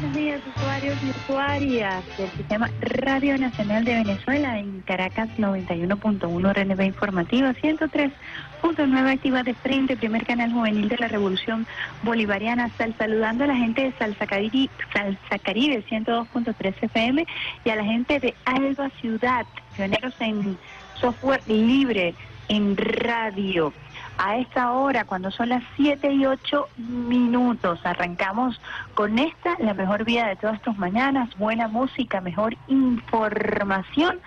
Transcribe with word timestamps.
buenos 0.00 0.16
días, 0.16 0.40
usuarios 0.56 0.96
y 1.02 1.10
usuarias 1.10 2.04
del 2.16 2.30
Sistema 2.30 2.70
Radio 2.82 3.36
Nacional 3.36 3.84
de 3.84 3.94
Venezuela 3.96 4.56
en 4.56 4.80
Caracas 4.82 5.28
91.1 5.36 6.54
RNB 6.54 6.80
Informativa, 6.82 7.52
103.9 7.54 9.12
Activa 9.12 9.42
de 9.42 9.54
Frente, 9.54 9.96
primer 9.96 10.24
canal 10.24 10.52
juvenil 10.52 10.88
de 10.88 10.98
la 10.98 11.08
Revolución 11.08 11.66
Bolivariana. 12.04 12.70
Sal, 12.78 12.94
saludando 12.96 13.42
a 13.42 13.48
la 13.48 13.56
gente 13.56 13.82
de 13.82 13.92
Salsa 13.98 14.28
Caribe, 14.28 14.70
Salsa 14.92 15.38
Caribe 15.42 15.84
102.3 15.90 16.74
FM 16.80 17.26
y 17.64 17.70
a 17.70 17.74
la 17.74 17.84
gente 17.84 18.20
de 18.20 18.34
Alba 18.44 18.90
Ciudad, 19.00 19.46
pioneros 19.76 20.14
en 20.20 20.56
software 21.00 21.42
libre, 21.48 22.14
en 22.48 22.76
radio. 22.76 23.72
A 24.18 24.36
esta 24.36 24.72
hora, 24.72 25.04
cuando 25.04 25.30
son 25.30 25.48
las 25.48 25.62
7 25.76 26.12
y 26.12 26.26
8 26.26 26.68
minutos, 26.76 27.78
arrancamos 27.84 28.60
con 28.94 29.16
esta, 29.16 29.54
la 29.60 29.74
mejor 29.74 30.04
vía 30.04 30.26
de 30.26 30.34
todas 30.34 30.60
tus 30.60 30.76
mañanas, 30.76 31.28
buena 31.38 31.68
música, 31.68 32.20
mejor 32.20 32.56
información, 32.66 34.18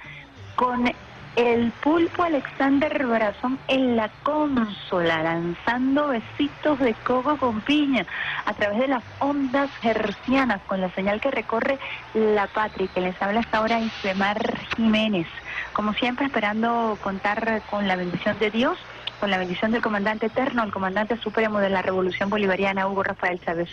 con 0.56 0.90
el 1.36 1.72
pulpo 1.84 2.24
Alexander 2.24 3.06
Brazón 3.06 3.60
en 3.68 3.98
la 3.98 4.10
consola, 4.24 5.24
lanzando 5.24 6.08
besitos 6.08 6.80
de 6.80 6.94
coco 6.94 7.36
con 7.36 7.60
piña 7.60 8.06
a 8.46 8.54
través 8.54 8.80
de 8.80 8.88
las 8.88 9.04
ondas 9.20 9.70
hercianas, 9.84 10.62
con 10.68 10.80
la 10.80 10.90
señal 10.92 11.20
que 11.20 11.32
recorre 11.32 11.80
la 12.14 12.48
patria, 12.48 12.88
que 12.94 13.02
les 13.02 13.22
habla 13.22 13.42
hasta 13.42 13.58
ahora 13.58 13.82
Isbemar 13.82 14.40
Jiménez. 14.78 15.28
Como 15.74 15.94
siempre, 15.94 16.28
esperando 16.28 16.98
contar 17.02 17.62
con 17.70 17.90
la 17.90 17.98
bendición 17.98 18.40
de 18.40 18.52
Dios 18.52 18.78
con 19.22 19.30
la 19.30 19.38
bendición 19.38 19.72
del 19.72 19.84
comandante 19.84 20.26
eterno, 20.26 20.64
el 20.64 20.72
comandante 20.72 21.16
supremo 21.16 21.60
de 21.60 21.70
la 21.70 21.84
Revolución 21.84 22.32
Bolivariana, 22.32 22.88
Hugo 22.88 23.04
Rafael 23.04 23.40
Chávez 23.40 23.70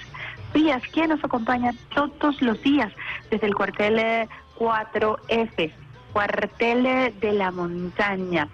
Díaz, 0.53 0.83
quien 0.93 1.09
nos 1.09 1.25
acompaña 1.25 1.73
todos 1.95 2.43
los 2.43 2.63
días 2.63 2.93
desde 3.31 3.47
el 3.47 3.55
cuartel 3.55 3.99
eh, 3.99 4.29
4F, 4.59 5.73
cuartel 6.13 6.85
eh, 6.85 7.15
de 7.19 7.33
la 7.33 7.51
montaña, 7.51 8.49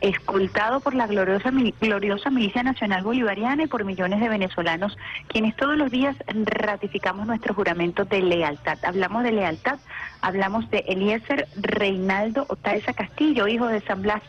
escoltado 0.00 0.80
por 0.80 0.94
la 0.94 1.06
gloriosa, 1.06 1.50
gloriosa 1.78 2.30
milicia 2.30 2.62
nacional 2.62 3.04
bolivariana 3.04 3.64
y 3.64 3.66
por 3.66 3.84
millones 3.84 4.18
de 4.20 4.30
venezolanos, 4.30 4.96
quienes 5.28 5.54
todos 5.56 5.76
los 5.76 5.90
días 5.90 6.16
ratificamos 6.26 7.26
nuestro 7.26 7.52
juramento 7.52 8.06
de 8.06 8.22
lealtad. 8.22 8.78
Hablamos 8.82 9.24
de 9.24 9.32
lealtad, 9.32 9.78
hablamos 10.22 10.68
de 10.70 10.84
Eliezer 10.88 11.46
Reinaldo 11.56 12.46
Otaiza 12.48 12.92
Castillo, 12.92 13.48
hijo 13.48 13.66
de 13.66 13.80
San 13.82 14.02
Blas 14.02 14.22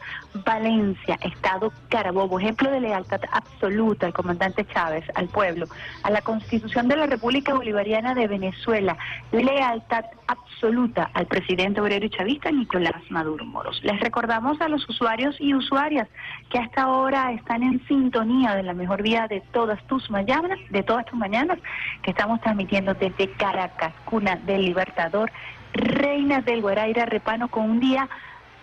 Valencia, 0.45 1.17
Estado 1.21 1.71
Carabobo, 1.89 2.39
ejemplo 2.39 2.71
de 2.71 2.81
lealtad 2.81 3.21
absoluta 3.31 4.05
al 4.05 4.13
comandante 4.13 4.65
Chávez, 4.65 5.03
al 5.15 5.27
pueblo, 5.27 5.67
a 6.03 6.11
la 6.11 6.21
Constitución 6.21 6.87
de 6.87 6.95
la 6.95 7.05
República 7.05 7.53
Bolivariana 7.53 8.13
de 8.13 8.27
Venezuela, 8.27 8.97
lealtad 9.31 10.05
absoluta 10.27 11.09
al 11.13 11.25
presidente 11.25 11.81
obrero 11.81 12.05
y 12.05 12.09
chavista 12.09 12.51
Nicolás 12.51 13.01
Maduro 13.09 13.45
Moros. 13.45 13.81
Les 13.83 13.99
recordamos 13.99 14.61
a 14.61 14.69
los 14.69 14.87
usuarios 14.87 15.35
y 15.39 15.53
usuarias 15.53 16.07
que 16.49 16.59
hasta 16.59 16.83
ahora 16.83 17.31
están 17.33 17.63
en 17.63 17.85
sintonía 17.87 18.55
de 18.55 18.63
la 18.63 18.73
mejor 18.73 19.01
vida 19.01 19.27
de 19.27 19.41
todas 19.51 19.85
tus 19.87 20.09
mañanas, 20.09 20.59
de 20.69 20.83
todas 20.83 21.05
tus 21.05 21.17
mañanas, 21.19 21.59
que 22.03 22.11
estamos 22.11 22.39
transmitiendo 22.41 22.93
desde 22.93 23.31
Caracas, 23.33 23.93
cuna 24.05 24.37
del 24.37 24.65
Libertador, 24.65 25.31
reina 25.73 26.41
del 26.41 26.61
Guaraira 26.61 27.05
Repano, 27.05 27.47
con 27.47 27.69
un 27.69 27.79
día 27.79 28.09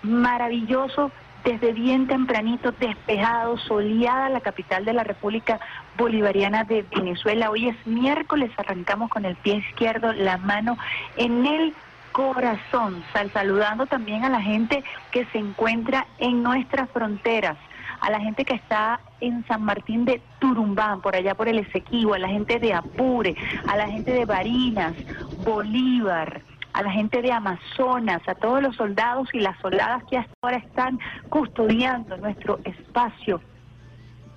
maravilloso 0.03 1.11
desde 1.45 1.73
bien 1.73 2.07
tempranito, 2.07 2.73
despejado, 2.73 3.57
soleada 3.59 4.29
la 4.29 4.41
capital 4.41 4.85
de 4.85 4.93
la 4.93 5.05
República 5.05 5.61
Bolivariana 5.97 6.65
de 6.65 6.83
Venezuela. 6.95 7.51
Hoy 7.51 7.69
es 7.69 7.87
miércoles, 7.87 8.51
arrancamos 8.57 9.11
con 9.11 9.25
el 9.25 9.37
pie 9.37 9.57
izquierdo, 9.57 10.13
la 10.13 10.37
mano 10.37 10.77
en 11.17 11.47
el 11.47 11.75
corazón, 12.13 13.05
sal 13.13 13.31
saludando 13.33 13.87
también 13.87 14.25
a 14.25 14.29
la 14.29 14.41
gente 14.41 14.83
que 15.11 15.25
se 15.27 15.39
encuentra 15.39 16.07
en 16.19 16.43
nuestras 16.43 16.91
fronteras, 16.91 17.57
a 18.01 18.11
la 18.11 18.21
gente 18.21 18.45
que 18.45 18.55
está 18.55 19.01
en 19.21 19.47
San 19.47 19.63
Martín 19.63 20.05
de 20.05 20.21
Turumbán, 20.39 21.01
por 21.01 21.15
allá 21.15 21.35
por 21.35 21.49
el 21.49 21.61
Esequibo, 21.61 22.15
a 22.15 22.19
la 22.19 22.29
gente 22.29 22.59
de 22.59 22.75
Apure, 22.75 23.37
a 23.67 23.77
la 23.77 23.89
gente 23.89 24.13
de 24.13 24.25
Barinas, 24.25 24.95
Bolívar, 25.45 26.43
a 26.73 26.83
la 26.83 26.91
gente 26.91 27.23
de 27.23 27.33
Amazonas, 27.33 28.21
a 28.27 28.35
todos 28.35 28.63
los 28.63 28.77
soldados 28.77 29.29
y 29.33 29.41
las 29.41 29.59
soldadas 29.61 30.05
que 30.05 30.19
hasta 30.19 30.33
ahora 30.43 30.59
están 30.59 30.99
custodiando 31.29 32.17
nuestro 32.19 32.61
espacio 32.65 33.41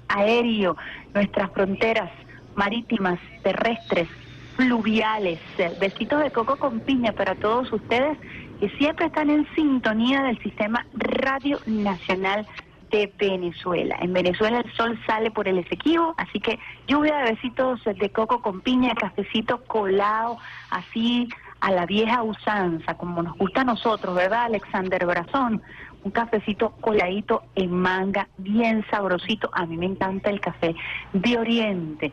aéreo, 0.08 0.76
nuestras 1.14 1.52
fronteras 1.52 2.10
marítimas, 2.56 3.20
terrestres, 3.44 4.08
fluviales. 4.56 5.40
Besitos 5.80 6.24
de 6.24 6.32
coco 6.32 6.58
con 6.58 6.80
piña 6.82 7.14
para 7.14 7.36
todos 7.36 7.72
ustedes 7.72 8.18
que 8.60 8.70
siempre 8.78 9.08
están 9.08 9.30
en 9.30 9.48
sintonía 9.56 10.22
del 10.24 10.38
sistema 10.40 10.86
Radio 10.94 11.60
Nacional 11.66 12.46
de 12.92 13.12
Venezuela. 13.18 13.98
En 14.02 14.14
Venezuela 14.14 14.60
el 14.60 14.72
sol 14.74 15.00
sale 15.08 15.32
por 15.32 15.48
el 15.48 15.58
Esequibo, 15.58 16.14
así 16.18 16.40
que 16.40 16.60
lluvia 16.88 17.18
de 17.18 17.32
besitos 17.32 17.84
de 17.86 18.10
coco 18.12 18.42
con 18.42 18.62
piña, 18.62 18.94
cafecito 18.94 19.64
colado, 19.64 20.38
así 20.70 21.30
a 21.62 21.72
la 21.72 21.86
vieja 21.86 22.24
usanza, 22.24 22.96
como 22.96 23.24
nos 23.24 23.38
gusta 23.38 23.62
a 23.62 23.66
nosotros, 23.66 24.16
¿verdad, 24.16 24.46
Alexander 24.46 25.06
Brazón? 25.06 25.62
Un 26.04 26.12
cafecito 26.12 26.72
coladito 26.82 27.44
en 27.56 27.72
manga, 27.72 28.28
bien 28.38 28.84
sabrosito. 28.90 29.50
A 29.54 29.68
mí 29.68 29.78
me 29.78 29.86
encanta 29.86 30.32
el 30.32 30.42
café 30.42 30.76
de 31.14 31.38
Oriente. 31.38 32.12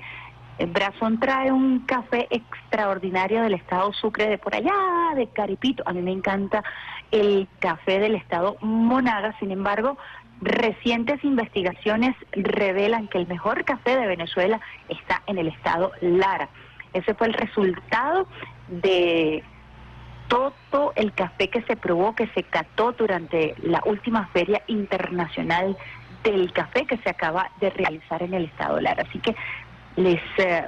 El 0.58 0.70
Brazón 0.70 1.18
trae 1.18 1.50
un 1.50 1.80
café 1.86 2.26
extraordinario 2.30 3.42
del 3.42 3.54
estado 3.54 3.92
Sucre, 3.94 4.28
de 4.28 4.38
por 4.38 4.54
allá, 4.54 4.74
de 5.14 5.28
Caripito. 5.28 5.82
A 5.86 5.92
mí 5.92 6.02
me 6.02 6.12
encanta 6.12 6.62
el 7.10 7.48
café 7.58 8.00
del 8.00 8.16
estado 8.16 8.56
Monaga, 8.60 9.34
sin 9.38 9.50
embargo, 9.50 9.96
recientes 10.42 11.24
investigaciones 11.24 12.14
revelan 12.32 13.08
que 13.08 13.18
el 13.18 13.26
mejor 13.26 13.64
café 13.64 13.96
de 13.96 14.06
Venezuela 14.06 14.60
está 14.88 15.22
en 15.26 15.38
el 15.38 15.48
estado 15.48 15.92
Lara. 16.02 16.50
Ese 16.92 17.14
fue 17.14 17.28
el 17.28 17.34
resultado 17.34 18.26
de 18.68 19.42
todo 20.28 20.92
el 20.94 21.12
café 21.12 21.48
que 21.48 21.62
se 21.62 21.76
probó, 21.76 22.14
que 22.14 22.26
se 22.28 22.42
cató 22.42 22.92
durante 22.92 23.54
la 23.62 23.82
última 23.86 24.26
feria 24.28 24.62
internacional 24.66 25.76
del 26.22 26.52
café 26.52 26.84
que 26.84 26.98
se 26.98 27.10
acaba 27.10 27.50
de 27.60 27.70
realizar 27.70 28.22
en 28.22 28.34
el 28.34 28.44
estado 28.44 28.80
Lara. 28.80 29.04
Así 29.08 29.18
que 29.20 29.34
les 29.96 30.20
eh, 30.38 30.64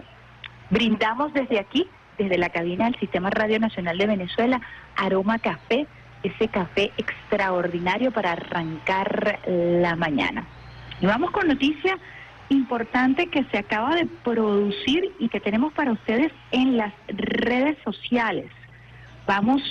brindamos 0.70 1.32
desde 1.34 1.58
aquí, 1.58 1.88
desde 2.18 2.38
la 2.38 2.48
cabina 2.48 2.86
del 2.86 2.98
Sistema 2.98 3.30
Radio 3.30 3.58
Nacional 3.58 3.98
de 3.98 4.06
Venezuela, 4.06 4.60
Aroma 4.96 5.38
Café, 5.38 5.86
ese 6.22 6.48
café 6.48 6.92
extraordinario 6.96 8.10
para 8.12 8.32
arrancar 8.32 9.40
la 9.46 9.96
mañana. 9.96 10.44
Y 11.00 11.06
vamos 11.06 11.30
con 11.30 11.48
noticia 11.48 11.98
importante 12.50 13.28
que 13.28 13.44
se 13.44 13.58
acaba 13.58 13.94
de 13.94 14.06
producir 14.06 15.12
y 15.18 15.28
que 15.28 15.40
tenemos 15.40 15.72
para 15.72 15.92
ustedes 15.92 16.32
en 16.50 16.76
las 16.76 16.92
redes 17.08 17.78
sociales. 17.84 18.50
Vamos 19.26 19.62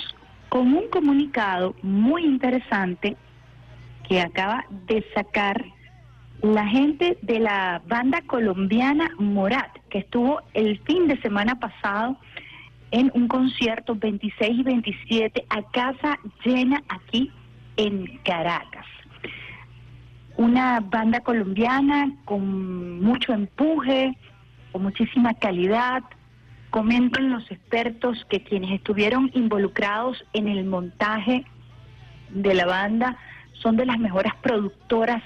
con 0.48 0.74
un 0.74 0.88
comunicado 0.88 1.74
muy 1.82 2.24
interesante 2.24 3.16
que 4.08 4.20
acaba 4.20 4.64
de 4.86 5.04
sacar 5.14 5.64
la 6.42 6.66
gente 6.66 7.18
de 7.22 7.38
la 7.38 7.82
banda 7.86 8.22
colombiana 8.22 9.10
Morat, 9.18 9.70
que 9.90 9.98
estuvo 9.98 10.40
el 10.54 10.80
fin 10.80 11.06
de 11.06 11.20
semana 11.20 11.60
pasado 11.60 12.16
en 12.90 13.10
un 13.14 13.28
concierto 13.28 13.94
26 13.94 14.58
y 14.58 14.62
27 14.62 15.44
a 15.48 15.62
casa 15.70 16.18
llena 16.44 16.82
aquí 16.88 17.30
en 17.76 18.18
Caracas. 18.24 18.86
Una 20.36 20.80
banda 20.80 21.20
colombiana 21.20 22.12
con 22.24 23.02
mucho 23.02 23.32
empuje, 23.32 24.16
con 24.72 24.82
muchísima 24.82 25.34
calidad. 25.34 26.02
Comentan 26.70 27.30
los 27.30 27.50
expertos 27.50 28.24
que 28.30 28.42
quienes 28.42 28.72
estuvieron 28.72 29.30
involucrados 29.34 30.24
en 30.32 30.48
el 30.48 30.64
montaje 30.64 31.44
de 32.30 32.54
la 32.54 32.66
banda 32.66 33.16
son 33.54 33.76
de 33.76 33.86
las 33.86 33.98
mejores 33.98 34.32
productoras 34.40 35.22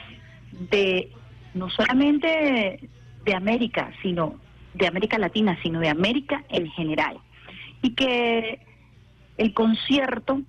de 0.71 1.13
no 1.53 1.71
solamente 1.71 2.89
de 3.25 3.35
América, 3.35 3.93
sino 4.03 4.35
de 4.75 4.87
América 4.87 5.19
Latina, 5.19 5.57
sino 5.63 5.81
de 5.81 5.89
América 5.89 6.43
en 6.49 6.69
general. 6.71 7.19
Y 7.83 7.95
que 7.95 8.61
el 9.37 9.55
concierto 9.55 10.41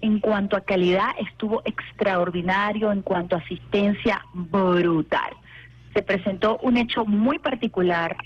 en 0.00 0.20
cuanto 0.20 0.56
a 0.56 0.62
calidad 0.62 1.10
estuvo 1.18 1.62
extraordinario, 1.64 2.92
en 2.92 3.02
cuanto 3.02 3.36
a 3.36 3.40
asistencia 3.40 4.24
brutal. 4.32 5.32
Se 5.94 6.02
presentó 6.02 6.58
un 6.62 6.76
hecho 6.76 7.04
muy 7.04 7.38
particular 7.38 8.16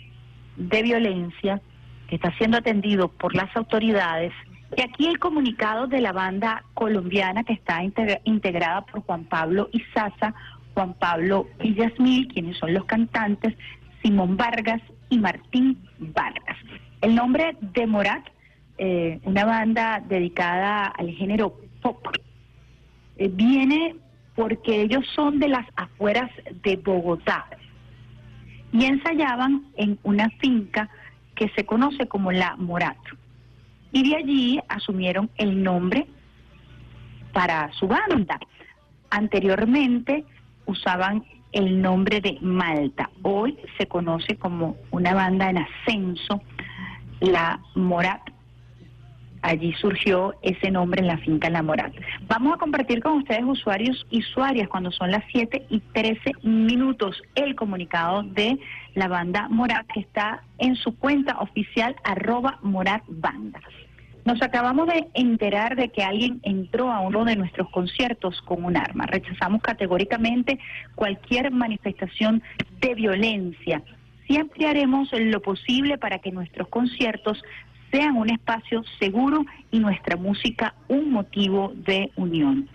de 0.57 0.83
violencia 0.83 1.61
que 2.09 2.17
está 2.17 2.33
siendo 2.37 2.59
atendido 2.59 3.09
por 3.09 3.35
las 3.35 3.55
autoridades. 3.57 4.33
Y 4.77 4.83
aquí 4.83 5.07
el 5.07 5.19
comunicado 5.19 5.87
de 5.87 6.01
la 6.01 6.13
banda 6.13 6.65
colombiana 6.75 7.45
que 7.45 7.55
está 7.55 7.83
integrada 8.25 8.83
por 8.83 9.03
Juan 9.03 9.25
Pablo 9.25 9.69
Izaza, 9.73 10.35
Juan 10.75 10.95
Pablo 10.95 11.47
Villasmil, 11.61 12.29
quienes 12.29 12.59
son 12.59 12.75
los 12.75 12.85
cantantes, 12.85 13.55
Simón 14.03 14.37
Vargas 14.37 14.83
y 15.09 15.19
Martín 15.19 15.79
Vargas. 15.99 16.59
El 17.01 17.15
nombre 17.15 17.57
de 17.61 17.87
Morat, 17.87 18.27
eh, 18.79 19.21
una 19.25 19.45
banda 19.45 20.03
dedicada 20.07 20.87
al 20.87 21.11
género 21.11 21.57
eh, 23.17 23.29
viene 23.33 23.97
porque 24.35 24.83
ellos 24.83 25.05
son 25.15 25.39
de 25.39 25.49
las 25.49 25.67
afueras 25.77 26.31
de 26.63 26.77
Bogotá 26.77 27.47
y 28.73 28.85
ensayaban 28.87 29.65
en 29.77 29.99
una 30.03 30.29
finca 30.41 30.89
que 31.37 31.49
se 31.51 31.65
conoce 31.65 32.09
como 32.09 32.33
la 32.33 32.57
Morat. 32.57 32.97
Y 33.93 34.11
de 34.11 34.17
allí 34.17 34.61
asumieron 34.69 35.31
el 35.37 35.63
nombre 35.63 36.09
para 37.33 37.73
su 37.75 37.87
banda. 37.87 38.41
Anteriormente 39.11 40.25
usaban 40.67 41.25
el 41.53 41.81
nombre 41.81 42.21
de 42.21 42.39
Malta. 42.41 43.11
Hoy 43.23 43.57
se 43.79 43.87
conoce 43.87 44.37
como 44.37 44.77
una 44.91 45.15
banda 45.15 45.51
en 45.51 45.59
ascenso, 45.59 46.43
la 47.21 47.61
Morat. 47.77 48.34
Allí 49.45 49.75
surgió 49.75 50.35
ese 50.41 50.71
nombre 50.71 51.03
en 51.03 51.07
la 51.07 51.19
finca 51.19 51.51
La 51.51 51.63
Morat. 51.63 51.93
Vamos 52.29 52.55
a 52.55 52.57
compartir 52.57 53.03
con 53.03 53.19
ustedes, 53.19 53.45
usuarios 53.45 54.07
y 54.09 54.21
usuarias, 54.21 54.71
cuando 54.71 54.91
son 54.91 55.11
las 55.11 55.23
7 55.33 55.67
y 55.69 55.81
13 55.81 56.33
minutos, 56.45 57.23
el 57.35 57.55
comunicado 57.55 58.23
de 58.23 58.59
la 58.95 59.07
banda 59.07 59.49
Morat 59.51 59.87
que 59.93 60.01
está 60.01 60.43
en 60.57 60.77
su 60.77 60.97
cuenta 60.97 61.37
oficial 61.41 61.95
arroba 62.05 62.59
Morat 62.63 63.03
Banda. 63.07 63.61
Nos 64.25 64.41
acabamos 64.41 64.87
de 64.87 65.09
enterar 65.13 65.77
de 65.77 65.91
que 65.91 66.03
alguien 66.03 66.41
entró 66.43 66.91
a 66.91 67.01
uno 67.01 67.27
de 67.27 67.37
nuestros 67.37 67.69
conciertos 67.69 68.41
con 68.47 68.65
un 68.65 68.79
arma. 68.79 69.05
Rechazamos 69.05 69.61
categóricamente 69.61 70.59
cualquier 70.95 71.51
manifestación 71.51 72.43
de 72.81 72.95
violencia. 72.95 73.83
Siempre 74.27 74.67
haremos 74.67 75.11
lo 75.13 75.43
posible 75.43 75.99
para 75.99 76.21
que 76.21 76.33
nuestros 76.33 76.67
conciertos 76.69 77.43
sean 77.95 78.17
un 78.17 78.29
espacio 78.29 78.83
seguro 78.99 79.47
y 79.71 79.79
nuestra 79.79 80.17
música 80.17 80.75
un 80.89 81.13
motivo 81.13 81.73
de 81.77 82.11
unión. 82.17 82.69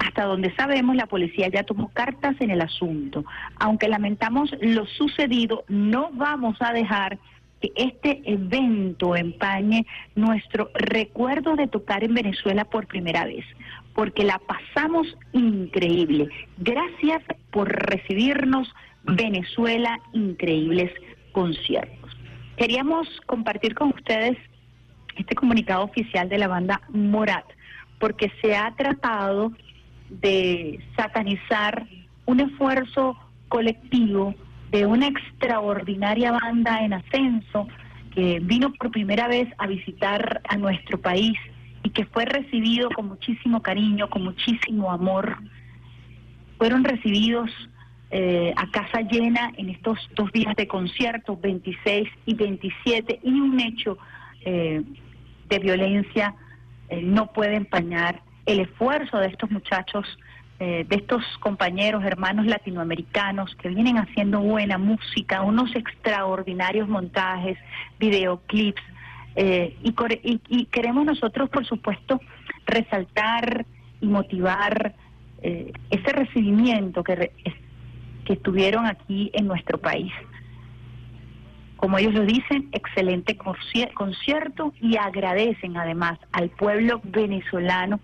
Hasta 0.00 0.24
donde 0.24 0.52
sabemos, 0.56 0.96
la 0.96 1.06
policía 1.06 1.48
ya 1.48 1.62
tomó 1.62 1.88
cartas 1.90 2.34
en 2.40 2.50
el 2.50 2.60
asunto. 2.60 3.24
Aunque 3.60 3.88
lamentamos 3.88 4.50
lo 4.60 4.86
sucedido, 4.86 5.64
no 5.68 6.10
vamos 6.14 6.56
a 6.60 6.72
dejar 6.72 7.18
que 7.60 7.70
este 7.76 8.22
evento 8.24 9.14
empañe 9.14 9.86
nuestro 10.16 10.70
recuerdo 10.74 11.54
de 11.54 11.68
tocar 11.68 12.02
en 12.02 12.14
Venezuela 12.14 12.64
por 12.64 12.88
primera 12.88 13.26
vez, 13.26 13.44
porque 13.94 14.24
la 14.24 14.40
pasamos 14.40 15.06
increíble. 15.32 16.28
Gracias 16.58 17.22
por 17.52 17.68
recibirnos, 17.68 18.74
Venezuela, 19.04 20.00
increíbles 20.12 20.90
conciertos. 21.30 21.99
Queríamos 22.60 23.08
compartir 23.24 23.74
con 23.74 23.88
ustedes 23.88 24.36
este 25.16 25.34
comunicado 25.34 25.82
oficial 25.82 26.28
de 26.28 26.36
la 26.36 26.46
banda 26.46 26.82
Morat, 26.90 27.46
porque 27.98 28.30
se 28.42 28.54
ha 28.54 28.70
tratado 28.76 29.52
de 30.10 30.78
satanizar 30.94 31.86
un 32.26 32.40
esfuerzo 32.40 33.16
colectivo 33.48 34.34
de 34.70 34.84
una 34.84 35.06
extraordinaria 35.06 36.32
banda 36.32 36.84
en 36.84 36.92
ascenso 36.92 37.66
que 38.14 38.40
vino 38.40 38.74
por 38.74 38.90
primera 38.90 39.26
vez 39.26 39.48
a 39.56 39.66
visitar 39.66 40.42
a 40.46 40.58
nuestro 40.58 41.00
país 41.00 41.38
y 41.82 41.88
que 41.88 42.04
fue 42.04 42.26
recibido 42.26 42.90
con 42.90 43.08
muchísimo 43.08 43.62
cariño, 43.62 44.10
con 44.10 44.22
muchísimo 44.22 44.92
amor. 44.92 45.38
Fueron 46.58 46.84
recibidos 46.84 47.50
eh, 48.10 48.52
a 48.56 48.70
casa 48.70 49.02
llena 49.02 49.52
en 49.56 49.70
estos 49.70 49.98
dos 50.14 50.32
días 50.32 50.54
de 50.56 50.66
conciertos, 50.66 51.40
26 51.40 52.08
y 52.26 52.34
27, 52.34 53.20
y 53.22 53.40
un 53.40 53.60
hecho 53.60 53.98
eh, 54.44 54.82
de 55.48 55.58
violencia 55.58 56.34
eh, 56.88 57.02
no 57.02 57.32
puede 57.32 57.56
empañar 57.56 58.22
el 58.46 58.60
esfuerzo 58.60 59.18
de 59.18 59.28
estos 59.28 59.50
muchachos 59.50 60.06
eh, 60.62 60.84
de 60.86 60.96
estos 60.96 61.24
compañeros, 61.38 62.04
hermanos 62.04 62.44
latinoamericanos 62.44 63.54
que 63.56 63.70
vienen 63.70 63.96
haciendo 63.96 64.40
buena 64.40 64.76
música, 64.76 65.40
unos 65.40 65.74
extraordinarios 65.74 66.86
montajes, 66.86 67.56
videoclips, 67.98 68.82
eh, 69.36 69.74
y, 69.82 70.64
queremos 70.66 71.06
nosotros, 71.06 71.48
por 71.48 71.64
supuesto, 71.64 72.20
resaltar 72.66 73.64
y 74.02 74.06
motivar 74.06 74.94
eh, 75.42 75.72
ese 75.88 76.12
recibimiento 76.12 77.02
que, 77.04 77.32
que 78.30 78.36
tuvieron 78.36 78.86
aquí 78.86 79.28
en 79.34 79.48
nuestro 79.48 79.78
país. 79.78 80.12
Como 81.78 81.98
ellos 81.98 82.14
lo 82.14 82.24
dicen, 82.24 82.68
excelente 82.70 83.36
concierto 83.36 84.72
y 84.80 84.98
agradecen 84.98 85.76
además 85.76 86.16
al 86.30 86.48
pueblo 86.50 87.00
venezolano 87.02 87.98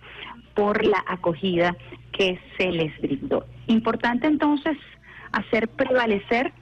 por 0.54 0.84
la 0.84 1.04
acogida 1.06 1.76
que 2.10 2.40
se 2.58 2.72
les 2.72 3.00
brindó. 3.00 3.46
Importante 3.68 4.26
entonces 4.26 4.76
hacer 5.30 5.68
prevalecer 5.68 6.52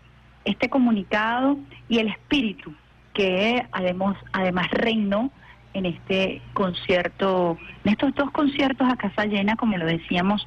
este 0.45 0.69
comunicado 0.69 1.57
y 1.89 2.01
el 2.01 2.09
espíritu 2.09 2.75
que 3.15 3.67
además, 3.73 4.19
además 4.33 4.71
reinó 4.73 5.31
en 5.73 5.87
este 5.87 6.43
concierto, 6.53 7.57
en 7.83 7.93
estos 7.93 8.15
dos 8.15 8.31
conciertos 8.31 8.87
a 8.93 8.97
casa 8.97 9.25
llena, 9.25 9.57
como 9.57 9.79
lo 9.79 9.87
decíamos, 9.87 10.47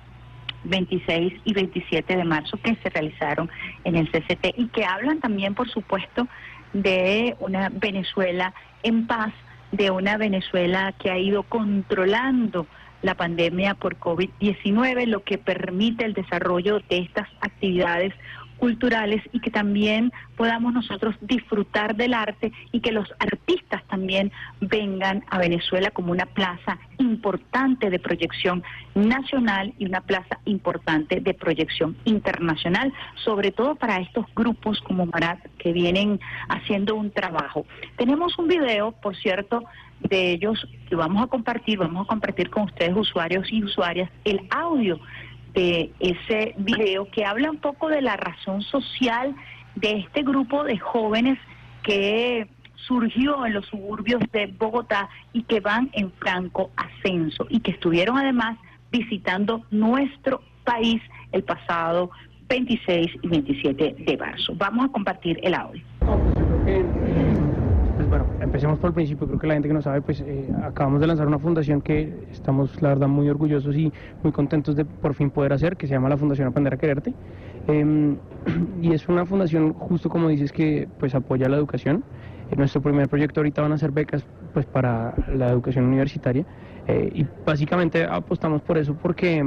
26 0.68 1.34
y 1.44 1.54
27 1.54 2.16
de 2.16 2.24
marzo 2.24 2.58
que 2.58 2.76
se 2.76 2.90
realizaron 2.90 3.50
en 3.84 3.96
el 3.96 4.10
CCT 4.10 4.54
y 4.58 4.68
que 4.68 4.86
hablan 4.86 5.20
también, 5.20 5.56
por 5.56 5.70
supuesto, 5.70 6.28
de 6.74 7.36
una 7.40 7.70
Venezuela 7.70 8.54
en 8.84 9.08
paz, 9.08 9.34
de 9.72 9.92
una 9.92 10.18
Venezuela 10.18 10.94
que 11.00 11.12
ha 11.12 11.18
ido 11.18 11.44
controlando 11.44 12.68
la 13.02 13.16
pandemia 13.16 13.76
por 13.76 13.98
COVID-19, 13.98 15.06
lo 15.06 15.24
que 15.24 15.38
permite 15.38 16.06
el 16.06 16.14
desarrollo 16.14 16.80
de 16.90 17.00
estas 17.00 17.28
actividades 17.42 18.14
culturales 18.58 19.22
y 19.32 19.40
que 19.40 19.52
también 19.52 20.12
podamos 20.36 20.74
nosotros 20.74 21.16
disfrutar 21.22 21.96
del 21.96 22.14
arte 22.14 22.52
y 22.72 22.80
que 22.82 22.92
los 22.92 23.08
artistas 23.20 23.84
también 23.88 24.32
vengan 24.60 25.24
a 25.30 25.38
Venezuela 25.38 25.92
como 25.92 26.12
una 26.12 26.26
plaza 26.26 26.78
importante 26.98 27.90
de 27.90 28.00
proyección 28.00 28.64
nacional 28.96 29.74
y 29.78 29.86
una 29.86 30.02
plaza 30.02 30.40
importante 30.46 31.22
de 31.22 31.34
proyección 31.34 31.96
internacional, 32.06 32.94
sobre 33.24 33.52
todo 33.52 33.76
para 33.76 33.98
estos 33.98 34.26
grupos 34.36 34.82
como 34.82 35.06
Marat 35.06 35.40
que 35.58 35.72
vienen 35.72 36.20
haciendo 36.50 36.96
un 36.96 37.12
trabajo. 37.12 37.66
Tenemos 37.98 38.38
un 38.40 38.48
video, 38.48 38.92
por 38.92 39.16
cierto, 39.16 39.64
de 40.02 40.32
ellos 40.32 40.68
que 40.90 40.96
vamos 40.96 41.24
a 41.24 41.28
compartir, 41.28 41.80
vamos 41.80 42.06
a 42.06 42.10
compartir 42.10 42.50
con 42.50 42.64
ustedes 42.64 42.96
usuarios 42.96 43.52
y 43.52 43.64
usuarias 43.64 44.10
el 44.26 44.42
audio 44.50 45.00
de 45.58 45.92
ese 46.00 46.54
video 46.58 47.10
que 47.10 47.26
habla 47.26 47.50
un 47.50 47.58
poco 47.58 47.90
de 47.90 48.02
la 48.04 48.16
razón 48.16 48.62
social 48.62 49.36
de 49.74 49.94
este 50.00 50.22
grupo 50.22 50.64
de 50.64 50.78
jóvenes 50.78 51.40
que 51.82 52.48
surgió 52.76 53.44
en 53.44 53.54
los 53.54 53.66
suburbios 53.66 54.22
de 54.32 54.46
Bogotá 54.46 55.10
y 55.34 55.42
que 55.44 55.60
van 55.60 55.90
en 55.94 56.12
franco 56.12 56.70
ascenso 56.76 57.48
y 57.50 57.62
que 57.62 57.72
estuvieron 57.72 58.20
además 58.20 58.60
visitando 58.92 59.64
nuestro 59.72 60.42
país 60.64 61.02
el 61.32 61.44
pasado 61.44 62.12
26 62.50 63.08
y 63.24 63.28
27 63.28 63.96
de 63.98 64.18
marzo. 64.18 64.54
Vamos 64.56 64.86
a 64.86 64.92
compartir 64.92 65.40
el 65.42 65.56
audio. 65.56 65.84
Pues 68.08 68.22
bueno, 68.22 68.38
empecemos 68.40 68.80
por 68.80 68.90
el 68.90 68.94
principio. 68.94 69.28
Creo 69.28 69.38
que 69.38 69.48
la 69.48 69.54
gente 69.56 69.68
que 69.68 69.74
no 69.74 69.82
sabe, 69.82 70.02
pues 70.02 70.22
eh, 70.22 70.50
acabamos 70.64 71.02
de 71.02 71.08
lanzar 71.08 71.28
una 71.28 71.40
fundación 71.40 71.82
que 71.82 72.30
estamos, 72.32 72.82
la 72.82 72.90
verdad, 72.90 73.10
muy 73.10 73.28
orgullosos 73.28 73.76
y 73.76 73.92
muy 74.24 74.32
contentos 74.32 74.78
de 74.78 74.86
por 74.86 75.14
fin 75.14 75.30
poder 75.30 75.52
hacer, 75.52 75.76
que 75.76 75.88
se 75.88 75.94
llama 75.94 76.08
la 76.08 76.16
Fundación 76.16 76.48
Aprender 76.48 76.74
a 76.74 76.78
Quererte. 76.78 77.14
Em, 77.68 78.18
y 78.82 78.94
es 78.94 79.10
una 79.10 79.26
fundación, 79.26 79.74
justo 79.74 80.08
como 80.08 80.30
dices, 80.30 80.54
que 80.54 80.88
pues 80.98 81.16
apoya 81.16 81.50
la 81.50 81.58
educación. 81.58 82.06
Nuestro 82.56 82.82
primer 82.82 83.08
proyecto 83.10 83.42
ahorita 83.42 83.62
van 83.62 83.74
a 83.74 83.78
ser 83.78 83.92
becas 83.92 84.26
pues 84.54 84.66
para 84.66 85.14
la 85.34 85.50
educación 85.50 85.86
universitaria. 85.86 86.46
Eh, 86.88 87.12
y 87.14 87.26
básicamente 87.46 88.06
apostamos 88.06 88.62
por 88.62 88.78
eso 88.78 88.96
porque, 88.96 89.44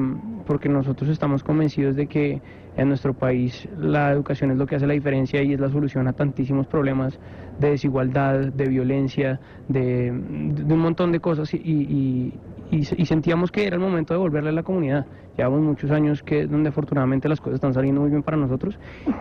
porque 0.46 0.68
nosotros 0.68 1.08
estamos 1.08 1.42
convencidos 1.42 1.96
de 1.96 2.06
que 2.06 2.42
en 2.76 2.88
nuestro 2.88 3.14
país 3.14 3.66
la 3.78 4.12
educación 4.12 4.50
es 4.50 4.58
lo 4.58 4.66
que 4.66 4.76
hace 4.76 4.86
la 4.86 4.92
diferencia 4.92 5.42
y 5.42 5.54
es 5.54 5.60
la 5.60 5.70
solución 5.70 6.06
a 6.06 6.12
tantísimos 6.12 6.66
problemas 6.66 7.18
de 7.58 7.70
desigualdad, 7.70 8.52
de 8.52 8.68
violencia, 8.68 9.40
de, 9.68 10.10
un 10.10 10.78
montón 10.78 11.12
de 11.12 11.20
cosas 11.20 11.52
y, 11.54 12.32
y, 12.70 12.84
sentíamos 12.84 13.50
que 13.50 13.66
era 13.66 13.76
el 13.76 13.82
momento 13.82 14.14
de 14.14 14.18
volverle 14.18 14.50
a 14.50 14.52
la 14.52 14.62
comunidad. 14.62 15.06
Llevamos 15.36 15.60
muchos 15.60 15.90
años 15.90 16.22
que 16.22 16.46
donde 16.46 16.68
afortunadamente 16.68 17.28
las 17.28 17.40
cosas 17.40 17.54
están 17.54 17.74
saliendo 17.74 18.00
muy 18.00 18.10
bien 18.10 18.22
para 18.22 18.36
nosotros 18.36 18.78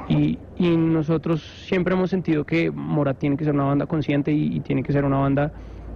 y, 0.08 0.38
y 0.58 0.78
nosotros 0.78 1.42
siempre 1.66 1.94
hemos 1.94 2.10
sentido 2.10 2.46
que 2.46 2.72
Mora 2.72 3.14
tiene 3.14 3.38
que 3.38 3.46
ser 3.46 3.54
una 3.54 3.64
banda 3.64 3.86
consciente 3.86 4.32
y 4.32 4.60
tiene 4.60 4.84
que 4.84 4.92
ser 4.92 5.06
una 5.06 5.18
banda 5.18 5.52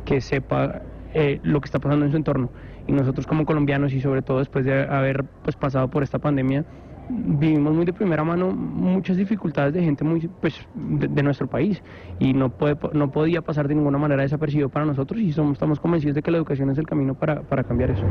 que 0.05 0.21
sepa 0.21 0.81
eh, 1.13 1.39
lo 1.43 1.61
que 1.61 1.65
está 1.65 1.79
pasando 1.79 2.05
en 2.05 2.11
su 2.11 2.17
entorno. 2.17 2.49
Y 2.87 2.91
nosotros 2.91 3.27
como 3.27 3.45
colombianos 3.45 3.93
y 3.93 4.01
sobre 4.01 4.21
todo 4.21 4.39
después 4.39 4.65
de 4.65 4.83
haber 4.83 5.23
pues, 5.43 5.55
pasado 5.55 5.89
por 5.89 6.03
esta 6.03 6.19
pandemia, 6.19 6.65
vivimos 7.09 7.73
muy 7.73 7.85
de 7.85 7.93
primera 7.93 8.23
mano 8.23 8.51
muchas 8.51 9.17
dificultades 9.17 9.73
de 9.73 9.83
gente 9.83 10.03
muy 10.03 10.27
pues 10.41 10.67
de, 10.73 11.23
nuestro 11.23 11.47
país 11.47 11.81
y 12.19 12.33
no 12.33 12.49
puede 12.49 12.77
no 12.93 13.11
podía 13.11 13.41
pasar 13.41 13.67
de 13.67 13.75
ninguna 13.75 13.97
manera 13.97 14.23
desapercibido 14.23 14.69
para 14.69 14.85
nosotros 14.85 15.19
y 15.19 15.31
somos, 15.31 15.53
estamos 15.53 15.79
convencidos 15.79 16.15
de 16.15 16.21
que 16.21 16.31
la 16.31 16.37
educación 16.37 16.69
es 16.69 16.77
el 16.77 16.87
camino 16.87 17.13
para, 17.15 17.41
para 17.41 17.63
cambiar 17.63 17.91
eso. 17.91 18.05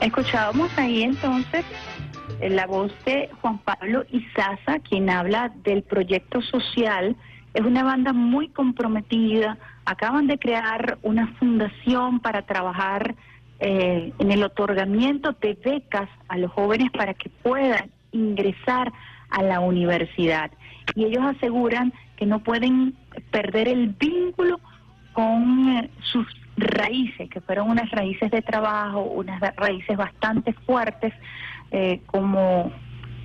Escuchábamos 0.00 0.76
ahí 0.78 1.02
entonces 1.02 1.64
la 2.40 2.66
voz 2.66 2.92
de 3.04 3.28
Juan 3.40 3.58
Pablo 3.58 4.04
Izaza, 4.10 4.78
quien 4.88 5.10
habla 5.10 5.52
del 5.64 5.82
proyecto 5.82 6.40
social. 6.42 7.16
Es 7.58 7.64
una 7.64 7.82
banda 7.82 8.12
muy 8.12 8.46
comprometida. 8.50 9.58
Acaban 9.84 10.28
de 10.28 10.38
crear 10.38 10.96
una 11.02 11.26
fundación 11.40 12.20
para 12.20 12.42
trabajar 12.42 13.16
eh, 13.58 14.12
en 14.16 14.30
el 14.30 14.44
otorgamiento 14.44 15.32
de 15.32 15.54
becas 15.54 16.08
a 16.28 16.38
los 16.38 16.52
jóvenes 16.52 16.92
para 16.92 17.14
que 17.14 17.30
puedan 17.30 17.90
ingresar 18.12 18.92
a 19.30 19.42
la 19.42 19.58
universidad. 19.58 20.52
Y 20.94 21.06
ellos 21.06 21.24
aseguran 21.24 21.92
que 22.16 22.26
no 22.26 22.44
pueden 22.44 22.94
perder 23.32 23.66
el 23.66 23.88
vínculo 23.88 24.60
con 25.12 25.68
eh, 25.70 25.90
sus 26.12 26.28
raíces, 26.56 27.28
que 27.28 27.40
fueron 27.40 27.70
unas 27.70 27.90
raíces 27.90 28.30
de 28.30 28.40
trabajo, 28.40 29.00
unas 29.02 29.40
raíces 29.56 29.96
bastante 29.96 30.52
fuertes, 30.52 31.12
eh, 31.72 32.02
como 32.06 32.70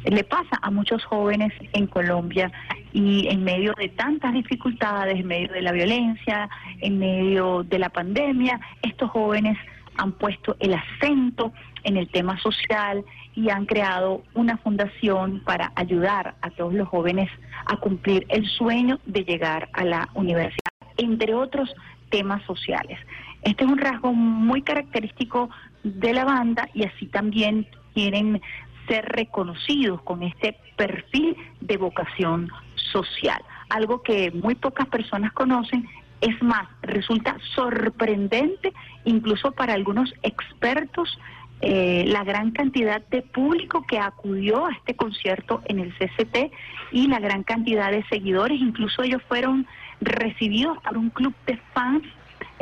le 0.05 0.23
pasa 0.23 0.59
a 0.61 0.69
muchos 0.71 1.03
jóvenes 1.05 1.53
en 1.73 1.87
Colombia 1.87 2.51
y 2.91 3.27
en 3.27 3.43
medio 3.43 3.73
de 3.77 3.89
tantas 3.89 4.33
dificultades, 4.33 5.19
en 5.19 5.27
medio 5.27 5.51
de 5.51 5.61
la 5.61 5.71
violencia, 5.71 6.49
en 6.79 6.99
medio 6.99 7.63
de 7.63 7.79
la 7.79 7.89
pandemia, 7.89 8.59
estos 8.81 9.09
jóvenes 9.11 9.57
han 9.97 10.11
puesto 10.13 10.55
el 10.59 10.73
acento 10.73 11.53
en 11.83 11.97
el 11.97 12.09
tema 12.09 12.39
social 12.39 13.03
y 13.35 13.49
han 13.49 13.65
creado 13.65 14.23
una 14.33 14.57
fundación 14.57 15.41
para 15.43 15.71
ayudar 15.75 16.35
a 16.41 16.49
todos 16.51 16.73
los 16.73 16.87
jóvenes 16.87 17.29
a 17.65 17.77
cumplir 17.77 18.25
el 18.29 18.45
sueño 18.47 18.99
de 19.05 19.23
llegar 19.23 19.69
a 19.73 19.83
la 19.83 20.09
universidad, 20.13 20.71
entre 20.97 21.33
otros 21.33 21.73
temas 22.09 22.43
sociales. 22.43 22.99
Este 23.43 23.63
es 23.63 23.69
un 23.69 23.77
rasgo 23.77 24.13
muy 24.13 24.61
característico 24.61 25.49
de 25.83 26.13
la 26.13 26.25
banda 26.25 26.69
y 26.73 26.83
así 26.83 27.07
también 27.07 27.67
quieren 27.93 28.41
ser 28.87 29.05
reconocidos 29.05 30.01
con 30.01 30.23
este 30.23 30.57
perfil 30.75 31.35
de 31.61 31.77
vocación 31.77 32.49
social, 32.75 33.41
algo 33.69 34.01
que 34.01 34.31
muy 34.31 34.55
pocas 34.55 34.87
personas 34.87 35.31
conocen. 35.33 35.87
Es 36.21 36.41
más, 36.41 36.67
resulta 36.81 37.37
sorprendente 37.53 38.73
incluso 39.03 39.51
para 39.51 39.73
algunos 39.73 40.13
expertos 40.23 41.19
eh, 41.65 42.03
la 42.07 42.25
gran 42.25 42.51
cantidad 42.51 43.01
de 43.07 43.21
público 43.21 43.85
que 43.87 43.97
acudió 43.97 44.65
a 44.65 44.71
este 44.71 44.95
concierto 44.95 45.61
en 45.65 45.79
el 45.79 45.93
CCT 45.93 46.51
y 46.91 47.07
la 47.07 47.19
gran 47.19 47.43
cantidad 47.43 47.89
de 47.89 48.03
seguidores, 48.07 48.59
incluso 48.59 49.01
ellos 49.01 49.21
fueron 49.29 49.65
recibidos 50.01 50.77
por 50.79 50.97
un 50.97 51.09
club 51.09 51.33
de 51.45 51.57
fans 51.73 52.03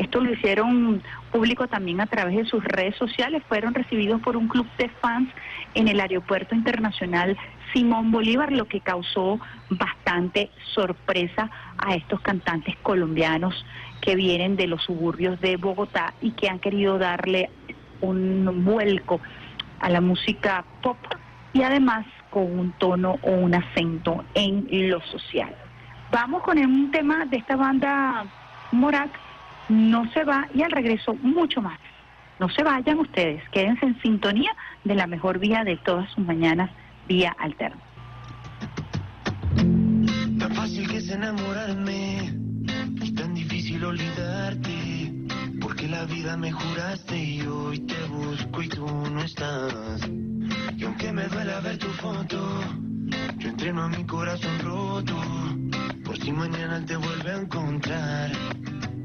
esto 0.02 0.20
lo 0.20 0.34
hicieron 0.34 1.04
público 1.32 1.68
también 1.68 2.02
a 2.02 2.08
través 2.08 2.36
de 2.36 2.46
sus 2.46 2.64
redes 2.64 2.96
sociales. 2.96 3.44
Fueron 3.48 3.74
recibidos 3.74 4.20
por 4.22 4.36
un 4.36 4.48
club 4.48 4.68
de 4.78 4.90
fans 4.90 5.30
en 5.76 5.88
el 5.88 6.00
aeropuerto 6.00 6.56
internacional 6.56 7.38
Simón 7.72 8.12
Bolívar, 8.12 8.52
lo 8.52 8.66
que 8.66 8.82
causó 8.82 9.40
bastante 9.70 10.50
sorpresa 10.74 11.50
a 11.78 11.96
estos 11.96 12.20
cantantes 12.22 12.76
colombianos 12.82 13.66
que 14.02 14.16
vienen 14.16 14.56
de 14.56 14.68
los 14.68 14.84
suburbios 14.84 15.40
de 15.40 15.58
Bogotá 15.58 16.14
y 16.20 16.32
que 16.32 16.50
han 16.50 16.60
querido 16.60 16.98
darle 16.98 17.52
un 18.02 18.66
vuelco 18.66 19.22
a 19.80 19.90
la 19.90 20.02
música 20.02 20.66
pop 20.82 20.98
y 21.54 21.62
además 21.62 22.08
con 22.32 22.60
un 22.60 22.72
tono 22.74 23.20
o 23.22 23.32
un 23.32 23.54
acento 23.54 24.26
en 24.34 24.66
lo 24.90 25.00
social. 25.02 25.56
Vamos 26.12 26.42
con 26.42 26.58
un 26.58 26.90
tema 26.92 27.26
de 27.26 27.38
esta 27.38 27.56
banda 27.56 28.26
Morat 28.72 29.12
no 29.72 30.12
se 30.12 30.24
va 30.24 30.48
y 30.54 30.62
al 30.62 30.72
regreso 30.72 31.16
mucho 31.16 31.62
más. 31.62 31.80
No 32.40 32.50
se 32.50 32.64
vayan 32.64 33.00
ustedes, 33.00 33.42
quédense 33.52 33.86
en 33.86 34.02
sintonía 34.02 34.52
de 34.84 34.96
la 34.96 35.08
mejor 35.08 35.40
vía 35.40 35.64
de 35.64 35.78
todas 35.78 36.10
sus 36.12 36.26
mañanas, 36.26 36.70
vía 37.08 37.36
alterna. 37.40 37.82
Tan 40.40 40.52
fácil 40.54 40.90
que 40.90 40.98
es 40.98 41.10
enamorarme 41.10 42.34
y 43.02 43.14
tan 43.14 43.34
difícil 43.34 43.84
olvidarte, 43.86 45.14
porque 45.62 45.88
la 45.88 46.06
vida 46.06 46.36
me 46.36 46.52
juraste 46.52 47.16
y 47.16 47.42
hoy 47.42 47.80
te 47.80 48.04
busco 48.06 48.62
y 48.64 48.68
tú 48.70 48.88
no 48.88 49.22
estás. 49.22 50.10
Y 50.76 50.84
aunque 50.84 51.12
me 51.14 51.28
duela 51.28 51.60
ver 51.62 51.78
tu 51.78 51.88
foto, 51.88 52.40
yo 53.38 53.50
entreno 53.50 53.84
a 53.84 53.90
mi 53.90 54.04
corazón 54.06 54.60
roto, 54.64 55.16
por 56.04 56.18
si 56.18 56.32
mañana 56.32 56.84
te 56.86 56.98
vuelve 56.98 57.32
a 57.32 57.38
encontrar. 57.38 58.32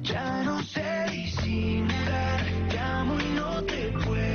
Ya 0.07 0.43
no 0.45 0.63
sé 0.63 1.07
disimular, 1.11 2.41
llamo 2.73 3.21
y 3.21 3.31
no 3.35 3.63
te 3.65 3.89
puedo 4.05 4.26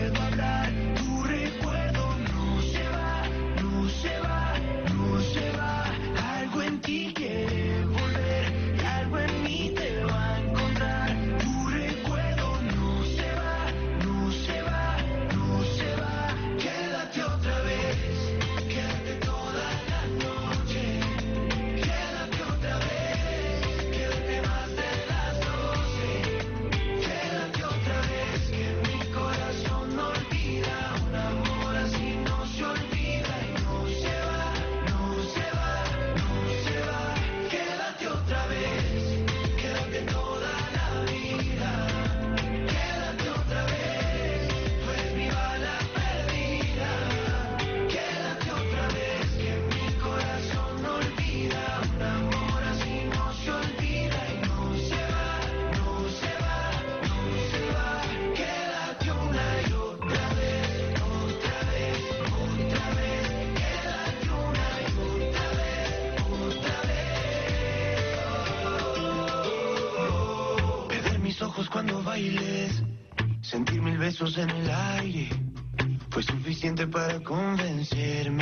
fue 76.09 76.23
suficiente 76.23 76.87
para 76.87 77.19
convencerme 77.21 78.40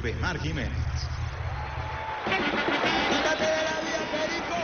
periodista 0.00 0.08
Isbe 0.08 0.14
Mar 0.20 0.38
Jiménez. 0.38 0.70
Quítate 3.10 3.44
de 3.44 3.62
la 3.64 3.76
vía, 3.80 4.02
Perico. 4.10 4.58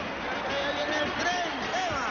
Que 0.47 0.57
viene 0.75 0.97
el 1.05 1.11
tren. 1.21 1.51
Eva. 1.89 2.07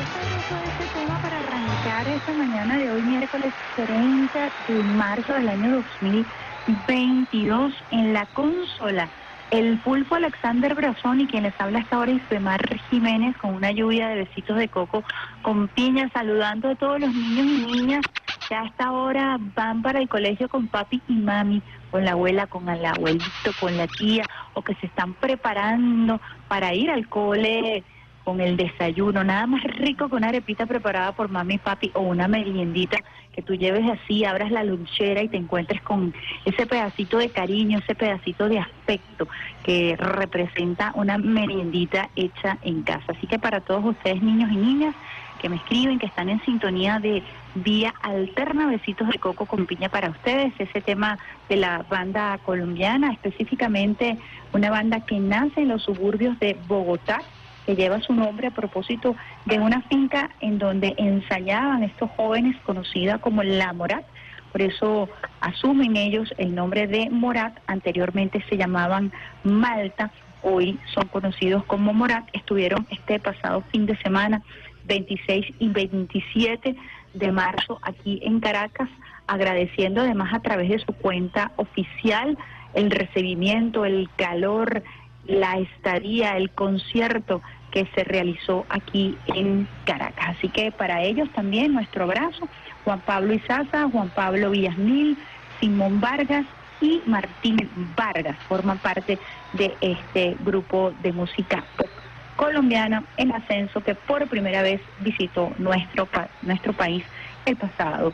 Este 0.00 0.54
es 0.54 0.68
este 0.68 0.86
tema 0.98 1.16
para 1.20 1.36
arrancar 1.38 2.04
esta 2.08 2.32
mañana 2.32 2.78
de 2.78 2.90
hoy, 2.90 3.02
miércoles 3.02 3.52
30 3.76 4.50
de 4.68 4.82
marzo 4.82 5.32
del 5.34 5.48
año 5.48 5.70
2022, 5.76 7.72
en 7.90 8.12
la 8.12 8.26
consola. 8.26 9.08
El 9.50 9.78
pulpo 9.78 10.16
Alexander 10.16 10.74
Brazón 10.74 11.20
y 11.20 11.26
quien 11.26 11.44
les 11.44 11.54
habla 11.60 11.78
hasta 11.80 11.96
ahora 11.96 12.10
Isbemar 12.10 12.60
Jiménez 12.90 13.36
con 13.36 13.54
una 13.54 13.70
lluvia 13.70 14.08
de 14.08 14.24
besitos 14.24 14.56
de 14.56 14.68
coco 14.68 15.04
con 15.42 15.68
piña, 15.68 16.10
saludando 16.12 16.70
a 16.70 16.74
todos 16.74 16.98
los 16.98 17.14
niños 17.14 17.46
y 17.46 17.66
niñas 17.66 18.04
que 18.48 18.54
a 18.54 18.64
esta 18.64 18.92
hora 18.92 19.38
van 19.54 19.82
para 19.82 19.98
el 19.98 20.08
colegio 20.08 20.48
con 20.48 20.68
papi 20.68 21.02
y 21.08 21.14
mami, 21.14 21.62
con 21.90 22.04
la 22.04 22.12
abuela, 22.12 22.46
con 22.46 22.68
el 22.68 22.84
abuelito, 22.84 23.52
con 23.60 23.76
la 23.76 23.86
tía, 23.86 24.24
o 24.54 24.62
que 24.62 24.74
se 24.76 24.86
están 24.86 25.14
preparando 25.14 26.20
para 26.48 26.74
ir 26.74 26.90
al 26.90 27.08
cole 27.08 27.84
con 28.24 28.40
el 28.40 28.56
desayuno, 28.56 29.22
nada 29.22 29.46
más 29.46 29.62
rico 29.64 30.08
que 30.08 30.16
una 30.16 30.28
arepita 30.28 30.66
preparada 30.66 31.12
por 31.12 31.28
mami 31.28 31.54
y 31.54 31.58
papi 31.58 31.90
o 31.94 32.00
una 32.00 32.26
meriendita 32.26 32.98
que 33.34 33.42
tú 33.42 33.54
lleves 33.54 33.84
así, 33.90 34.24
abras 34.24 34.50
la 34.50 34.64
lonchera 34.64 35.22
y 35.22 35.28
te 35.28 35.36
encuentres 35.36 35.82
con 35.82 36.14
ese 36.44 36.66
pedacito 36.66 37.18
de 37.18 37.30
cariño, 37.30 37.78
ese 37.78 37.94
pedacito 37.94 38.48
de 38.48 38.60
aspecto 38.60 39.28
que 39.64 39.96
representa 39.96 40.92
una 40.94 41.18
meriendita 41.18 42.08
hecha 42.16 42.58
en 42.62 42.82
casa. 42.82 43.04
Así 43.08 43.26
que 43.26 43.38
para 43.38 43.60
todos 43.60 43.84
ustedes, 43.84 44.22
niños 44.22 44.50
y 44.52 44.56
niñas, 44.56 44.94
que 45.40 45.48
me 45.50 45.56
escriben, 45.56 45.98
que 45.98 46.06
están 46.06 46.30
en 46.30 46.40
sintonía 46.44 47.00
de 47.00 47.22
Vía 47.54 47.92
Alterna, 48.02 48.66
besitos 48.66 49.08
de 49.08 49.18
coco 49.18 49.44
con 49.44 49.66
piña 49.66 49.90
para 49.90 50.08
ustedes, 50.08 50.54
ese 50.58 50.80
tema 50.80 51.18
de 51.50 51.56
la 51.56 51.84
banda 51.90 52.38
colombiana, 52.38 53.12
específicamente 53.12 54.16
una 54.54 54.70
banda 54.70 55.00
que 55.00 55.18
nace 55.20 55.60
en 55.60 55.68
los 55.68 55.82
suburbios 55.82 56.38
de 56.38 56.56
Bogotá, 56.66 57.20
que 57.66 57.76
lleva 57.76 58.00
su 58.00 58.12
nombre 58.12 58.48
a 58.48 58.50
propósito 58.50 59.16
de 59.46 59.58
una 59.58 59.82
finca 59.82 60.30
en 60.40 60.58
donde 60.58 60.94
ensayaban 60.96 61.82
estos 61.82 62.10
jóvenes 62.12 62.56
conocida 62.64 63.18
como 63.18 63.42
La 63.42 63.72
Morat. 63.72 64.04
Por 64.52 64.62
eso 64.62 65.08
asumen 65.40 65.96
ellos 65.96 66.32
el 66.38 66.54
nombre 66.54 66.86
de 66.86 67.10
Morat. 67.10 67.58
Anteriormente 67.66 68.44
se 68.48 68.56
llamaban 68.56 69.12
Malta, 69.42 70.12
hoy 70.42 70.78
son 70.94 71.08
conocidos 71.08 71.64
como 71.64 71.92
Morat. 71.92 72.28
Estuvieron 72.32 72.86
este 72.90 73.18
pasado 73.18 73.62
fin 73.72 73.86
de 73.86 73.96
semana, 73.98 74.42
26 74.84 75.46
y 75.58 75.68
27 75.68 76.76
de 77.14 77.32
marzo, 77.32 77.78
aquí 77.82 78.20
en 78.22 78.40
Caracas, 78.40 78.88
agradeciendo 79.26 80.02
además 80.02 80.34
a 80.34 80.40
través 80.40 80.68
de 80.68 80.78
su 80.80 80.92
cuenta 80.92 81.52
oficial 81.56 82.36
el 82.74 82.90
recibimiento, 82.90 83.84
el 83.84 84.10
calor, 84.16 84.82
la 85.26 85.58
estadía, 85.58 86.36
el 86.36 86.50
concierto 86.50 87.42
que 87.70 87.86
se 87.94 88.04
realizó 88.04 88.66
aquí 88.68 89.16
en 89.26 89.66
Caracas. 89.84 90.36
Así 90.36 90.48
que 90.48 90.70
para 90.70 91.02
ellos 91.02 91.28
también 91.34 91.72
nuestro 91.72 92.04
abrazo, 92.04 92.48
Juan 92.84 93.00
Pablo 93.00 93.34
Izaza, 93.34 93.88
Juan 93.90 94.10
Pablo 94.10 94.50
Villasmil, 94.50 95.18
Simón 95.60 96.00
Vargas 96.00 96.46
y 96.80 97.02
Martín 97.06 97.56
Vargas 97.96 98.36
forman 98.48 98.78
parte 98.78 99.18
de 99.54 99.76
este 99.80 100.36
grupo 100.44 100.92
de 101.02 101.12
música 101.12 101.64
pop 101.76 101.88
colombiana 102.36 103.04
en 103.16 103.32
ascenso 103.32 103.80
que 103.80 103.94
por 103.94 104.28
primera 104.28 104.62
vez 104.62 104.80
visitó 105.00 105.52
nuestro, 105.58 106.08
nuestro 106.42 106.72
país 106.72 107.04
el 107.46 107.56
pasado 107.56 108.12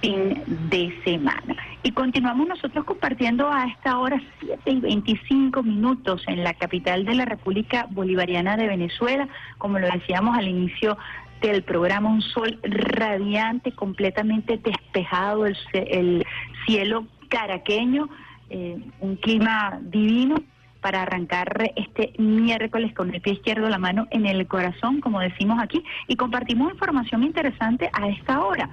fin 0.00 0.42
de 0.70 0.94
semana. 1.04 1.56
Y 1.82 1.92
continuamos 1.92 2.48
nosotros 2.48 2.84
compartiendo 2.84 3.48
a 3.50 3.66
esta 3.66 3.98
hora 3.98 4.20
7 4.40 4.70
y 4.70 4.80
25 4.80 5.62
minutos 5.62 6.22
en 6.26 6.44
la 6.44 6.54
capital 6.54 7.04
de 7.04 7.14
la 7.14 7.24
República 7.24 7.86
Bolivariana 7.90 8.56
de 8.56 8.66
Venezuela, 8.66 9.28
como 9.58 9.78
lo 9.78 9.88
decíamos 9.88 10.36
al 10.36 10.48
inicio 10.48 10.96
del 11.40 11.62
programa, 11.62 12.10
un 12.10 12.22
sol 12.22 12.58
radiante, 12.62 13.72
completamente 13.72 14.58
despejado, 14.58 15.46
el, 15.46 15.56
el 15.72 16.26
cielo 16.66 17.06
caraqueño, 17.28 18.08
eh, 18.50 18.78
un 19.00 19.16
clima 19.16 19.78
divino 19.82 20.36
para 20.80 21.02
arrancar 21.02 21.72
este 21.76 22.12
miércoles 22.18 22.94
con 22.94 23.12
el 23.12 23.20
pie 23.20 23.34
izquierdo, 23.34 23.68
la 23.68 23.78
mano 23.78 24.06
en 24.10 24.26
el 24.26 24.46
corazón, 24.46 25.00
como 25.00 25.20
decimos 25.20 25.58
aquí, 25.60 25.82
y 26.06 26.16
compartimos 26.16 26.72
información 26.72 27.24
interesante 27.24 27.90
a 27.92 28.08
esta 28.08 28.44
hora. 28.44 28.70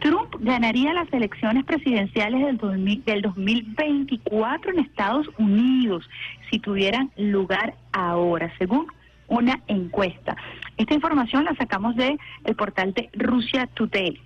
Trump 0.00 0.34
ganaría 0.40 0.92
las 0.92 1.12
elecciones 1.12 1.64
presidenciales 1.64 2.44
del, 2.44 2.56
2000 2.58 3.04
del 3.04 3.22
2024 3.22 4.72
en 4.72 4.78
Estados 4.80 5.28
Unidos 5.38 6.08
si 6.50 6.58
tuvieran 6.58 7.10
lugar 7.16 7.74
ahora, 7.92 8.52
según 8.58 8.86
una 9.28 9.60
encuesta. 9.66 10.36
Esta 10.76 10.94
información 10.94 11.44
la 11.44 11.54
sacamos 11.56 11.96
de 11.96 12.18
el 12.44 12.54
portal 12.54 12.92
de 12.94 13.10
Rusia 13.14 13.66
Today. 13.74 14.20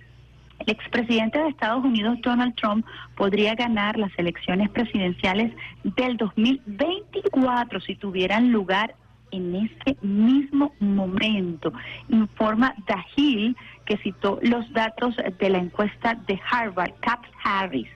El 0.59 0.69
expresidente 0.73 1.39
de 1.39 1.49
Estados 1.49 1.83
Unidos, 1.83 2.19
Donald 2.21 2.53
Trump, 2.55 2.85
podría 3.15 3.55
ganar 3.55 3.97
las 3.97 4.11
elecciones 4.17 4.69
presidenciales 4.69 5.51
del 5.83 6.17
2024 6.17 7.81
si 7.81 7.95
tuvieran 7.95 8.51
lugar 8.51 8.95
en 9.31 9.55
este 9.55 9.97
mismo 10.05 10.73
momento, 10.79 11.71
informa 12.09 12.75
The 12.85 12.95
Hill, 13.15 13.55
que 13.85 13.97
citó 13.97 14.39
los 14.41 14.71
datos 14.73 15.15
de 15.39 15.49
la 15.49 15.57
encuesta 15.57 16.15
de 16.27 16.39
Harvard, 16.49 16.93
Cap 16.99 17.23
Harris. 17.43 17.87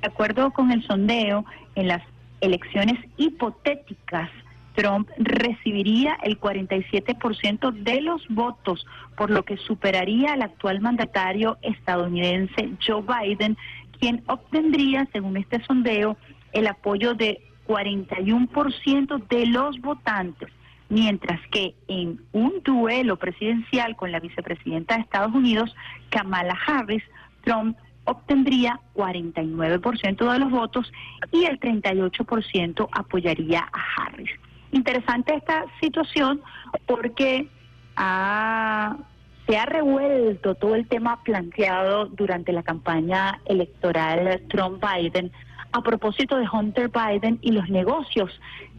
De 0.00 0.08
acuerdo 0.08 0.50
con 0.52 0.70
el 0.70 0.82
sondeo, 0.86 1.44
en 1.74 1.88
las 1.88 2.02
elecciones 2.40 2.98
hipotéticas, 3.16 4.30
Trump 4.74 5.08
recibiría 5.18 6.16
el 6.22 6.38
47% 6.38 7.72
de 7.72 8.00
los 8.00 8.22
votos, 8.28 8.86
por 9.16 9.28
lo 9.28 9.44
que 9.44 9.56
superaría 9.56 10.34
al 10.34 10.42
actual 10.42 10.80
mandatario 10.80 11.58
estadounidense 11.62 12.70
Joe 12.86 13.02
Biden, 13.02 13.56
quien 13.98 14.22
obtendría, 14.26 15.08
según 15.12 15.36
este 15.36 15.60
sondeo, 15.64 16.16
el 16.52 16.68
apoyo 16.68 17.14
de 17.14 17.42
41% 17.66 19.28
de 19.28 19.46
los 19.46 19.80
votantes, 19.80 20.48
mientras 20.88 21.40
que 21.50 21.74
en 21.88 22.20
un 22.32 22.62
duelo 22.62 23.16
presidencial 23.16 23.96
con 23.96 24.12
la 24.12 24.20
vicepresidenta 24.20 24.96
de 24.96 25.02
Estados 25.02 25.34
Unidos, 25.34 25.74
Kamala 26.10 26.56
Harris, 26.66 27.02
Trump 27.42 27.76
obtendría 28.04 28.80
49% 28.94 30.32
de 30.32 30.38
los 30.38 30.50
votos 30.50 30.90
y 31.30 31.44
el 31.44 31.60
38% 31.60 32.88
apoyaría 32.90 33.68
a 33.72 34.02
Harris. 34.02 34.30
Interesante 34.72 35.34
esta 35.34 35.64
situación 35.80 36.40
porque 36.86 37.48
se 37.96 39.56
ha 39.56 39.66
revuelto 39.66 40.54
todo 40.54 40.74
el 40.74 40.86
tema 40.86 41.22
planteado 41.22 42.06
durante 42.06 42.52
la 42.52 42.62
campaña 42.62 43.40
electoral 43.46 44.42
Trump-Biden 44.48 45.32
a 45.72 45.82
propósito 45.82 46.36
de 46.36 46.46
Hunter 46.50 46.90
Biden 46.90 47.38
y 47.42 47.52
los 47.52 47.68
negocios 47.68 48.30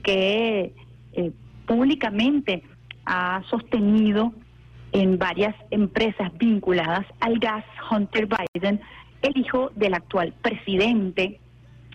que 0.03 0.73
eh, 1.13 1.31
públicamente 1.69 2.63
ha 3.05 3.43
sostenido 3.47 4.33
en 4.91 5.19
varias 5.19 5.55
empresas 5.69 6.35
vinculadas 6.39 7.05
al 7.19 7.37
gas 7.37 7.63
Hunter 7.91 8.27
Biden, 8.27 8.81
el 9.21 9.37
hijo 9.37 9.69
del 9.75 9.93
actual 9.93 10.33
presidente 10.41 11.39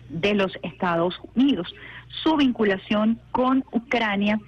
de 0.07 0.33
los 0.33 0.57
Estados 0.63 1.19
Unidos. 1.35 1.75
Su 2.23 2.37
vinculación 2.37 3.19
con 3.31 3.65
Ucrania 3.73 4.39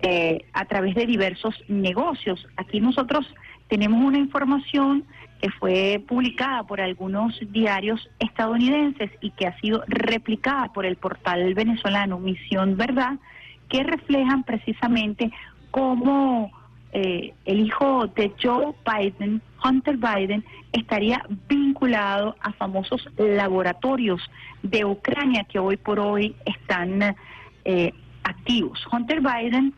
eh, 0.00 0.46
a 0.54 0.64
través 0.64 0.94
de 0.94 1.04
diversos 1.04 1.54
negocios. 1.68 2.46
Aquí 2.56 2.80
nosotros 2.80 3.26
tenemos 3.68 4.02
una 4.02 4.16
información 4.16 5.04
que 5.42 5.50
fue 5.50 6.02
publicada 6.08 6.62
por 6.62 6.80
algunos 6.80 7.38
diarios 7.52 8.08
estadounidenses 8.18 9.10
y 9.20 9.30
que 9.32 9.46
ha 9.46 9.60
sido 9.60 9.84
replicada 9.88 10.72
por 10.72 10.86
el 10.86 10.96
portal 10.96 11.52
venezolano 11.52 12.18
Misión 12.18 12.78
Verdad, 12.78 13.18
que 13.70 13.82
reflejan 13.82 14.42
precisamente 14.42 15.32
cómo 15.70 16.52
eh, 16.92 17.32
el 17.44 17.60
hijo 17.60 18.08
de 18.08 18.32
Joe 18.42 18.74
Biden, 18.84 19.40
Hunter 19.64 19.96
Biden, 19.96 20.44
estaría 20.72 21.24
vinculado 21.48 22.36
a 22.40 22.52
famosos 22.52 23.08
laboratorios 23.16 24.20
de 24.62 24.84
Ucrania 24.84 25.44
que 25.44 25.58
hoy 25.58 25.76
por 25.76 26.00
hoy 26.00 26.34
están 26.44 27.16
eh, 27.64 27.94
activos. 28.24 28.84
Hunter 28.92 29.20
Biden 29.20 29.72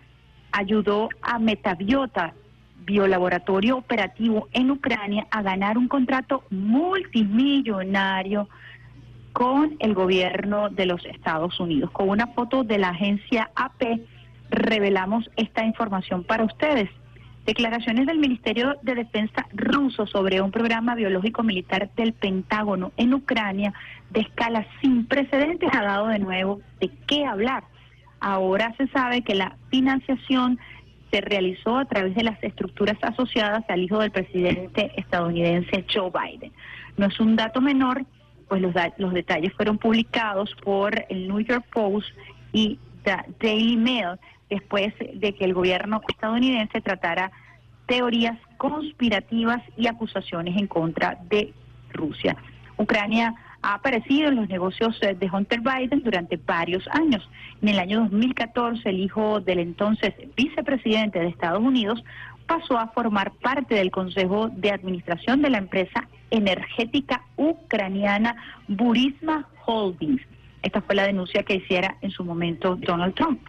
ayudó 0.52 1.08
a 1.20 1.38
Metabiota, 1.38 2.34
biolaboratorio 2.84 3.76
operativo 3.76 4.48
en 4.52 4.70
Ucrania, 4.70 5.26
a 5.30 5.42
ganar 5.42 5.76
un 5.78 5.88
contrato 5.88 6.44
multimillonario 6.50 8.48
con 9.32 9.76
el 9.78 9.94
gobierno 9.94 10.68
de 10.68 10.86
los 10.86 11.04
Estados 11.06 11.58
Unidos. 11.60 11.90
Con 11.90 12.08
una 12.08 12.28
foto 12.28 12.64
de 12.64 12.78
la 12.78 12.90
agencia 12.90 13.50
AP 13.54 14.00
revelamos 14.50 15.30
esta 15.36 15.64
información 15.64 16.24
para 16.24 16.44
ustedes. 16.44 16.90
Declaraciones 17.46 18.06
del 18.06 18.18
Ministerio 18.18 18.76
de 18.82 18.94
Defensa 18.94 19.46
ruso 19.52 20.06
sobre 20.06 20.40
un 20.40 20.52
programa 20.52 20.94
biológico 20.94 21.42
militar 21.42 21.90
del 21.96 22.12
Pentágono 22.12 22.92
en 22.96 23.14
Ucrania 23.14 23.74
de 24.10 24.20
escala 24.20 24.64
sin 24.80 25.06
precedentes 25.06 25.68
ha 25.72 25.82
dado 25.82 26.06
de 26.06 26.20
nuevo 26.20 26.60
de 26.80 26.88
qué 27.08 27.24
hablar. 27.24 27.64
Ahora 28.20 28.72
se 28.76 28.86
sabe 28.88 29.22
que 29.22 29.34
la 29.34 29.56
financiación 29.70 30.60
se 31.10 31.20
realizó 31.20 31.78
a 31.78 31.84
través 31.84 32.14
de 32.14 32.22
las 32.22 32.42
estructuras 32.44 32.96
asociadas 33.02 33.64
al 33.68 33.82
hijo 33.82 33.98
del 33.98 34.12
presidente 34.12 34.92
estadounidense 34.96 35.84
Joe 35.92 36.10
Biden. 36.10 36.52
No 36.96 37.06
es 37.06 37.18
un 37.18 37.34
dato 37.34 37.60
menor, 37.60 38.04
pues 38.52 38.60
los, 38.60 38.74
los 38.98 39.14
detalles 39.14 39.50
fueron 39.54 39.78
publicados 39.78 40.54
por 40.62 41.06
el 41.08 41.26
New 41.26 41.40
York 41.40 41.64
Post 41.72 42.08
y 42.52 42.78
The 43.02 43.16
Daily 43.40 43.78
Mail 43.78 44.18
después 44.50 44.92
de 44.98 45.34
que 45.34 45.46
el 45.46 45.54
gobierno 45.54 46.02
estadounidense 46.06 46.82
tratara 46.82 47.32
teorías 47.86 48.38
conspirativas 48.58 49.62
y 49.78 49.86
acusaciones 49.86 50.54
en 50.58 50.66
contra 50.66 51.18
de 51.30 51.54
Rusia. 51.94 52.36
Ucrania 52.76 53.34
ha 53.62 53.72
aparecido 53.72 54.28
en 54.28 54.36
los 54.36 54.50
negocios 54.50 54.98
eh, 55.00 55.14
de 55.14 55.30
Hunter 55.30 55.60
Biden 55.60 56.02
durante 56.02 56.36
varios 56.36 56.86
años. 56.88 57.26
En 57.62 57.70
el 57.70 57.78
año 57.78 58.00
2014, 58.00 58.86
el 58.86 59.00
hijo 59.00 59.40
del 59.40 59.60
entonces 59.60 60.12
vicepresidente 60.36 61.20
de 61.20 61.28
Estados 61.28 61.62
Unidos 61.62 62.04
pasó 62.46 62.78
a 62.78 62.88
formar 62.88 63.32
parte 63.32 63.76
del 63.76 63.90
Consejo 63.90 64.50
de 64.50 64.72
Administración 64.72 65.40
de 65.40 65.48
la 65.48 65.56
empresa 65.56 66.06
energética 66.32 67.22
ucraniana 67.36 68.34
Burisma 68.66 69.46
Holdings. 69.66 70.22
Esta 70.62 70.80
fue 70.80 70.94
la 70.94 71.06
denuncia 71.06 71.42
que 71.42 71.56
hiciera 71.56 71.96
en 72.00 72.10
su 72.10 72.24
momento 72.24 72.76
Donald 72.76 73.14
Trump. 73.14 73.40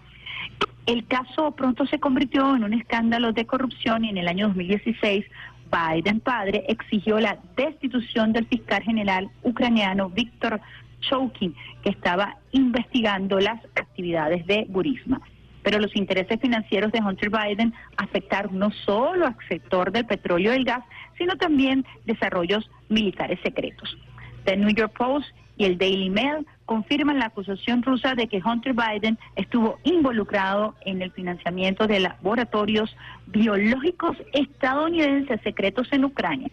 El 0.85 1.07
caso 1.07 1.51
pronto 1.51 1.85
se 1.87 1.99
convirtió 1.99 2.55
en 2.55 2.63
un 2.65 2.73
escándalo 2.73 3.31
de 3.31 3.45
corrupción 3.45 4.03
y 4.03 4.09
en 4.09 4.17
el 4.17 4.27
año 4.27 4.47
2016 4.47 5.25
Biden 5.71 6.19
padre 6.19 6.65
exigió 6.67 7.19
la 7.19 7.39
destitución 7.55 8.33
del 8.33 8.45
fiscal 8.47 8.83
general 8.83 9.29
ucraniano 9.43 10.09
Víctor 10.09 10.59
Choukin, 10.99 11.55
que 11.83 11.89
estaba 11.89 12.37
investigando 12.51 13.39
las 13.39 13.63
actividades 13.75 14.45
de 14.45 14.65
Burisma. 14.69 15.21
Pero 15.63 15.80
los 15.80 15.95
intereses 15.95 16.39
financieros 16.39 16.91
de 16.91 16.99
Hunter 16.99 17.30
Biden 17.30 17.73
afectaron 17.97 18.60
no 18.60 18.71
solo 18.71 19.28
al 19.28 19.36
sector 19.47 19.91
del 19.91 20.06
petróleo 20.06 20.54
y 20.54 20.58
el 20.58 20.65
gas, 20.65 20.84
sino 21.17 21.36
también 21.38 21.86
desarrollos 22.06 22.69
militares 22.89 23.39
secretos. 23.43 23.97
The 24.45 24.58
New 24.58 24.73
York 24.76 24.93
Post 24.97 25.28
y 25.58 25.65
el 25.65 25.78
Daily 25.78 26.10
Mail 26.10 26.45
confirman 26.65 27.19
la 27.19 27.28
acusación 27.28 27.84
rusa 27.84 28.15
de 28.15 28.28
que 28.28 28.41
Hunter 28.43 28.73
Biden 28.73 29.17
estuvo 29.36 29.80
involucrado 29.84 30.76
en 30.86 31.02
el 31.02 31.12
financiamiento 31.12 31.88
de 31.88 31.99
laboratorios 31.99 32.95
biológicos 33.28 34.17
estadounidenses 34.34 35.41
secretos 35.41 35.88
en 35.91 36.06
Ucrania. 36.06 36.49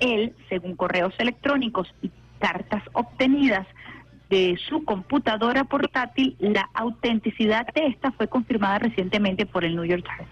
Él, 0.00 0.34
según 0.48 0.76
correos 0.76 1.12
electrónicos 1.18 1.92
y 2.02 2.10
cartas 2.38 2.82
obtenidas 2.92 3.66
de 4.30 4.58
su 4.68 4.84
computadora 4.84 5.64
portátil, 5.64 6.36
la 6.38 6.68
autenticidad 6.74 7.66
de 7.74 7.86
esta 7.86 8.12
fue 8.12 8.28
confirmada 8.28 8.80
recientemente 8.80 9.46
por 9.46 9.64
el 9.64 9.74
New 9.74 9.84
York 9.84 10.04
Times. 10.04 10.30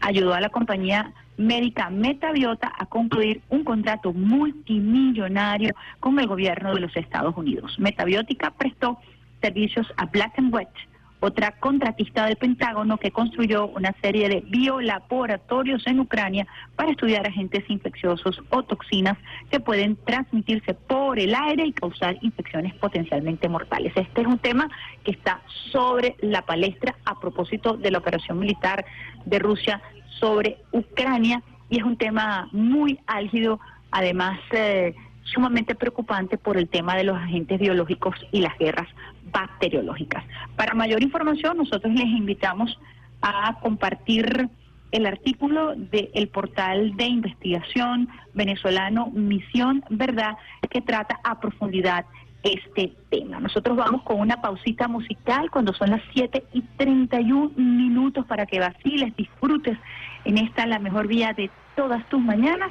Ayudó 0.00 0.34
a 0.34 0.40
la 0.40 0.48
compañía 0.48 1.12
médica 1.36 1.90
Metabiota 1.90 2.72
a 2.76 2.86
concluir 2.86 3.40
un 3.48 3.64
contrato 3.64 4.12
multimillonario 4.12 5.74
con 6.00 6.18
el 6.18 6.26
gobierno 6.26 6.74
de 6.74 6.80
los 6.80 6.96
Estados 6.96 7.36
Unidos. 7.36 7.78
Metabiótica 7.78 8.50
prestó 8.50 8.98
servicios 9.40 9.86
a 9.96 10.06
Black 10.06 10.34
White, 10.50 10.72
otra 11.20 11.52
contratista 11.60 12.26
del 12.26 12.36
Pentágono 12.36 12.98
que 12.98 13.10
construyó 13.10 13.68
una 13.68 13.94
serie 14.00 14.28
de 14.28 14.40
biolaboratorios 14.40 15.86
en 15.86 16.00
Ucrania 16.00 16.46
para 16.76 16.90
estudiar 16.90 17.26
agentes 17.26 17.64
infecciosos 17.68 18.40
o 18.48 18.62
toxinas 18.62 19.18
que 19.50 19.60
pueden 19.60 19.96
transmitirse 19.96 20.74
por 20.74 21.18
el 21.18 21.34
aire 21.34 21.66
y 21.66 21.72
causar 21.72 22.16
infecciones 22.22 22.74
potencialmente 22.74 23.48
mortales. 23.48 23.92
Este 23.94 24.22
es 24.22 24.26
un 24.26 24.38
tema 24.38 24.68
que 25.04 25.12
está 25.12 25.42
sobre 25.70 26.16
la 26.20 26.42
palestra 26.42 26.96
a 27.04 27.20
propósito 27.20 27.76
de 27.76 27.90
la 27.90 27.98
operación 27.98 28.38
militar 28.38 28.84
de 29.26 29.38
Rusia 29.38 29.82
sobre 30.18 30.58
Ucrania 30.72 31.42
y 31.68 31.78
es 31.78 31.84
un 31.84 31.96
tema 31.96 32.48
muy 32.52 32.98
álgido, 33.06 33.60
además 33.90 34.40
eh, 34.52 34.94
sumamente 35.32 35.74
preocupante 35.74 36.38
por 36.38 36.56
el 36.56 36.68
tema 36.68 36.96
de 36.96 37.04
los 37.04 37.16
agentes 37.16 37.58
biológicos 37.58 38.14
y 38.32 38.40
las 38.40 38.56
guerras 38.58 38.88
bacteriológicas. 39.32 40.24
Para 40.56 40.74
mayor 40.74 41.02
información, 41.02 41.56
nosotros 41.56 41.92
les 41.92 42.06
invitamos 42.06 42.78
a 43.22 43.58
compartir 43.60 44.48
el 44.92 45.06
artículo 45.06 45.74
del 45.76 46.28
portal 46.28 46.96
de 46.96 47.04
investigación 47.04 48.08
venezolano 48.34 49.10
Misión 49.12 49.84
Verdad, 49.88 50.36
que 50.68 50.80
trata 50.80 51.20
a 51.22 51.40
profundidad 51.40 52.04
este 52.42 52.92
tema. 53.10 53.38
Nosotros 53.38 53.76
vamos 53.76 54.02
con 54.02 54.18
una 54.18 54.40
pausita 54.40 54.88
musical 54.88 55.50
cuando 55.50 55.74
son 55.74 55.90
las 55.90 56.02
7 56.12 56.44
y 56.54 56.62
31 56.76 57.52
minutos 57.56 58.24
para 58.26 58.46
que 58.46 58.58
vaciles, 58.58 59.14
disfrutes 59.16 59.78
en 60.24 60.38
esta 60.38 60.66
la 60.66 60.78
mejor 60.78 61.06
vía 61.06 61.34
de 61.34 61.50
todas 61.76 62.06
tus 62.08 62.20
mañanas 62.20 62.70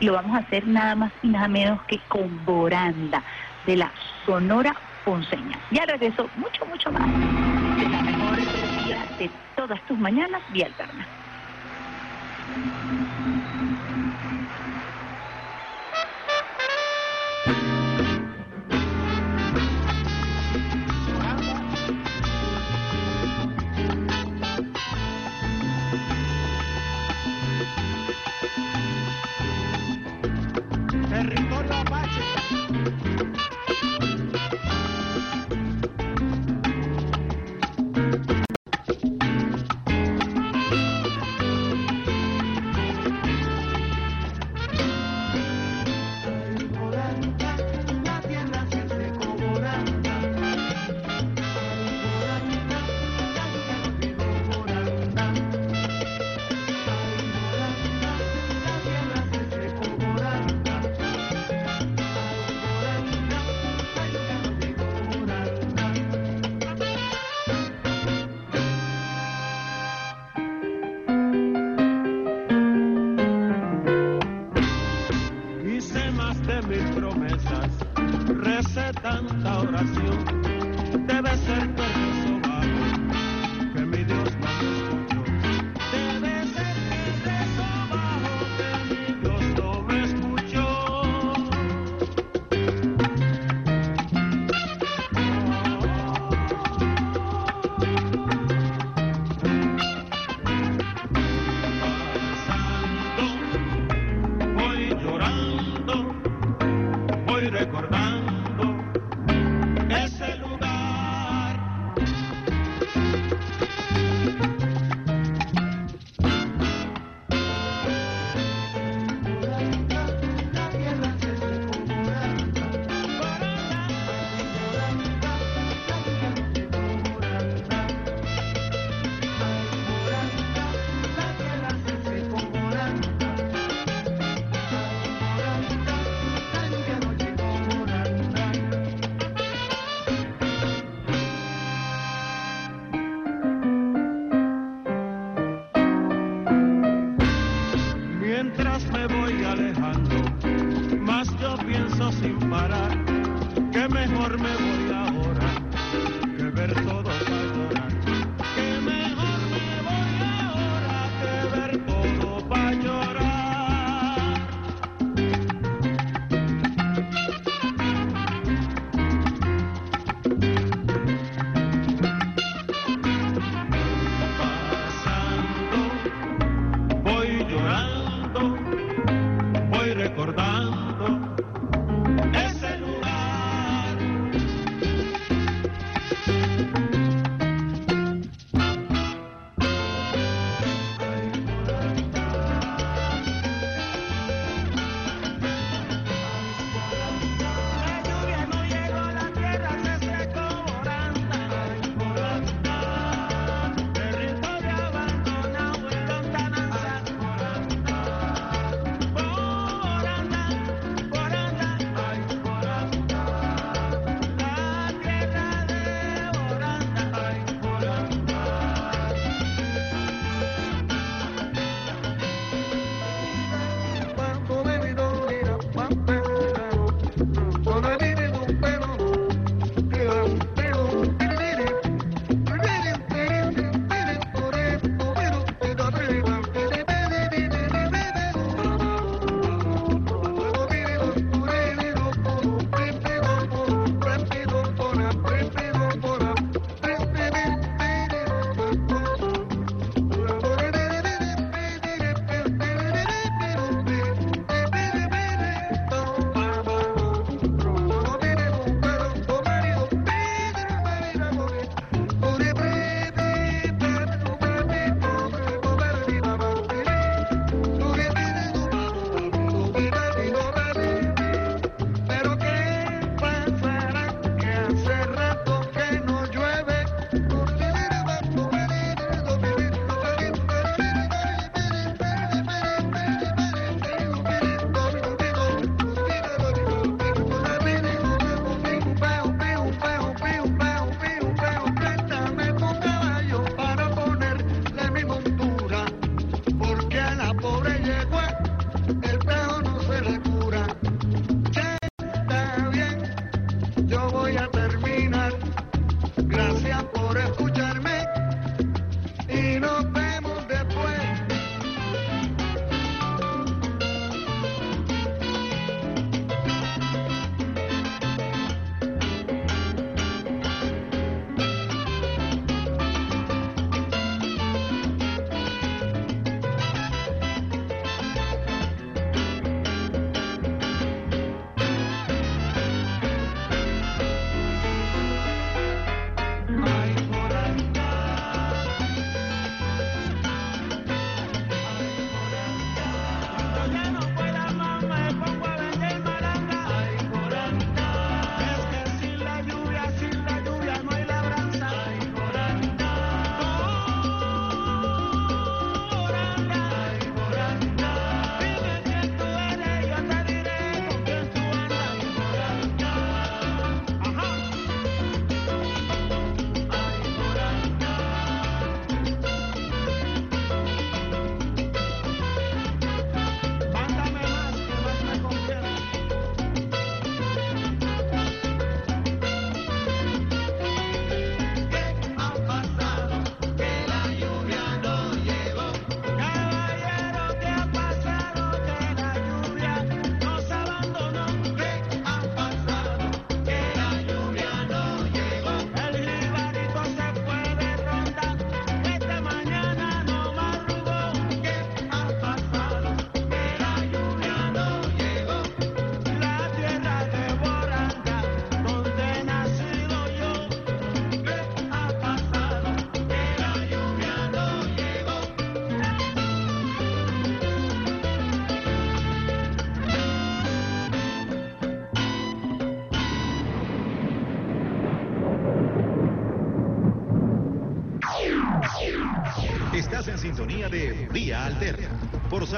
lo 0.00 0.12
vamos 0.12 0.36
a 0.36 0.40
hacer 0.40 0.66
nada 0.66 0.94
más 0.94 1.12
y 1.22 1.28
nada 1.28 1.48
menos 1.48 1.82
que 1.84 1.98
con 2.08 2.44
Boranda 2.44 3.22
de 3.66 3.76
la 3.76 3.92
Sonora 4.24 4.74
Ponceña. 5.04 5.58
Ya 5.70 5.84
regreso 5.86 6.28
mucho, 6.36 6.66
mucho 6.66 6.90
más 6.92 7.06
de 7.06 7.88
la 7.88 8.02
mejor 8.02 8.36
vía 8.84 9.04
de 9.18 9.30
todas 9.56 9.82
tus 9.86 9.98
mañanas, 9.98 10.42
vía 10.52 10.66
alterna. 10.66 11.08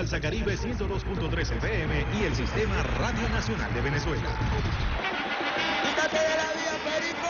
Salsa 0.00 0.18
Caribe 0.18 0.56
102.3 0.56 1.56
FM 1.58 2.06
y 2.18 2.24
el 2.24 2.34
Sistema 2.34 2.82
Radio 2.82 3.28
Nacional 3.28 3.70
de 3.74 3.82
Venezuela. 3.82 4.30
Quítate 5.82 6.16
de 6.16 6.36
la 6.36 6.48
vía, 6.54 6.72
perico. 6.86 7.28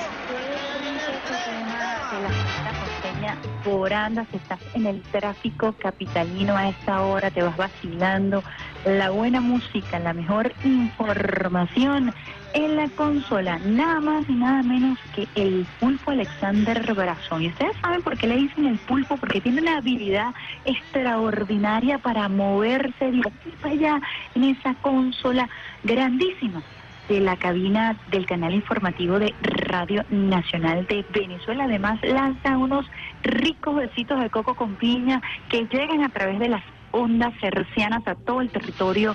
La 4.14 4.26
si 4.30 4.36
estás 4.36 4.60
en 4.74 4.86
el 4.86 5.02
tráfico 5.02 5.72
capitalino 5.72 6.56
a 6.56 6.68
esta 6.68 7.02
hora, 7.02 7.32
te 7.32 7.42
vas 7.42 7.56
vacilando. 7.56 8.44
La 8.84 9.10
buena 9.10 9.40
música, 9.40 9.98
la 9.98 10.12
mejor 10.12 10.52
información 10.62 12.14
en 12.54 12.76
la 12.76 12.88
consola, 12.90 13.58
nada 13.64 14.00
más 14.00 14.28
y 14.28 14.32
nada 14.32 14.62
menos 14.62 14.98
que 15.14 15.26
el 15.34 15.66
pulpo 15.78 16.10
Alexander 16.10 16.94
Brazón. 16.94 17.42
Y 17.42 17.48
ustedes 17.48 17.76
saben 17.80 18.02
por 18.02 18.16
qué 18.16 18.26
le 18.26 18.36
dicen 18.36 18.66
el 18.66 18.78
pulpo, 18.78 19.16
porque 19.16 19.40
tiene 19.40 19.62
una 19.62 19.78
habilidad 19.78 20.34
extraordinaria 20.64 21.98
para 21.98 22.28
moverse 22.28 23.10
de 23.12 23.20
aquí 23.20 23.50
para 23.60 23.74
allá 23.74 24.00
en 24.34 24.44
esa 24.44 24.74
consola 24.74 25.48
grandísima 25.84 26.62
de 27.08 27.20
la 27.20 27.36
cabina 27.36 27.96
del 28.10 28.24
canal 28.26 28.54
informativo 28.54 29.18
de 29.18 29.34
Radio 29.42 30.04
Nacional 30.10 30.86
de 30.86 31.04
Venezuela. 31.12 31.64
Además, 31.64 31.98
lanza 32.02 32.56
unos 32.56 32.86
ricos 33.22 33.74
besitos 33.76 34.20
de 34.20 34.30
coco 34.30 34.54
con 34.54 34.76
piña 34.76 35.20
que 35.48 35.66
llegan 35.66 36.04
a 36.04 36.08
través 36.08 36.38
de 36.38 36.48
las 36.48 36.62
ondas 36.92 37.34
hercianas 37.42 38.06
a 38.06 38.14
todo 38.14 38.40
el 38.40 38.50
territorio 38.50 39.14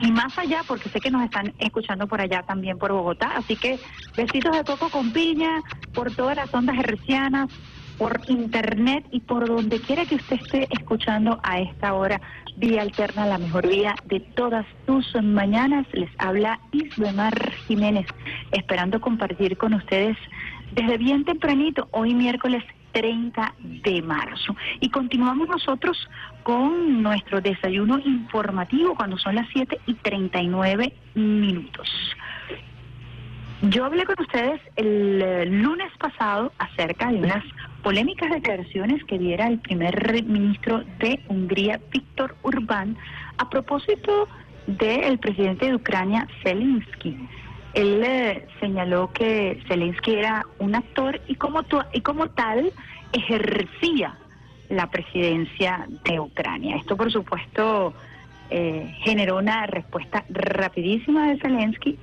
y 0.00 0.10
más 0.10 0.36
allá, 0.38 0.62
porque 0.66 0.88
sé 0.88 1.00
que 1.00 1.10
nos 1.10 1.22
están 1.24 1.54
escuchando 1.58 2.06
por 2.06 2.20
allá 2.20 2.42
también 2.42 2.78
por 2.78 2.92
Bogotá. 2.92 3.32
Así 3.36 3.56
que 3.56 3.78
besitos 4.16 4.56
de 4.56 4.64
coco 4.64 4.90
con 4.90 5.12
piña 5.12 5.62
por 5.94 6.14
todas 6.14 6.36
las 6.36 6.52
ondas 6.52 6.76
hercianas, 6.78 7.50
por 7.98 8.20
internet 8.28 9.06
y 9.10 9.20
por 9.20 9.48
donde 9.48 9.80
quiera 9.80 10.04
que 10.04 10.16
usted 10.16 10.36
esté 10.36 10.68
escuchando 10.70 11.40
a 11.42 11.60
esta 11.60 11.94
hora. 11.94 12.20
Vía 12.58 12.82
alterna, 12.82 13.26
la 13.26 13.38
mejor 13.38 13.68
vía 13.68 13.94
de 14.06 14.20
todas 14.20 14.66
tus 14.86 15.06
mañanas. 15.22 15.86
Les 15.92 16.10
habla 16.18 16.60
Isbemar 16.72 17.52
Jiménez, 17.66 18.06
esperando 18.52 19.00
compartir 19.00 19.56
con 19.56 19.74
ustedes 19.74 20.16
desde 20.72 20.98
bien 20.98 21.24
tempranito, 21.24 21.88
hoy 21.92 22.14
miércoles 22.14 22.62
30 22.96 23.54
de 23.60 24.00
marzo. 24.00 24.56
Y 24.80 24.88
continuamos 24.88 25.46
nosotros 25.50 25.98
con 26.42 27.02
nuestro 27.02 27.42
desayuno 27.42 27.98
informativo 27.98 28.94
cuando 28.94 29.18
son 29.18 29.34
las 29.34 29.46
7 29.52 29.78
y 29.84 29.94
39 29.94 30.94
minutos. 31.14 31.90
Yo 33.68 33.84
hablé 33.84 34.06
con 34.06 34.16
ustedes 34.18 34.62
el 34.76 35.20
eh, 35.20 35.44
lunes 35.44 35.92
pasado 35.98 36.52
acerca 36.56 37.12
de 37.12 37.18
unas 37.18 37.44
polémicas 37.82 38.30
declaraciones 38.30 39.04
que 39.04 39.18
diera 39.18 39.46
el 39.46 39.58
primer 39.58 40.24
ministro 40.24 40.82
de 40.98 41.20
Hungría, 41.28 41.78
Víctor 41.92 42.34
Urbán, 42.42 42.96
a 43.36 43.50
propósito 43.50 44.26
del 44.66 45.18
presidente 45.18 45.66
de 45.66 45.74
Ucrania, 45.74 46.26
Zelensky. 46.42 47.28
Él 47.76 48.02
eh, 48.02 48.46
señaló 48.58 49.12
que 49.12 49.62
Zelensky 49.68 50.14
era 50.14 50.46
un 50.58 50.74
actor 50.74 51.20
y 51.28 51.34
como, 51.34 51.62
y 51.92 52.00
como 52.00 52.28
tal 52.30 52.72
ejercía 53.12 54.16
la 54.70 54.90
presidencia 54.90 55.86
de 56.04 56.18
Ucrania. 56.18 56.76
Esto, 56.76 56.96
por 56.96 57.12
supuesto, 57.12 57.92
eh, 58.48 58.94
generó 59.02 59.36
una 59.36 59.66
respuesta 59.66 60.24
rapidísima 60.30 61.28
de 61.28 61.38
Zelensky, 61.38 61.98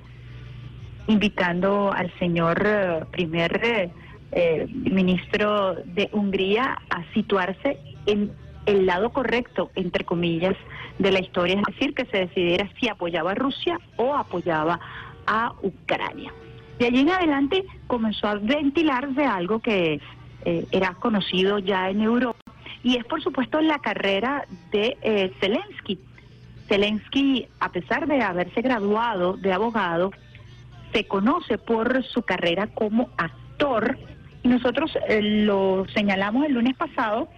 invitando 1.08 1.92
al 1.92 2.12
señor 2.20 2.62
eh, 2.64 3.00
primer 3.12 3.60
eh, 3.64 3.92
eh, 4.32 4.68
ministro 4.70 5.74
de 5.74 6.08
Hungría 6.12 6.78
a 6.92 7.04
situarse 7.16 7.80
en 8.06 8.32
el 8.68 8.86
lado 8.86 9.12
correcto, 9.12 9.72
entre 9.74 10.06
comillas, 10.06 10.56
de 11.00 11.12
la 11.12 11.20
historia, 11.20 11.56
es 11.56 11.74
decir, 11.74 11.96
que 11.96 12.06
se 12.06 12.20
decidiera 12.20 12.70
si 12.80 12.88
apoyaba 12.88 13.32
a 13.32 13.36
Rusia 13.36 13.80
o 13.98 14.14
apoyaba 14.14 14.80
a 15.28 15.54
Ucrania. 15.62 16.34
De 16.80 16.88
allí 16.88 17.00
en 17.00 17.10
adelante 17.10 17.66
comenzó 17.88 18.28
a 18.28 18.36
ventilarse 18.36 19.26
algo 19.26 19.60
que 19.60 20.02
eh, 20.46 20.66
era 20.72 20.96
conocido 20.96 21.60
ya 21.60 21.90
en 21.90 22.02
Europa 22.02 22.40
y 22.84 22.98
es 22.98 23.06
por 23.06 23.24
supuesto 23.24 23.62
la 23.62 23.80
carrera 23.80 24.46
de 24.72 24.98
eh, 25.02 25.32
Zelensky. 25.40 26.00
Zelensky, 26.68 27.48
a 27.60 27.72
pesar 27.72 28.08
de 28.08 28.22
haberse 28.22 28.62
graduado 28.62 29.38
de 29.38 29.54
abogado, 29.54 30.12
se 30.92 31.06
conoce 31.08 31.58
por 31.58 32.04
su 32.04 32.24
carrera 32.24 32.68
como 32.68 33.10
actor 33.18 33.98
y 34.44 34.48
nosotros 34.48 34.92
eh, 35.08 35.22
lo 35.22 35.86
señalamos 35.94 36.46
el 36.46 36.54
lunes 36.54 36.76
pasado, 36.76 37.30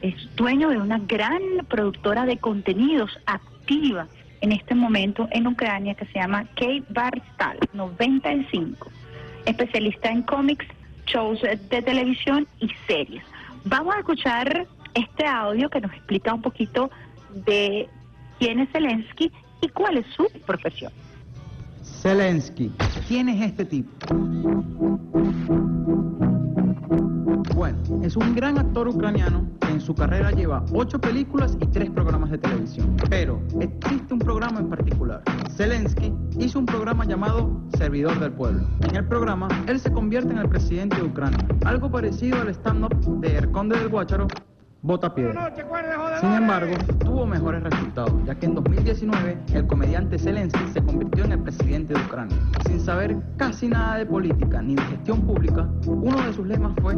es 0.00 0.14
dueño 0.36 0.68
de 0.70 0.78
una 0.78 0.98
gran 0.98 1.40
productora 1.68 2.24
de 2.24 2.38
contenidos 2.38 3.10
activa 3.26 4.06
en 4.40 4.52
este 4.52 4.74
momento 4.74 5.28
en 5.30 5.46
Ucrania 5.46 5.94
que 5.94 6.06
se 6.06 6.18
llama 6.18 6.44
Kate 6.54 6.84
Barstal 6.88 7.58
95, 7.72 8.90
especialista 9.44 10.10
en 10.10 10.22
cómics, 10.22 10.66
shows 11.06 11.40
de 11.42 11.82
televisión 11.82 12.46
y 12.60 12.68
series. 12.86 13.22
Vamos 13.64 13.94
a 13.94 13.98
escuchar 13.98 14.66
este 14.94 15.26
audio 15.26 15.68
que 15.68 15.80
nos 15.80 15.92
explica 15.92 16.34
un 16.34 16.42
poquito 16.42 16.90
de 17.46 17.88
quién 18.38 18.60
es 18.60 18.70
Zelensky 18.70 19.30
y 19.60 19.68
cuál 19.68 19.98
es 19.98 20.06
su 20.16 20.26
profesión. 20.46 20.92
Zelensky. 21.82 22.72
¿Quién 23.06 23.28
es 23.28 23.40
este 23.42 23.64
tipo? 23.64 23.90
Bueno, 27.54 27.78
es 28.02 28.16
un 28.16 28.34
gran 28.34 28.58
actor 28.58 28.88
ucraniano 28.88 29.48
que 29.60 29.68
en 29.68 29.80
su 29.80 29.94
carrera 29.94 30.30
lleva 30.30 30.64
ocho 30.72 31.00
películas 31.00 31.56
y 31.60 31.66
tres 31.66 31.90
programas 31.90 32.30
de 32.30 32.38
televisión. 32.38 32.96
Pero 33.08 33.40
existe 33.60 34.12
un 34.14 34.20
programa 34.20 34.60
en 34.60 34.68
particular. 34.68 35.22
Zelensky 35.56 36.12
hizo 36.38 36.58
un 36.58 36.66
programa 36.66 37.04
llamado 37.04 37.50
Servidor 37.76 38.18
del 38.20 38.32
Pueblo. 38.32 38.66
En 38.88 38.96
el 38.96 39.06
programa, 39.06 39.48
él 39.66 39.80
se 39.80 39.90
convierte 39.92 40.32
en 40.32 40.38
el 40.38 40.48
presidente 40.48 40.96
de 40.96 41.02
Ucrania. 41.04 41.46
Algo 41.64 41.90
parecido 41.90 42.40
al 42.40 42.48
stand-up 42.50 42.94
de 43.20 43.38
El 43.38 43.50
Conde 43.50 43.78
del 43.78 43.88
Guácharo, 43.88 44.28
Bota 44.86 45.12
Piedra. 45.12 45.52
Sin 46.20 46.32
embargo, 46.32 46.72
tuvo 47.00 47.26
mejores 47.26 47.60
resultados, 47.60 48.12
ya 48.24 48.36
que 48.36 48.46
en 48.46 48.54
2019 48.54 49.36
el 49.52 49.66
comediante 49.66 50.16
Zelensky 50.16 50.64
se 50.72 50.80
convirtió 50.80 51.24
en 51.24 51.32
el 51.32 51.42
presidente 51.42 51.92
de 51.92 52.00
Ucrania. 52.02 52.36
Sin 52.68 52.78
saber 52.80 53.16
casi 53.36 53.66
nada 53.66 53.98
de 53.98 54.06
política 54.06 54.62
ni 54.62 54.76
de 54.76 54.82
gestión 54.82 55.26
pública, 55.26 55.68
uno 55.86 56.22
de 56.24 56.32
sus 56.32 56.46
lemas 56.46 56.72
fue, 56.80 56.94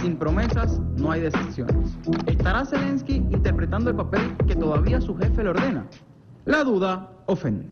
sin 0.00 0.16
promesas 0.16 0.78
no 0.96 1.10
hay 1.10 1.22
decisiones. 1.22 1.98
¿Estará 2.26 2.64
Zelensky 2.64 3.16
interpretando 3.16 3.90
el 3.90 3.96
papel 3.96 4.36
que 4.46 4.54
todavía 4.54 5.00
su 5.00 5.16
jefe 5.16 5.42
le 5.42 5.50
ordena? 5.50 5.86
La 6.44 6.62
duda 6.62 7.10
ofende. 7.26 7.68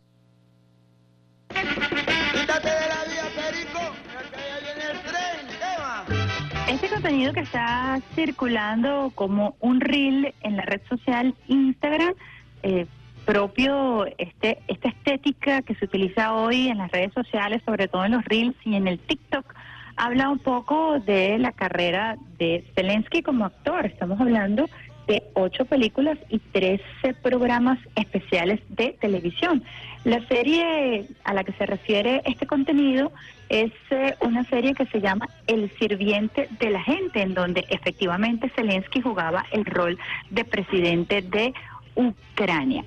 Este 6.69 6.89
contenido 6.89 7.33
que 7.33 7.41
está 7.41 8.01
circulando 8.17 9.13
como 9.15 9.55
un 9.61 9.81
reel 9.81 10.35
en 10.43 10.57
la 10.57 10.63
red 10.63 10.81
social 10.89 11.33
Instagram, 11.47 12.13
eh, 12.65 12.87
propio 13.25 14.05
este 14.19 14.59
esta 14.67 14.89
estética 14.89 15.63
que 15.63 15.77
se 15.77 15.85
utiliza 15.85 16.35
hoy 16.35 16.69
en 16.69 16.79
las 16.79 16.91
redes 16.91 17.13
sociales, 17.13 17.63
sobre 17.65 17.87
todo 17.87 18.05
en 18.05 18.13
los 18.13 18.25
reels 18.25 18.57
y 18.65 18.75
en 18.75 18.89
el 18.89 18.99
TikTok, 18.99 19.55
habla 19.97 20.29
un 20.29 20.41
poco 20.41 20.99
de 20.99 21.39
la 21.39 21.53
carrera 21.53 22.17
de 22.37 22.65
Zelensky 22.75 23.23
como 23.23 23.45
actor. 23.45 23.87
Estamos 23.87 24.21
hablando 24.21 24.69
de 25.07 25.23
ocho 25.35 25.65
películas 25.65 26.19
y 26.29 26.39
trece 26.39 27.15
programas 27.23 27.79
especiales 27.95 28.61
de 28.69 28.97
televisión. 29.01 29.63
La 30.05 30.27
serie 30.27 31.07
a 31.25 31.35
la 31.35 31.45
que 31.45 31.53
se 31.53 31.67
refiere 31.67 32.23
este 32.25 32.47
contenido 32.47 33.13
es 33.49 33.73
eh, 33.91 34.15
una 34.21 34.45
serie 34.45 34.75
que 34.75 34.87
se 34.87 35.01
llama 35.01 35.29
El 35.47 35.71
sirviente 35.79 36.49
de 36.59 36.71
la 36.71 36.83
gente, 36.83 37.23
en 37.23 37.35
donde 37.35 37.65
efectivamente 37.69 38.51
Zelensky 38.51 39.01
jugaba 39.01 39.45
el 39.53 39.65
rol 39.65 39.99
de 40.31 40.45
presidente 40.45 41.23
de 41.23 41.55
Ucrania. 41.95 42.85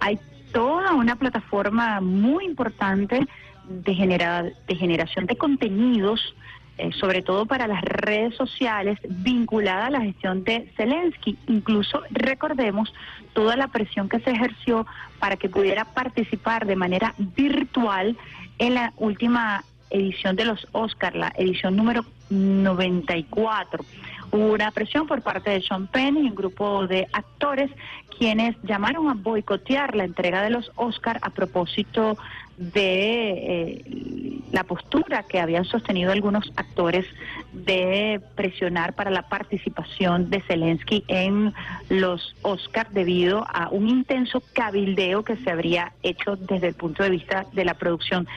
Hay 0.00 0.18
toda 0.52 0.92
una 0.94 1.16
plataforma 1.16 2.00
muy 2.00 2.44
importante 2.44 3.26
de, 3.68 3.94
generar, 3.94 4.52
de 4.66 4.74
generación 4.74 5.26
de 5.26 5.36
contenidos, 5.36 6.34
eh, 6.80 6.92
sobre 6.98 7.20
todo 7.20 7.44
para 7.44 7.66
las 7.66 7.82
redes 7.82 8.34
sociales, 8.36 8.98
vinculada 9.06 9.86
a 9.86 9.90
la 9.90 10.00
gestión 10.00 10.44
de 10.44 10.72
Zelensky. 10.78 11.36
Incluso 11.46 12.00
recordemos 12.10 12.94
toda 13.34 13.54
la 13.54 13.68
presión 13.68 14.08
que 14.08 14.18
se 14.20 14.30
ejerció 14.30 14.86
para 15.18 15.36
que 15.36 15.50
pudiera 15.50 15.84
participar 15.84 16.64
de 16.64 16.76
manera 16.76 17.14
virtual 17.18 18.16
en 18.58 18.74
la 18.74 18.94
última 18.96 19.62
edición 19.90 20.36
de 20.36 20.46
los 20.46 20.66
Oscar, 20.72 21.14
la 21.14 21.32
edición 21.36 21.76
número 21.76 22.06
94. 22.30 23.84
Hubo 24.32 24.52
una 24.54 24.70
presión 24.70 25.06
por 25.06 25.20
parte 25.20 25.50
de 25.50 25.60
Sean 25.60 25.86
Penn 25.86 26.16
y 26.16 26.28
un 26.28 26.34
grupo 26.34 26.86
de 26.86 27.06
actores 27.12 27.70
quienes 28.16 28.56
llamaron 28.62 29.10
a 29.10 29.14
boicotear 29.14 29.94
la 29.96 30.04
entrega 30.04 30.42
de 30.42 30.50
los 30.50 30.70
Oscar 30.76 31.18
a 31.20 31.30
propósito 31.30 32.16
de 32.60 33.30
eh, 33.30 33.84
la 34.52 34.64
postura 34.64 35.22
que 35.22 35.40
habían 35.40 35.64
sostenido 35.64 36.12
algunos 36.12 36.52
actores 36.56 37.06
de 37.54 38.20
presionar 38.34 38.92
para 38.94 39.10
la 39.10 39.22
participación 39.22 40.28
de 40.28 40.42
Zelensky 40.42 41.02
en 41.08 41.54
los 41.88 42.36
Oscar 42.42 42.90
debido 42.90 43.46
a 43.48 43.70
un 43.70 43.88
intenso 43.88 44.42
cabildeo 44.52 45.24
que 45.24 45.36
se 45.36 45.50
habría 45.50 45.94
hecho 46.02 46.36
desde 46.36 46.68
el 46.68 46.74
punto 46.74 47.02
de 47.02 47.08
vista 47.10 47.46
de 47.54 47.64
la 47.64 47.74
producción 47.74 48.28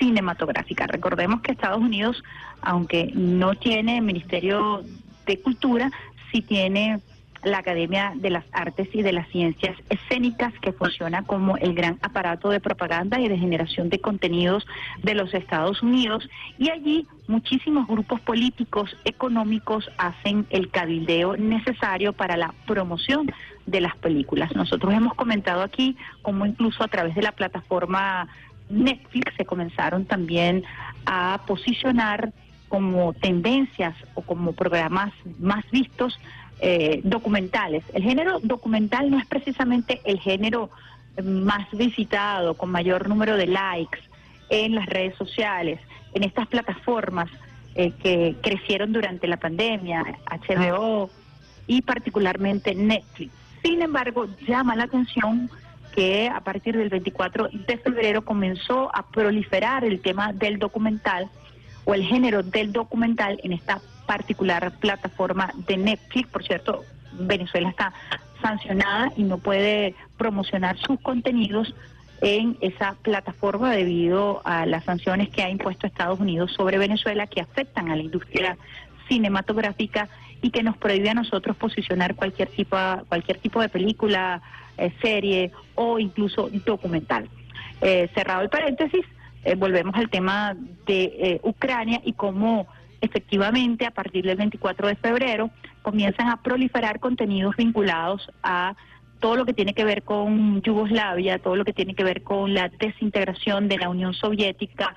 cinematográfica. 0.00 0.88
Recordemos 0.88 1.40
que 1.42 1.52
Estados 1.52 1.80
Unidos, 1.80 2.24
aunque 2.60 3.12
no 3.14 3.54
tiene 3.54 4.00
ministerio 4.00 4.82
de 5.24 5.40
Cultura 5.40 5.92
sí 6.32 6.42
tiene 6.42 7.00
la 7.44 7.58
Academia 7.58 8.12
de 8.16 8.30
las 8.30 8.44
Artes 8.52 8.88
y 8.92 9.02
de 9.02 9.12
las 9.12 9.28
Ciencias 9.28 9.76
Escénicas, 9.88 10.52
que 10.60 10.72
funciona 10.72 11.22
como 11.22 11.56
el 11.56 11.74
gran 11.74 11.98
aparato 12.02 12.50
de 12.50 12.60
propaganda 12.60 13.20
y 13.20 13.28
de 13.28 13.38
generación 13.38 13.88
de 13.88 14.00
contenidos 14.00 14.66
de 15.02 15.14
los 15.14 15.32
Estados 15.34 15.82
Unidos. 15.82 16.28
Y 16.58 16.70
allí 16.70 17.06
muchísimos 17.26 17.86
grupos 17.86 18.20
políticos, 18.20 18.96
económicos, 19.04 19.90
hacen 19.98 20.46
el 20.50 20.70
cabildeo 20.70 21.36
necesario 21.36 22.12
para 22.12 22.36
la 22.36 22.54
promoción 22.66 23.30
de 23.66 23.80
las 23.80 23.96
películas. 23.96 24.54
Nosotros 24.56 24.92
hemos 24.94 25.14
comentado 25.14 25.62
aquí 25.62 25.96
cómo 26.22 26.46
incluso 26.46 26.82
a 26.82 26.88
través 26.88 27.14
de 27.14 27.22
la 27.22 27.32
plataforma 27.32 28.28
Netflix 28.70 29.34
se 29.36 29.44
comenzaron 29.44 30.04
también 30.04 30.64
a 31.06 31.40
posicionar 31.46 32.32
como 32.68 33.14
tendencias 33.14 33.94
o 34.14 34.22
como 34.22 34.52
programas 34.52 35.12
más 35.38 35.64
vistos 35.70 36.18
eh, 36.60 37.00
documentales. 37.04 37.84
El 37.92 38.02
género 38.02 38.40
documental 38.40 39.10
no 39.10 39.18
es 39.18 39.26
precisamente 39.26 40.00
el 40.04 40.18
género 40.20 40.70
más 41.22 41.68
visitado, 41.72 42.54
con 42.54 42.70
mayor 42.70 43.08
número 43.08 43.36
de 43.36 43.46
likes 43.46 43.98
en 44.50 44.74
las 44.74 44.86
redes 44.86 45.16
sociales, 45.16 45.80
en 46.14 46.24
estas 46.24 46.46
plataformas 46.48 47.28
eh, 47.74 47.92
que 48.02 48.36
crecieron 48.42 48.92
durante 48.92 49.26
la 49.26 49.36
pandemia, 49.36 50.04
HBO 50.26 51.10
y 51.66 51.82
particularmente 51.82 52.74
Netflix. 52.74 53.32
Sin 53.62 53.82
embargo, 53.82 54.26
llama 54.46 54.74
la 54.74 54.84
atención 54.84 55.50
que 55.94 56.28
a 56.28 56.40
partir 56.40 56.76
del 56.76 56.88
24 56.88 57.50
de 57.52 57.76
febrero 57.78 58.24
comenzó 58.24 58.94
a 58.94 59.06
proliferar 59.08 59.84
el 59.84 60.00
tema 60.00 60.32
del 60.32 60.58
documental 60.58 61.28
o 61.84 61.94
el 61.94 62.04
género 62.04 62.42
del 62.42 62.72
documental 62.72 63.40
en 63.42 63.52
esta 63.52 63.80
particular 64.08 64.72
plataforma 64.80 65.52
de 65.68 65.76
Netflix. 65.76 66.28
Por 66.28 66.42
cierto, 66.42 66.84
Venezuela 67.12 67.68
está 67.68 67.92
sancionada 68.42 69.12
y 69.16 69.22
no 69.22 69.38
puede 69.38 69.94
promocionar 70.16 70.76
sus 70.78 70.98
contenidos 71.00 71.74
en 72.20 72.56
esa 72.60 72.96
plataforma 73.02 73.70
debido 73.70 74.40
a 74.44 74.66
las 74.66 74.84
sanciones 74.84 75.28
que 75.28 75.42
ha 75.42 75.50
impuesto 75.50 75.86
Estados 75.86 76.18
Unidos 76.18 76.52
sobre 76.52 76.78
Venezuela 76.78 77.28
que 77.28 77.40
afectan 77.40 77.90
a 77.90 77.96
la 77.96 78.02
industria 78.02 78.56
cinematográfica 79.06 80.08
y 80.42 80.50
que 80.50 80.62
nos 80.62 80.76
prohíbe 80.76 81.10
a 81.10 81.14
nosotros 81.14 81.56
posicionar 81.56 82.16
cualquier 82.16 82.48
tipo 82.48 82.76
cualquier 83.08 83.38
tipo 83.38 83.60
de 83.60 83.68
película, 83.68 84.40
eh, 84.76 84.92
serie 85.00 85.52
o 85.74 85.98
incluso 85.98 86.48
documental. 86.64 87.28
Eh, 87.80 88.08
cerrado 88.14 88.42
el 88.42 88.48
paréntesis, 88.48 89.04
eh, 89.44 89.54
volvemos 89.54 89.94
al 89.94 90.10
tema 90.10 90.56
de 90.86 91.04
eh, 91.04 91.40
Ucrania 91.42 92.00
y 92.04 92.12
cómo 92.12 92.66
efectivamente 93.00 93.86
a 93.86 93.90
partir 93.90 94.24
del 94.24 94.36
24 94.36 94.88
de 94.88 94.96
febrero 94.96 95.50
comienzan 95.82 96.28
a 96.28 96.42
proliferar 96.42 97.00
contenidos 97.00 97.56
vinculados 97.56 98.30
a 98.42 98.74
todo 99.20 99.36
lo 99.36 99.44
que 99.46 99.52
tiene 99.52 99.74
que 99.74 99.84
ver 99.84 100.02
con 100.02 100.62
Yugoslavia, 100.62 101.38
todo 101.38 101.56
lo 101.56 101.64
que 101.64 101.72
tiene 101.72 101.94
que 101.94 102.04
ver 102.04 102.22
con 102.22 102.54
la 102.54 102.68
desintegración 102.68 103.68
de 103.68 103.78
la 103.78 103.88
Unión 103.88 104.14
Soviética 104.14 104.96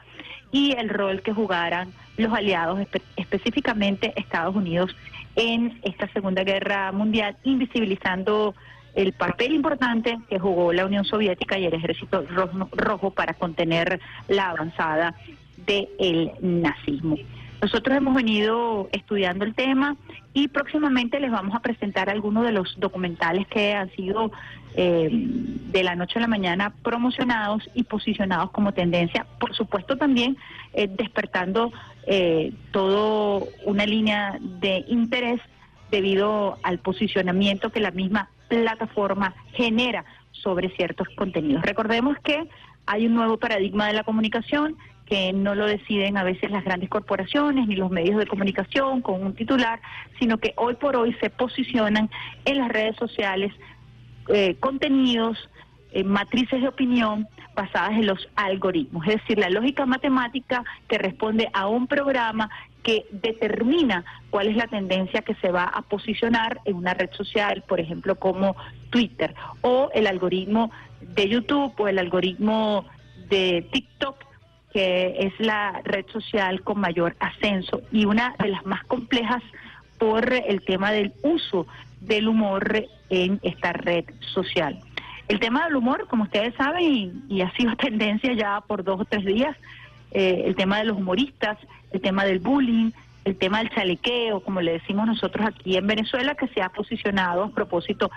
y 0.51 0.73
el 0.73 0.89
rol 0.89 1.21
que 1.21 1.33
jugaran 1.33 1.91
los 2.17 2.31
aliados, 2.33 2.79
espe- 2.79 3.01
específicamente 3.15 4.13
Estados 4.15 4.55
Unidos, 4.55 4.95
en 5.35 5.79
esta 5.83 6.07
Segunda 6.09 6.43
Guerra 6.43 6.91
Mundial, 6.91 7.37
invisibilizando 7.43 8.53
el 8.93 9.13
papel 9.13 9.53
importante 9.53 10.19
que 10.29 10.37
jugó 10.37 10.73
la 10.73 10.85
Unión 10.85 11.05
Soviética 11.05 11.57
y 11.57 11.65
el 11.65 11.73
Ejército 11.73 12.25
Rojo, 12.29 12.67
rojo 12.73 13.11
para 13.11 13.33
contener 13.35 14.01
la 14.27 14.49
avanzada 14.49 15.15
del 15.65 16.31
nazismo. 16.41 17.15
Nosotros 17.61 17.95
hemos 17.95 18.15
venido 18.15 18.89
estudiando 18.91 19.45
el 19.45 19.53
tema 19.53 19.95
y 20.33 20.47
próximamente 20.47 21.19
les 21.19 21.29
vamos 21.29 21.53
a 21.53 21.59
presentar 21.59 22.09
algunos 22.09 22.43
de 22.43 22.51
los 22.51 22.79
documentales 22.79 23.45
que 23.47 23.73
han 23.73 23.91
sido 23.91 24.31
eh, 24.75 25.09
de 25.11 25.83
la 25.83 25.95
noche 25.95 26.17
a 26.17 26.21
la 26.21 26.27
mañana 26.27 26.73
promocionados 26.81 27.69
y 27.75 27.83
posicionados 27.83 28.49
como 28.49 28.73
tendencia. 28.73 29.27
Por 29.39 29.55
supuesto 29.55 29.95
también 29.95 30.37
eh, 30.73 30.87
despertando 30.87 31.71
eh, 32.07 32.51
todo 32.71 33.47
una 33.65 33.85
línea 33.85 34.39
de 34.39 34.83
interés 34.87 35.39
debido 35.91 36.57
al 36.63 36.79
posicionamiento 36.79 37.69
que 37.69 37.79
la 37.79 37.91
misma 37.91 38.29
plataforma 38.47 39.35
genera 39.53 40.03
sobre 40.31 40.69
ciertos 40.69 41.07
contenidos. 41.15 41.61
Recordemos 41.61 42.17
que 42.23 42.47
hay 42.87 43.05
un 43.05 43.13
nuevo 43.13 43.37
paradigma 43.37 43.87
de 43.87 43.93
la 43.93 44.03
comunicación 44.03 44.77
que 45.11 45.33
no 45.33 45.55
lo 45.55 45.65
deciden 45.65 46.15
a 46.15 46.23
veces 46.23 46.51
las 46.51 46.63
grandes 46.63 46.89
corporaciones 46.89 47.67
ni 47.67 47.75
los 47.75 47.91
medios 47.91 48.17
de 48.17 48.25
comunicación 48.25 49.01
con 49.01 49.21
un 49.21 49.35
titular, 49.35 49.81
sino 50.17 50.37
que 50.37 50.53
hoy 50.55 50.75
por 50.75 50.95
hoy 50.95 51.13
se 51.19 51.29
posicionan 51.29 52.09
en 52.45 52.57
las 52.57 52.69
redes 52.69 52.95
sociales 52.95 53.51
eh, 54.29 54.55
contenidos, 54.61 55.49
eh, 55.91 56.05
matrices 56.05 56.61
de 56.61 56.69
opinión 56.69 57.27
basadas 57.53 57.91
en 57.91 58.05
los 58.05 58.29
algoritmos, 58.37 59.05
es 59.05 59.15
decir, 59.15 59.37
la 59.37 59.49
lógica 59.49 59.85
matemática 59.85 60.63
que 60.87 60.97
responde 60.97 61.49
a 61.51 61.67
un 61.67 61.87
programa 61.87 62.49
que 62.81 63.05
determina 63.11 64.05
cuál 64.29 64.47
es 64.47 64.55
la 64.55 64.67
tendencia 64.67 65.23
que 65.23 65.35
se 65.35 65.51
va 65.51 65.65
a 65.65 65.81
posicionar 65.81 66.61
en 66.63 66.77
una 66.77 66.93
red 66.93 67.11
social, 67.11 67.65
por 67.67 67.81
ejemplo, 67.81 68.15
como 68.15 68.55
Twitter, 68.89 69.35
o 69.59 69.89
el 69.93 70.07
algoritmo 70.07 70.71
de 71.01 71.27
YouTube 71.27 71.73
o 71.77 71.89
el 71.89 71.99
algoritmo 71.99 72.85
de 73.27 73.67
TikTok, 73.73 74.30
que 74.73 75.15
es 75.19 75.39
la 75.39 75.81
red 75.83 76.05
social 76.07 76.61
con 76.61 76.79
mayor 76.79 77.15
ascenso 77.19 77.81
y 77.91 78.05
una 78.05 78.35
de 78.39 78.49
las 78.49 78.65
más 78.65 78.83
complejas 78.85 79.43
por 79.97 80.33
el 80.33 80.63
tema 80.63 80.91
del 80.91 81.13
uso 81.23 81.67
del 81.99 82.27
humor 82.27 82.85
en 83.09 83.39
esta 83.43 83.73
red 83.73 84.05
social. 84.33 84.79
El 85.27 85.39
tema 85.39 85.65
del 85.65 85.75
humor, 85.75 86.07
como 86.07 86.23
ustedes 86.23 86.53
saben, 86.55 87.23
y, 87.29 87.41
ha 87.41 87.51
sido 87.51 87.75
tendencia 87.77 88.33
ya 88.33 88.61
por 88.61 88.83
dos 88.83 89.01
o 89.01 89.05
tres 89.05 89.25
días, 89.25 89.55
eh, 90.11 90.43
el 90.45 90.55
tema 90.55 90.79
de 90.79 90.85
los 90.85 90.97
humoristas, 90.97 91.57
el 91.91 92.01
tema 92.01 92.25
del 92.25 92.39
bullying, 92.39 92.91
el 93.23 93.37
tema 93.37 93.59
del 93.59 93.69
chalequeo, 93.69 94.39
como 94.41 94.61
le 94.61 94.73
decimos 94.73 95.05
nosotros 95.05 95.45
aquí 95.45 95.77
en 95.77 95.85
Venezuela, 95.85 96.35
que 96.35 96.47
se 96.47 96.61
ha 96.61 96.69
posicionado 96.69 97.43
a 97.43 97.49
propósito 97.49 98.09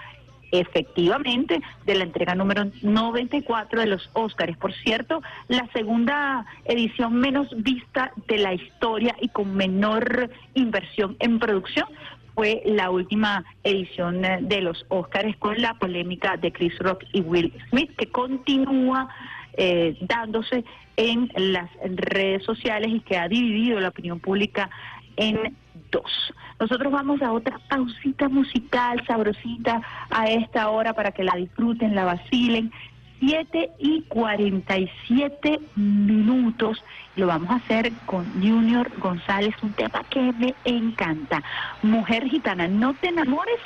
efectivamente 0.60 1.60
de 1.84 1.94
la 1.94 2.04
entrega 2.04 2.34
número 2.34 2.66
94 2.82 3.80
de 3.80 3.86
los 3.86 4.10
Óscares. 4.12 4.56
Por 4.56 4.72
cierto, 4.72 5.22
la 5.48 5.68
segunda 5.72 6.46
edición 6.64 7.14
menos 7.14 7.48
vista 7.62 8.12
de 8.28 8.38
la 8.38 8.54
historia 8.54 9.16
y 9.20 9.28
con 9.28 9.54
menor 9.54 10.30
inversión 10.54 11.16
en 11.18 11.38
producción 11.38 11.88
fue 12.34 12.62
la 12.64 12.90
última 12.90 13.44
edición 13.62 14.24
eh, 14.24 14.38
de 14.42 14.60
los 14.60 14.84
Óscares 14.88 15.36
con 15.36 15.60
la 15.60 15.74
polémica 15.74 16.36
de 16.36 16.52
Chris 16.52 16.76
Rock 16.78 17.04
y 17.12 17.20
Will 17.20 17.52
Smith, 17.70 17.90
que 17.96 18.10
continúa 18.10 19.08
eh, 19.56 19.96
dándose 20.00 20.64
en 20.96 21.30
las 21.36 21.70
redes 21.82 22.44
sociales 22.44 22.90
y 22.92 23.00
que 23.00 23.16
ha 23.16 23.28
dividido 23.28 23.80
la 23.80 23.88
opinión 23.88 24.20
pública 24.20 24.70
en 25.16 25.56
dos. 25.90 26.34
Nosotros 26.58 26.92
vamos 26.92 27.22
a 27.22 27.32
otra 27.32 27.58
pausita 27.68 28.28
musical 28.28 29.04
sabrosita 29.06 29.82
a 30.10 30.26
esta 30.26 30.70
hora 30.70 30.92
para 30.92 31.12
que 31.12 31.24
la 31.24 31.34
disfruten, 31.36 31.94
la 31.94 32.04
vacilen. 32.04 32.72
7 33.20 33.70
y 33.78 34.02
47 34.02 35.60
minutos. 35.76 36.82
Lo 37.16 37.26
vamos 37.26 37.50
a 37.50 37.56
hacer 37.56 37.92
con 38.06 38.24
Junior 38.34 38.90
González, 38.98 39.54
un 39.62 39.72
tema 39.72 40.02
que 40.10 40.32
me 40.32 40.54
encanta. 40.64 41.42
Mujer 41.82 42.28
gitana, 42.28 42.68
no 42.68 42.94
te 42.94 43.08
enamores 43.08 43.58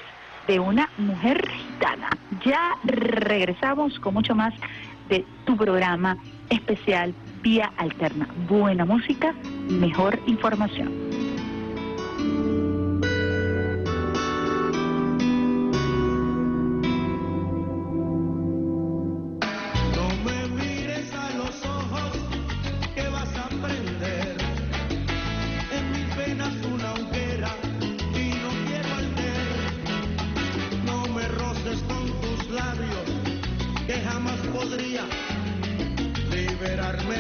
de 0.47 0.61
una 0.61 0.89
mujer 0.99 1.49
gitana. 1.49 2.11
Ya 2.45 2.77
regresamos 2.85 3.99
con 4.01 4.15
mucho 4.15 4.35
más 4.35 4.55
de 5.09 5.25
tu 5.45 5.57
programa 5.57 6.17
especial 6.51 7.15
Vía 7.43 7.73
Alterna. 7.77 8.29
Buena 8.49 8.85
música, 8.85 9.35
mejor 9.69 10.19
información. 10.27 10.93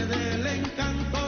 Del 0.07 0.47
encanto 0.47 1.28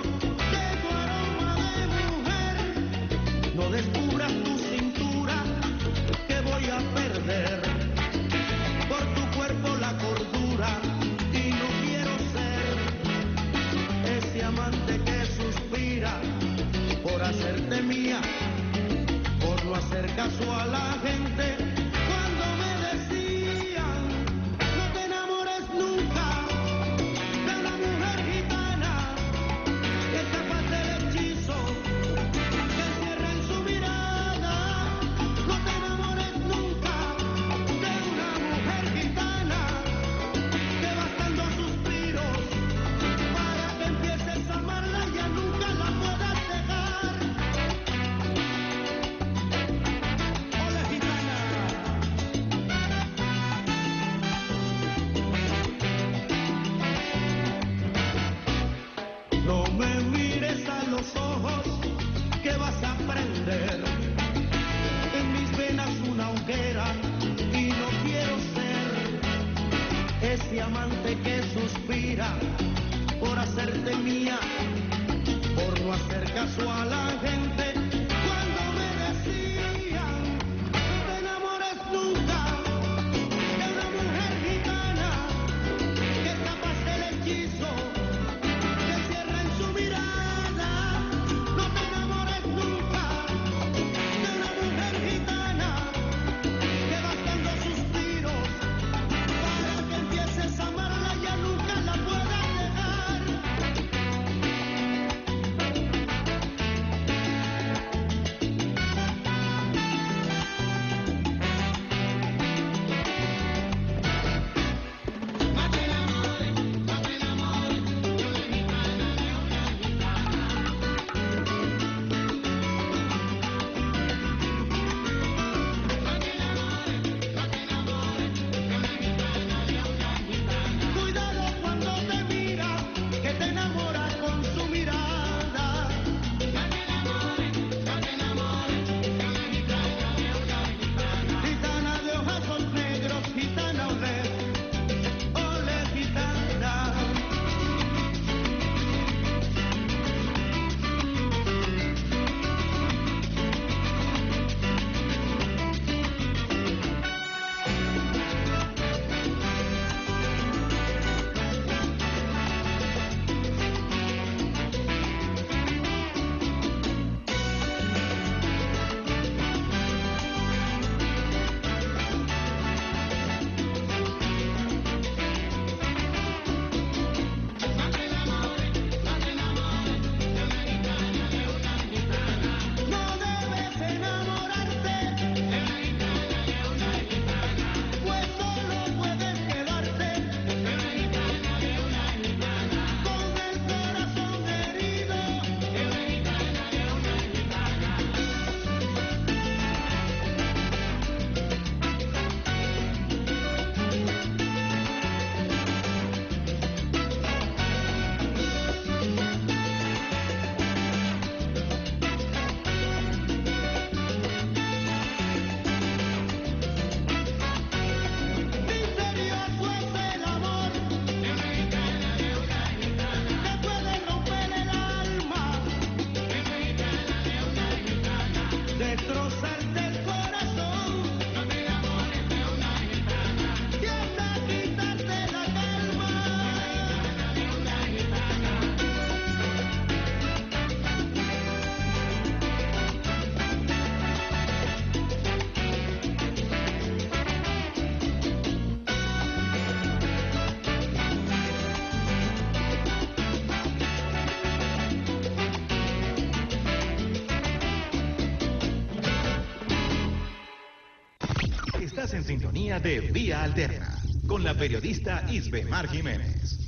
Vía 263.30 263.44
Alterna 263.44 263.86
con 264.26 264.42
la 264.42 264.54
periodista 264.54 265.22
Isbemar 265.30 265.86
Jiménez. 265.86 266.58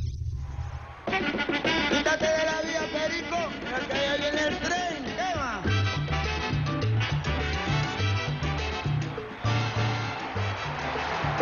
Quítate 1.91 2.25
de 2.25 2.45
la 2.45 2.63
vía, 2.63 2.83
Perico, 2.93 3.37
que 3.91 3.95
ya 3.95 4.17
viene 4.17 4.43
el 4.47 4.57
tren. 4.59 5.05
¿Qué 5.05 5.37
va? 5.37 5.61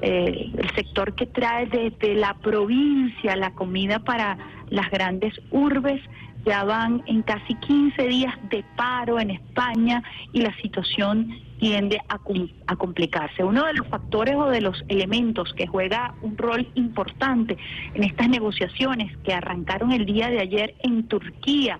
eh, 0.00 0.50
el 0.56 0.70
sector 0.74 1.14
que 1.14 1.26
trae 1.26 1.66
desde 1.66 2.14
la 2.14 2.32
provincia 2.34 3.36
la 3.36 3.52
comida 3.52 3.98
para 3.98 4.38
las 4.70 4.90
grandes 4.90 5.34
urbes, 5.50 6.00
ya 6.44 6.64
van 6.64 7.02
en 7.06 7.22
casi 7.22 7.54
15 7.54 8.06
días 8.06 8.34
de 8.50 8.64
paro 8.76 9.18
en 9.18 9.30
España 9.30 10.02
y 10.32 10.42
la 10.42 10.54
situación 10.60 11.38
tiende 11.58 12.00
a, 12.08 12.20
a 12.66 12.76
complicarse. 12.76 13.42
Uno 13.42 13.64
de 13.64 13.74
los 13.74 13.86
factores 13.88 14.34
o 14.36 14.50
de 14.50 14.60
los 14.60 14.84
elementos 14.88 15.52
que 15.54 15.66
juega 15.66 16.14
un 16.22 16.36
rol 16.36 16.68
importante 16.74 17.56
en 17.94 18.04
estas 18.04 18.28
negociaciones 18.28 19.16
que 19.24 19.32
arrancaron 19.32 19.92
el 19.92 20.04
día 20.04 20.28
de 20.28 20.40
ayer 20.40 20.74
en 20.80 21.08
Turquía 21.08 21.78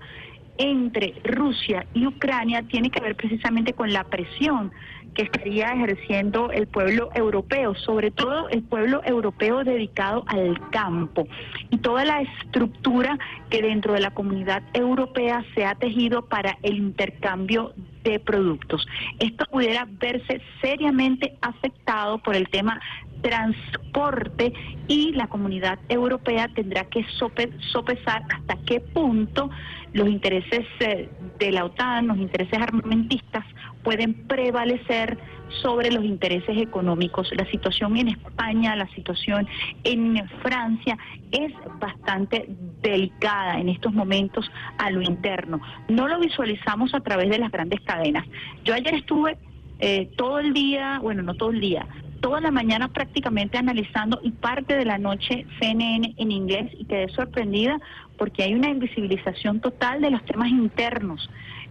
entre 0.58 1.14
Rusia 1.24 1.86
y 1.94 2.06
Ucrania 2.06 2.62
tiene 2.62 2.90
que 2.90 3.00
ver 3.00 3.16
precisamente 3.16 3.72
con 3.72 3.92
la 3.92 4.04
presión 4.04 4.72
que 5.14 5.22
estaría 5.22 5.72
ejerciendo 5.72 6.50
el 6.50 6.66
pueblo 6.66 7.08
europeo, 7.14 7.74
sobre 7.76 8.10
todo 8.10 8.48
el 8.48 8.62
pueblo 8.64 9.00
europeo 9.04 9.62
dedicado 9.62 10.24
al 10.26 10.58
campo 10.70 11.26
y 11.70 11.78
toda 11.78 12.04
la 12.04 12.20
estructura 12.22 13.16
que 13.48 13.62
dentro 13.62 13.94
de 13.94 14.00
la 14.00 14.10
comunidad 14.10 14.62
europea 14.72 15.44
se 15.54 15.64
ha 15.64 15.76
tejido 15.76 16.26
para 16.26 16.58
el 16.62 16.76
intercambio 16.76 17.72
de 18.02 18.18
productos. 18.18 18.86
Esto 19.20 19.46
pudiera 19.46 19.86
verse 19.88 20.42
seriamente 20.60 21.36
afectado 21.40 22.18
por 22.18 22.34
el 22.34 22.48
tema 22.48 22.80
transporte 23.22 24.52
y 24.86 25.12
la 25.12 25.28
comunidad 25.28 25.78
europea 25.88 26.48
tendrá 26.54 26.84
que 26.84 27.06
sope- 27.18 27.58
sopesar 27.72 28.22
hasta 28.28 28.56
qué 28.66 28.80
punto 28.80 29.48
los 29.94 30.08
intereses 30.08 30.66
eh, 30.80 31.08
de 31.38 31.52
la 31.52 31.64
OTAN, 31.64 32.08
los 32.08 32.18
intereses 32.18 32.60
armamentistas 32.60 33.44
pueden 33.82 34.14
prevalecer 34.26 35.16
sobre 35.62 35.92
los 35.92 36.04
intereses 36.04 36.56
económicos. 36.58 37.30
La 37.36 37.48
situación 37.50 37.96
en 37.96 38.08
España, 38.08 38.74
la 38.74 38.88
situación 38.88 39.46
en 39.84 40.28
Francia 40.42 40.98
es 41.30 41.52
bastante 41.78 42.48
delicada 42.82 43.60
en 43.60 43.68
estos 43.68 43.92
momentos 43.92 44.50
a 44.78 44.90
lo 44.90 45.00
interno. 45.00 45.60
No 45.88 46.08
lo 46.08 46.18
visualizamos 46.18 46.92
a 46.92 47.00
través 47.00 47.30
de 47.30 47.38
las 47.38 47.52
grandes 47.52 47.80
cadenas. 47.82 48.26
Yo 48.64 48.74
ayer 48.74 48.94
estuve 48.94 49.38
eh, 49.78 50.10
todo 50.16 50.40
el 50.40 50.52
día, 50.52 50.98
bueno, 51.00 51.22
no 51.22 51.34
todo 51.34 51.50
el 51.50 51.60
día, 51.60 51.86
toda 52.24 52.40
la 52.40 52.50
mañana 52.50 52.88
prácticamente 52.88 53.58
analizando 53.58 54.18
y 54.22 54.30
parte 54.30 54.78
de 54.78 54.86
la 54.86 54.96
noche 54.96 55.44
CNN 55.60 56.14
en 56.16 56.32
inglés 56.32 56.72
y 56.78 56.86
quedé 56.86 57.10
sorprendida 57.10 57.78
porque 58.16 58.44
hay 58.44 58.54
una 58.54 58.70
invisibilización 58.70 59.60
total 59.60 60.00
de 60.00 60.10
los 60.10 60.24
temas 60.24 60.48
internos 60.48 61.28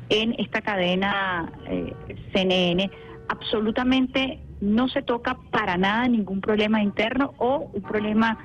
en 0.10 0.36
esta 0.38 0.62
cadena 0.62 1.52
eh, 1.66 1.96
CNN. 2.34 2.92
Absolutamente 3.30 4.42
no 4.62 4.90
se 4.90 5.02
toca 5.02 5.40
para 5.50 5.76
nada 5.76 6.08
ningún 6.08 6.40
problema 6.40 6.84
interno 6.84 7.34
o 7.40 7.72
un 7.74 7.82
problema, 7.82 8.38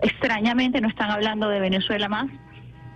extrañamente 0.00 0.80
no 0.80 0.88
están 0.88 1.10
hablando 1.10 1.50
de 1.50 1.60
Venezuela 1.60 2.08
más, 2.08 2.28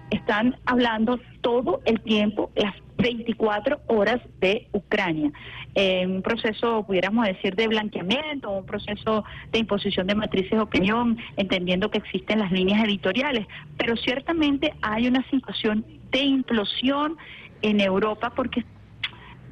están 0.08 0.56
hablando 0.64 1.20
todo 1.42 1.82
el 1.84 2.00
tiempo, 2.00 2.50
las 2.56 2.74
24 2.96 3.82
horas 3.88 4.22
de 4.40 4.68
Ucrania. 4.72 5.32
Eh, 5.77 6.07
un 6.07 6.22
proceso, 6.22 6.85
pudiéramos 6.87 7.27
decir, 7.27 7.57
de 7.57 7.66
blanqueamiento, 7.66 8.51
un 8.51 8.64
proceso 8.64 9.25
de 9.51 9.59
imposición 9.59 10.07
de 10.07 10.14
matrices 10.14 10.53
de 10.53 10.61
opinión, 10.61 11.18
entendiendo 11.37 11.91
que 11.91 11.99
existen 11.99 12.39
las 12.39 12.53
líneas 12.53 12.85
editoriales, 12.85 13.47
pero 13.77 13.97
ciertamente 13.97 14.72
hay 14.83 15.09
una 15.09 15.29
situación 15.31 15.85
de 16.12 16.20
implosión 16.20 17.16
en 17.62 17.81
Europa 17.81 18.31
porque 18.37 18.64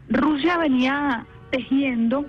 Rusia 0.09 0.59
venía 0.59 1.27
tejiendo 1.51 2.25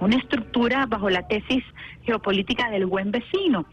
una 0.00 0.16
estructura 0.16 0.86
bajo 0.86 1.10
la 1.10 1.26
tesis 1.26 1.64
geopolítica 2.02 2.70
del 2.70 2.86
buen 2.86 3.10
vecino. 3.10 3.66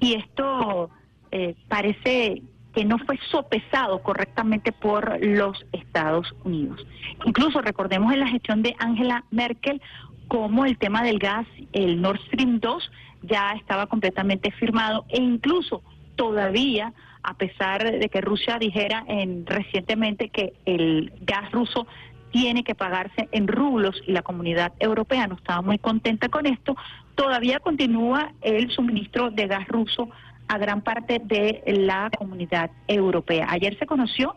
Y 0.00 0.14
esto 0.14 0.90
eh, 1.30 1.54
parece 1.68 2.42
que 2.74 2.84
no 2.84 2.98
fue 2.98 3.18
sopesado 3.30 4.02
correctamente 4.02 4.72
por 4.72 5.24
los 5.24 5.64
Estados 5.72 6.34
Unidos. 6.44 6.84
Incluso 7.24 7.60
recordemos 7.60 8.12
en 8.12 8.20
la 8.20 8.28
gestión 8.28 8.62
de 8.62 8.74
Angela 8.78 9.24
Merkel 9.30 9.80
cómo 10.28 10.64
el 10.64 10.78
tema 10.78 11.02
del 11.02 11.18
gas, 11.18 11.46
el 11.72 12.00
Nord 12.00 12.20
Stream 12.26 12.60
2, 12.60 12.90
ya 13.22 13.52
estaba 13.52 13.86
completamente 13.86 14.50
firmado 14.50 15.04
e 15.08 15.20
incluso 15.20 15.82
todavía, 16.16 16.92
a 17.22 17.34
pesar 17.34 17.98
de 17.98 18.08
que 18.08 18.20
Rusia 18.20 18.58
dijera 18.58 19.04
en, 19.08 19.46
recientemente 19.46 20.28
que 20.28 20.54
el 20.64 21.12
gas 21.20 21.50
ruso 21.52 21.86
tiene 22.30 22.64
que 22.64 22.74
pagarse 22.74 23.28
en 23.30 23.46
rublos 23.46 24.02
y 24.06 24.12
la 24.12 24.22
comunidad 24.22 24.72
europea 24.80 25.26
no 25.26 25.34
estaba 25.34 25.60
muy 25.60 25.78
contenta 25.78 26.28
con 26.30 26.46
esto, 26.46 26.76
todavía 27.14 27.60
continúa 27.60 28.32
el 28.40 28.70
suministro 28.70 29.30
de 29.30 29.46
gas 29.46 29.68
ruso 29.68 30.08
a 30.52 30.58
gran 30.58 30.82
parte 30.82 31.18
de 31.24 31.62
la 31.66 32.10
comunidad 32.18 32.70
europea. 32.86 33.46
Ayer 33.48 33.78
se 33.78 33.86
conoció 33.86 34.36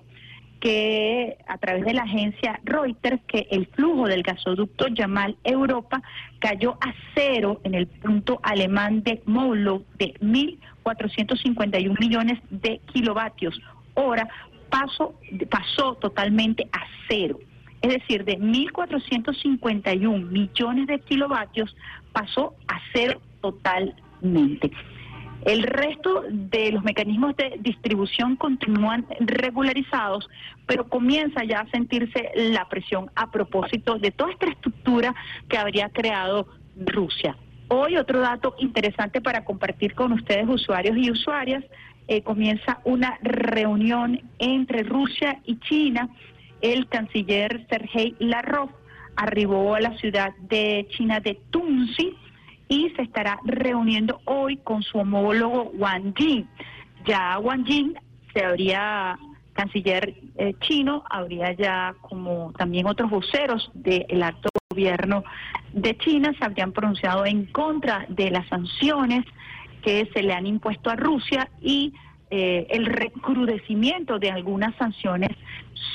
que 0.62 1.38
a 1.46 1.58
través 1.58 1.84
de 1.84 1.94
la 1.94 2.04
agencia 2.04 2.58
Reuters 2.64 3.22
que 3.28 3.48
el 3.52 3.68
flujo 3.68 4.08
del 4.08 4.24
gasoducto 4.24 4.88
Yamal 4.88 5.36
Europa 5.44 6.02
cayó 6.40 6.78
a 6.80 6.94
cero 7.14 7.60
en 7.66 7.76
el 7.76 7.88
punto 7.88 8.40
alemán 8.44 9.04
de 9.04 9.22
Molo 9.26 9.84
de 10.00 10.14
1.451 10.22 12.00
millones 12.00 12.40
de 12.50 12.80
kilovatios 12.94 13.62
hora, 13.96 14.30
paso, 14.70 15.16
pasó 15.50 15.96
totalmente 15.96 16.66
a 16.72 16.80
cero. 17.10 17.40
Es 17.82 17.92
decir, 17.92 18.24
de 18.24 18.40
1.451 18.40 20.30
millones 20.30 20.88
de 20.88 21.00
kilovatios 21.00 21.76
pasó 22.14 22.56
a 22.70 22.80
cero 22.94 23.20
totalmente. 23.42 24.72
El 25.46 25.62
resto 25.62 26.24
de 26.28 26.72
los 26.72 26.84
mecanismos 26.84 27.36
de 27.36 27.58
distribución 27.60 28.36
continúan 28.36 29.06
regularizados, 29.20 30.28
pero 30.66 30.90
comienza 30.90 31.44
ya 31.44 31.60
a 31.60 31.70
sentirse 31.70 32.32
la 32.34 32.68
presión 32.68 33.12
a 33.16 33.30
propósito 33.30 34.00
de 34.00 34.10
toda 34.10 34.32
esta 34.32 34.48
estructura 34.48 35.14
que 35.48 35.60
habría 35.60 35.90
creado 35.90 36.48
Rusia. 36.76 37.38
Hoy 37.68 37.96
otro 37.96 38.22
dato 38.22 38.56
interesante 38.58 39.22
para 39.22 39.46
compartir 39.46 39.94
con 39.94 40.14
ustedes 40.14 40.50
usuarios 40.50 40.98
y 40.98 41.12
usuarias, 41.12 41.64
eh, 42.08 42.24
comienza 42.24 42.80
una 42.84 43.20
reunión 43.22 44.22
entre 44.40 44.82
Rusia 44.82 45.42
y 45.46 45.60
China. 45.60 46.10
El 46.62 46.88
canciller 46.88 47.68
Sergei 47.70 48.16
Lavrov 48.18 48.72
arribó 49.16 49.76
a 49.76 49.80
la 49.80 49.96
ciudad 49.98 50.36
de 50.50 50.88
China 50.90 51.20
de 51.20 51.40
Tunxi 51.52 52.16
y 52.68 52.90
se 52.92 53.04
estará 53.04 53.40
reuniendo 53.46 54.22
hoy 54.26 54.58
con 54.58 54.82
su 54.84 54.98
homólogo 54.98 55.72
Wang 55.76 56.14
Yi. 56.18 56.46
Ya 57.06 57.38
Wang 57.40 57.66
Yi 57.66 57.94
se 58.34 58.44
habría, 58.44 59.18
canciller 59.54 60.16
eh, 60.38 60.54
chino, 60.62 61.04
habría 61.10 61.54
ya 61.54 61.96
como 62.02 62.52
también 62.58 62.88
otros 62.88 63.10
voceros 63.10 63.72
del 63.74 64.24
alto 64.24 64.50
gobierno 64.70 65.24
de 65.76 65.98
China 65.98 66.34
se 66.38 66.44
habrían 66.44 66.72
pronunciado 66.72 67.26
en 67.26 67.46
contra 67.46 68.06
de 68.10 68.32
las 68.32 68.48
sanciones 68.48 69.26
que 69.84 70.10
se 70.14 70.24
le 70.24 70.34
han 70.34 70.48
impuesto 70.48 70.90
a 70.90 70.96
Rusia 70.96 71.50
y 71.62 71.94
eh, 72.32 72.66
el 72.70 72.86
recrudecimiento 72.86 74.18
de 74.18 74.32
algunas 74.32 74.74
sanciones 74.78 75.30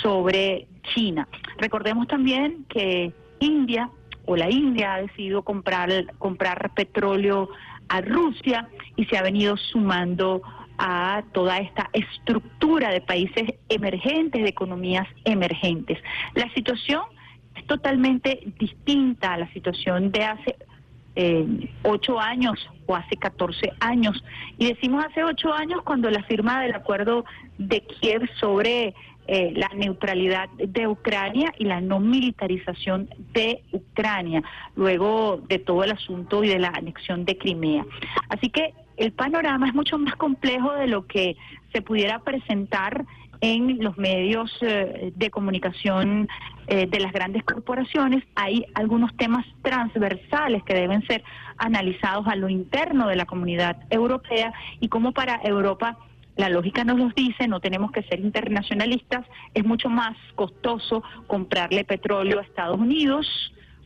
sobre 0.02 0.68
China. 0.94 1.26
Recordemos 1.58 2.06
también 2.06 2.66
que 2.68 3.12
India 3.40 3.90
o 4.30 4.36
la 4.36 4.48
India 4.48 4.94
ha 4.94 5.02
decidido 5.02 5.42
comprar, 5.42 5.90
comprar 6.18 6.72
petróleo 6.74 7.48
a 7.88 8.00
Rusia 8.00 8.68
y 8.94 9.04
se 9.06 9.18
ha 9.18 9.22
venido 9.22 9.56
sumando 9.56 10.40
a 10.78 11.24
toda 11.32 11.58
esta 11.58 11.90
estructura 11.92 12.90
de 12.90 13.00
países 13.00 13.54
emergentes, 13.68 14.40
de 14.40 14.48
economías 14.48 15.08
emergentes. 15.24 15.98
La 16.36 16.48
situación 16.54 17.02
es 17.56 17.66
totalmente 17.66 18.40
distinta 18.56 19.32
a 19.32 19.38
la 19.38 19.52
situación 19.52 20.12
de 20.12 20.22
hace 20.22 20.56
eh, 21.16 21.68
ocho 21.82 22.20
años 22.20 22.56
o 22.86 22.94
hace 22.94 23.16
14 23.16 23.72
años. 23.80 24.22
Y 24.58 24.66
decimos 24.66 25.04
hace 25.04 25.24
ocho 25.24 25.52
años 25.52 25.82
cuando 25.82 26.08
la 26.08 26.22
firma 26.22 26.62
del 26.62 26.76
acuerdo 26.76 27.24
de 27.58 27.80
Kiev 27.80 28.30
sobre 28.38 28.94
eh, 29.26 29.52
la 29.54 29.68
neutralidad 29.76 30.48
de 30.50 30.88
Ucrania 30.88 31.52
y 31.58 31.64
la 31.64 31.80
no 31.80 32.00
militarización 32.00 33.08
de 33.32 33.62
Ucrania, 33.72 34.42
luego 34.74 35.40
de 35.48 35.58
todo 35.58 35.84
el 35.84 35.92
asunto 35.92 36.42
y 36.42 36.48
de 36.48 36.58
la 36.58 36.68
anexión 36.68 37.24
de 37.24 37.38
Crimea. 37.38 37.86
Así 38.28 38.50
que 38.50 38.74
el 38.96 39.12
panorama 39.12 39.68
es 39.68 39.74
mucho 39.74 39.98
más 39.98 40.16
complejo 40.16 40.72
de 40.74 40.86
lo 40.86 41.06
que 41.06 41.36
se 41.72 41.80
pudiera 41.80 42.18
presentar 42.20 43.06
en 43.40 43.82
los 43.82 43.96
medios 43.96 44.54
eh, 44.60 45.12
de 45.14 45.30
comunicación 45.30 46.28
eh, 46.66 46.86
de 46.86 47.00
las 47.00 47.12
grandes 47.12 47.42
corporaciones. 47.44 48.22
Hay 48.34 48.66
algunos 48.74 49.16
temas 49.16 49.46
transversales 49.62 50.62
que 50.64 50.74
deben 50.74 51.06
ser 51.06 51.24
analizados 51.56 52.26
a 52.26 52.36
lo 52.36 52.48
interno 52.48 53.08
de 53.08 53.16
la 53.16 53.24
comunidad 53.24 53.76
europea 53.90 54.52
y 54.80 54.88
como 54.88 55.12
para 55.12 55.40
Europa 55.42 55.98
la 56.36 56.48
lógica 56.48 56.84
nos 56.84 56.98
los 56.98 57.14
dice, 57.14 57.48
no 57.48 57.60
tenemos 57.60 57.90
que 57.92 58.02
ser 58.04 58.20
internacionalistas, 58.20 59.26
es 59.54 59.64
mucho 59.64 59.88
más 59.88 60.16
costoso 60.34 61.02
comprarle 61.26 61.84
petróleo 61.84 62.38
a 62.38 62.42
Estados 62.42 62.78
Unidos 62.78 63.26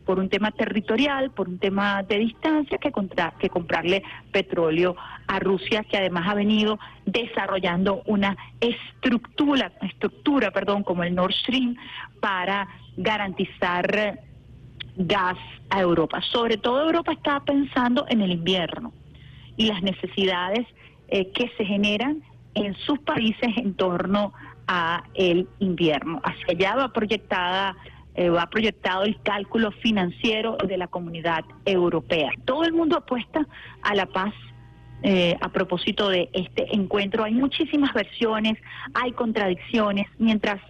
por 0.05 0.19
un 0.19 0.29
tema 0.29 0.51
territorial, 0.51 1.31
por 1.31 1.49
un 1.49 1.59
tema 1.59 2.03
de 2.03 2.19
distancia, 2.19 2.77
que, 2.79 2.93
contra- 2.93 3.33
que 3.39 3.49
comprarle 3.49 4.03
petróleo 4.33 4.95
a 5.27 5.39
Rusia, 5.39 5.83
que 5.83 5.97
además 5.97 6.29
ha 6.29 6.35
venido 6.35 6.79
desarrollando 7.07 8.03
una 8.05 8.37
estructura, 8.61 9.73
estructura 9.81 10.51
perdón, 10.51 10.83
como 10.83 11.03
el 11.05 11.15
Nord 11.15 11.33
Stream, 11.33 11.77
para 12.21 12.69
garantizar 12.99 14.21
gas 14.97 15.39
a 15.71 15.81
Europa. 15.81 16.21
Sobre 16.31 16.59
todo 16.59 16.83
Europa 16.85 17.13
está 17.13 17.41
pensando 17.41 18.05
en 18.09 18.21
el 18.21 18.31
invierno 18.31 18.93
y 19.57 19.67
las 19.69 19.83
necesidades 19.83 20.67
eh, 21.09 21.31
que 21.33 21.51
se 21.57 21.65
generan 21.65 22.23
en 22.55 22.75
sus 22.75 22.99
países 23.01 23.57
en 23.57 23.75
torno 23.75 24.33
a 24.67 25.05
el 25.15 25.49
invierno. 25.59 26.21
Hacia 26.25 26.47
allá 26.53 26.77
va 26.77 26.93
proyectada 26.93 27.77
eh, 28.17 28.29
va 28.29 28.47
proyectado 28.47 29.03
el 29.03 29.21
cálculo 29.23 29.73
financiero 29.73 30.57
de 30.57 30.77
la 30.77 30.87
comunidad 30.87 31.45
europea. 31.65 32.31
Todo 32.45 32.63
el 32.63 32.73
mundo 32.73 32.97
apuesta 32.97 33.45
a 33.83 33.95
la 33.97 34.07
paz 34.07 34.33
eh, 35.03 35.37
a 35.41 35.49
propósito 35.49 36.09
de 36.09 36.31
este 36.33 36.75
encuentro. 36.75 37.25
Hay 37.25 37.35
muchísimas 37.35 37.93
versiones, 37.93 38.57
hay 38.95 39.11
contradicciones, 39.13 40.07
mientras 40.19 40.61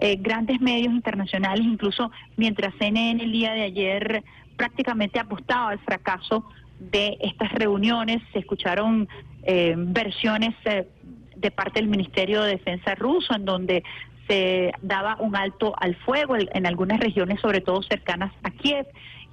eh, 0.00 0.16
grandes 0.16 0.60
medios 0.62 0.92
internacionales, 0.92 1.64
incluso 1.64 2.10
mientras 2.36 2.74
CNN 2.78 3.22
el 3.22 3.32
día 3.32 3.52
de 3.52 3.62
ayer 3.62 4.24
prácticamente 4.56 5.20
apostaba 5.20 5.70
al 5.70 5.78
fracaso 5.80 6.44
de 6.80 7.16
estas 7.20 7.52
reuniones, 7.52 8.22
se 8.32 8.40
escucharon 8.40 9.08
eh, 9.44 9.74
versiones 9.76 10.54
eh, 10.64 10.88
de 11.36 11.50
parte 11.50 11.80
del 11.80 11.88
Ministerio 11.88 12.42
de 12.42 12.52
Defensa 12.52 12.94
ruso 12.94 13.34
en 13.34 13.44
donde 13.44 13.82
se 14.28 14.72
daba 14.82 15.16
un 15.20 15.36
alto 15.36 15.74
al 15.78 15.94
fuego 15.96 16.36
en, 16.36 16.66
algunas 16.66 17.00
regiones, 17.00 17.40
sobre 17.40 17.60
todo 17.60 17.82
cercanas 17.82 18.32
a 18.42 18.50
Kiev, 18.50 18.86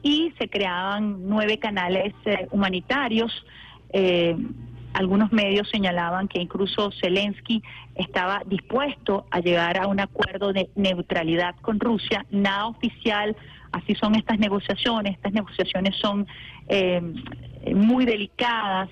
y 0.04 0.34
se 0.38 0.50
creaban 0.50 1.30
nueve 1.30 1.60
canales 1.60 2.14
eh, 2.26 2.48
humanitarios. 2.52 3.46
Eh, 3.94 4.36
algunos 4.94 5.32
medios 5.32 5.70
señalaban 5.70 6.28
que 6.28 6.42
incluso 6.42 6.92
Zelensky 7.00 7.64
estaba 7.96 8.42
dispuesto 8.46 9.26
a 9.32 9.40
llegar 9.40 9.78
a 9.80 9.88
un 9.88 10.00
acuerdo 10.00 10.52
de 10.52 10.70
neutralidad 10.76 11.56
con 11.62 11.80
Rusia, 11.80 12.26
nada 12.30 12.68
oficial, 12.68 13.36
así 13.72 13.96
son 13.96 14.16
estas 14.16 14.40
negociaciones, 14.40 15.14
estas 15.16 15.32
negociaciones 15.32 15.96
son 15.96 16.28
eh, 16.68 17.02
muy 17.74 18.06
delicadas, 18.06 18.90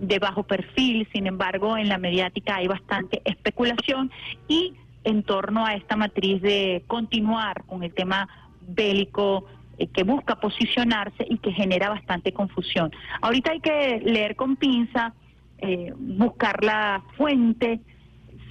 de 0.00 0.18
bajo 0.18 0.42
perfil, 0.42 1.08
sin 1.12 1.26
embargo 1.26 1.76
en 1.76 1.88
la 1.88 1.98
mediática 1.98 2.56
hay 2.56 2.66
bastante 2.66 3.22
especulación 3.24 4.10
y 4.48 4.74
en 5.04 5.22
torno 5.22 5.64
a 5.64 5.74
esta 5.74 5.96
matriz 5.96 6.42
de 6.42 6.82
continuar 6.86 7.64
con 7.64 7.82
el 7.82 7.92
tema 7.92 8.28
bélico 8.60 9.46
eh, 9.78 9.86
que 9.88 10.02
busca 10.02 10.36
posicionarse 10.36 11.26
y 11.28 11.38
que 11.38 11.52
genera 11.52 11.90
bastante 11.90 12.32
confusión. 12.32 12.90
Ahorita 13.20 13.52
hay 13.52 13.60
que 13.60 14.00
leer 14.04 14.36
con 14.36 14.56
pinza, 14.56 15.14
eh, 15.58 15.92
buscar 15.96 16.64
la 16.64 17.02
fuente, 17.16 17.80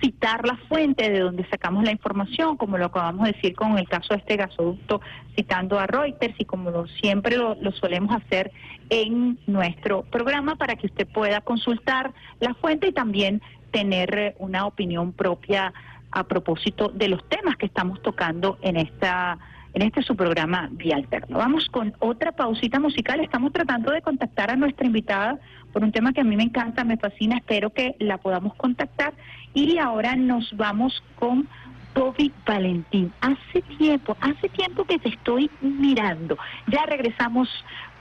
citar 0.04 0.46
la 0.46 0.58
fuente 0.68 1.10
de 1.10 1.20
donde 1.20 1.48
sacamos 1.48 1.86
la 1.86 1.92
información, 1.92 2.58
como 2.58 2.78
lo 2.78 2.88
acabamos 2.88 3.26
de 3.26 3.32
decir 3.32 3.56
con 3.56 3.78
el 3.78 3.88
caso 3.88 4.14
de 4.14 4.18
este 4.18 4.36
gasoducto, 4.36 5.00
citando 5.36 5.80
a 5.80 5.88
Reuters 5.88 6.36
y 6.38 6.46
como 6.46 6.86
siempre 6.88 7.38
lo, 7.38 7.56
lo 7.56 7.72
solemos 7.72 8.14
hacer 8.14 8.52
en 8.90 9.40
nuestro 9.48 10.04
programa 10.04 10.56
para 10.58 10.76
que 10.76 10.88
usted 10.88 11.08
pueda 11.08 11.40
consultar 11.40 12.14
la 12.42 12.54
fuente 12.56 12.88
y 12.88 12.92
también 12.92 13.42
tener 13.72 14.18
eh, 14.18 14.36
una 14.40 14.66
opinión 14.66 15.14
propia 15.14 15.74
a 16.12 16.24
propósito 16.26 16.90
de 16.90 17.08
los 17.08 17.28
temas 17.30 17.56
que 17.56 17.66
estamos 17.66 18.02
tocando 18.02 18.58
en 18.62 18.78
esta 18.78 19.40
en 19.74 19.82
este 19.82 20.04
su 20.04 20.16
programa 20.16 20.70
Vía 20.72 20.96
Alterna. 20.96 21.38
Vamos 21.38 21.68
con 21.70 21.94
otra 21.98 22.32
pausita 22.32 22.80
musical. 22.80 23.20
Estamos 23.22 23.52
tratando 23.52 23.92
de 23.92 24.04
contactar 24.04 24.52
a 24.52 24.56
nuestra 24.56 24.86
invitada 24.86 25.40
por 25.72 25.84
un 25.84 25.92
tema 25.92 26.14
que 26.14 26.22
a 26.22 26.24
mí 26.24 26.36
me 26.36 26.44
encanta, 26.44 26.84
me 26.84 26.98
fascina. 26.98 27.38
Espero 27.38 27.72
que 27.72 27.96
la 28.00 28.20
podamos 28.20 28.54
contactar. 28.56 29.14
Y 29.54 29.78
ahora 29.78 30.16
nos 30.16 30.56
vamos 30.56 31.04
con 31.16 31.48
Bobby 31.94 32.32
Valentín. 32.46 33.14
Hace 33.22 33.62
tiempo, 33.78 34.18
hace 34.20 34.50
tiempo 34.50 34.86
que 34.86 35.00
te 35.00 35.10
estoy 35.10 35.50
mirando. 35.62 36.38
Ya 36.68 36.86
regresamos 36.86 37.48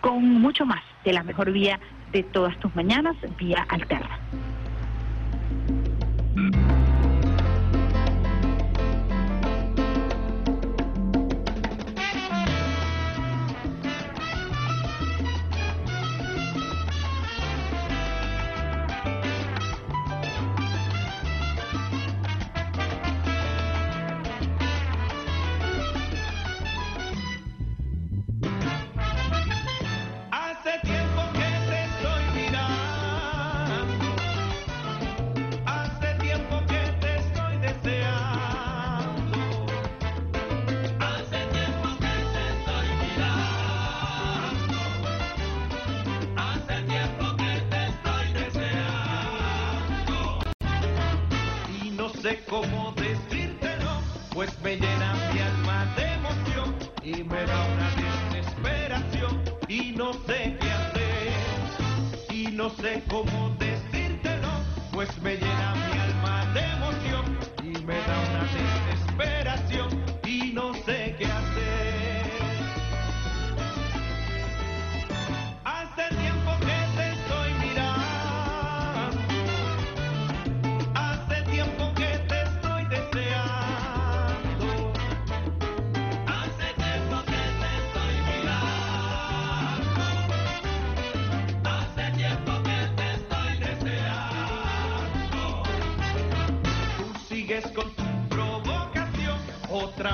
con 0.00 0.40
mucho 0.40 0.64
más 0.64 0.82
de 1.04 1.12
la 1.12 1.22
mejor 1.22 1.52
vía 1.52 1.78
de 2.12 2.22
todas 2.22 2.58
tus 2.60 2.74
mañanas, 2.74 3.16
Vía 3.38 3.66
Alterna. 3.68 4.18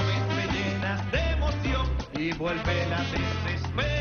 Vez 0.09 0.25
me 0.35 0.47
llenas 0.47 1.11
de 1.11 1.19
emoción 1.33 1.87
y 2.15 2.33
vuelve 2.33 2.87
la 2.89 3.03
desesperación 3.05 3.98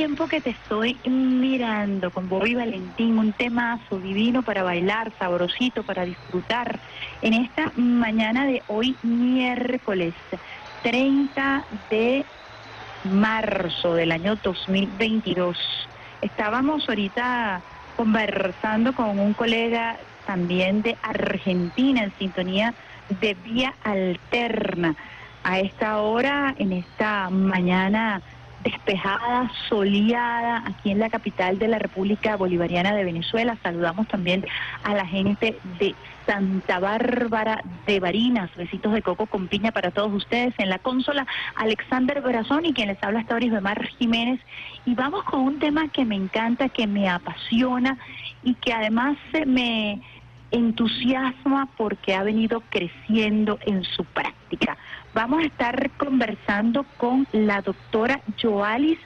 tiempo 0.00 0.28
que 0.28 0.40
te 0.40 0.48
estoy 0.48 0.98
mirando 1.04 2.10
con 2.10 2.26
Bobby 2.26 2.54
Valentín, 2.54 3.18
un 3.18 3.34
temazo 3.34 3.98
divino 3.98 4.42
para 4.42 4.62
bailar, 4.62 5.12
sabrosito 5.18 5.82
para 5.82 6.06
disfrutar. 6.06 6.80
En 7.20 7.34
esta 7.34 7.70
mañana 7.76 8.46
de 8.46 8.62
hoy, 8.68 8.96
miércoles 9.02 10.14
30 10.82 11.64
de 11.90 12.24
marzo 13.12 13.92
del 13.94 14.12
año 14.12 14.36
2022. 14.36 15.58
Estábamos 16.22 16.88
ahorita 16.88 17.60
conversando 17.98 18.94
con 18.94 19.18
un 19.18 19.34
colega 19.34 19.98
también 20.24 20.80
de 20.80 20.96
Argentina 21.02 22.04
en 22.04 22.12
sintonía 22.18 22.72
de 23.20 23.34
vía 23.34 23.74
alterna. 23.84 24.96
A 25.44 25.60
esta 25.60 25.98
hora, 25.98 26.54
en 26.58 26.72
esta 26.72 27.28
mañana 27.28 28.22
despejada, 28.64 29.50
soleada, 29.68 30.64
aquí 30.66 30.90
en 30.90 30.98
la 30.98 31.08
capital 31.08 31.58
de 31.58 31.68
la 31.68 31.78
República 31.78 32.36
Bolivariana 32.36 32.94
de 32.94 33.04
Venezuela. 33.04 33.56
Saludamos 33.62 34.06
también 34.08 34.44
a 34.82 34.94
la 34.94 35.06
gente 35.06 35.58
de 35.78 35.94
Santa 36.26 36.78
Bárbara 36.78 37.62
de 37.86 38.00
Barinas. 38.00 38.50
Besitos 38.56 38.92
de 38.92 39.02
coco 39.02 39.26
con 39.26 39.48
piña 39.48 39.72
para 39.72 39.90
todos 39.90 40.12
ustedes. 40.12 40.54
En 40.58 40.68
la 40.68 40.78
consola, 40.78 41.26
Alexander 41.56 42.20
Brazón 42.20 42.66
y 42.66 42.72
quien 42.72 42.88
les 42.88 43.02
habla 43.02 43.20
hasta 43.20 43.34
ahora 43.34 43.46
es 43.46 43.62
Mar 43.62 43.86
Jiménez. 43.98 44.40
Y 44.84 44.94
vamos 44.94 45.24
con 45.24 45.40
un 45.40 45.58
tema 45.58 45.88
que 45.88 46.04
me 46.04 46.16
encanta, 46.16 46.68
que 46.68 46.86
me 46.86 47.08
apasiona 47.08 47.98
y 48.42 48.54
que 48.54 48.72
además 48.72 49.16
me 49.46 50.00
entusiasma 50.50 51.68
porque 51.76 52.14
ha 52.14 52.22
venido 52.22 52.62
creciendo 52.70 53.58
en 53.66 53.84
su 53.84 54.04
práctica. 54.04 54.76
Vamos 55.12 55.42
a 55.42 55.46
estar 55.46 55.90
conversando 55.96 56.86
con 56.96 57.26
la 57.32 57.60
doctora 57.62 58.20
Joalis 58.40 58.98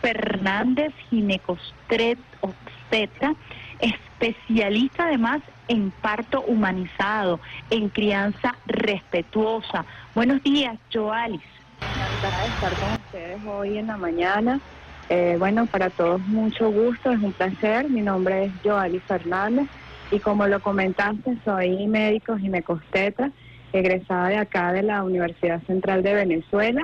Fernández 0.00 0.92
Ginecostret 1.08 2.18
Obstetra, 2.40 3.34
especialista 3.78 5.04
además 5.04 5.40
en 5.68 5.92
parto 5.92 6.42
humanizado, 6.42 7.38
en 7.70 7.88
crianza 7.88 8.56
respetuosa. 8.66 9.84
Buenos 10.14 10.42
días, 10.42 10.76
Joalis. 10.92 11.40
Encantada 11.80 12.42
de 12.42 12.48
estar 12.48 12.72
con 12.74 12.92
ustedes 12.92 13.40
hoy 13.46 13.78
en 13.78 13.86
la 13.86 13.96
mañana. 13.96 14.60
Eh, 15.08 15.36
bueno, 15.38 15.66
para 15.66 15.90
todos 15.90 16.20
mucho 16.22 16.70
gusto, 16.70 17.12
es 17.12 17.20
un 17.20 17.32
placer. 17.32 17.88
Mi 17.88 18.00
nombre 18.00 18.46
es 18.46 18.52
Joalis 18.64 19.02
Fernández 19.04 19.68
y 20.10 20.18
como 20.18 20.46
lo 20.46 20.60
comentaste, 20.60 21.38
soy 21.44 21.86
médico 21.86 22.36
ginecostetra, 22.36 23.30
egresada 23.72 24.28
de 24.28 24.36
acá 24.38 24.72
de 24.72 24.82
la 24.82 25.02
Universidad 25.02 25.62
Central 25.62 26.02
de 26.02 26.14
Venezuela. 26.14 26.82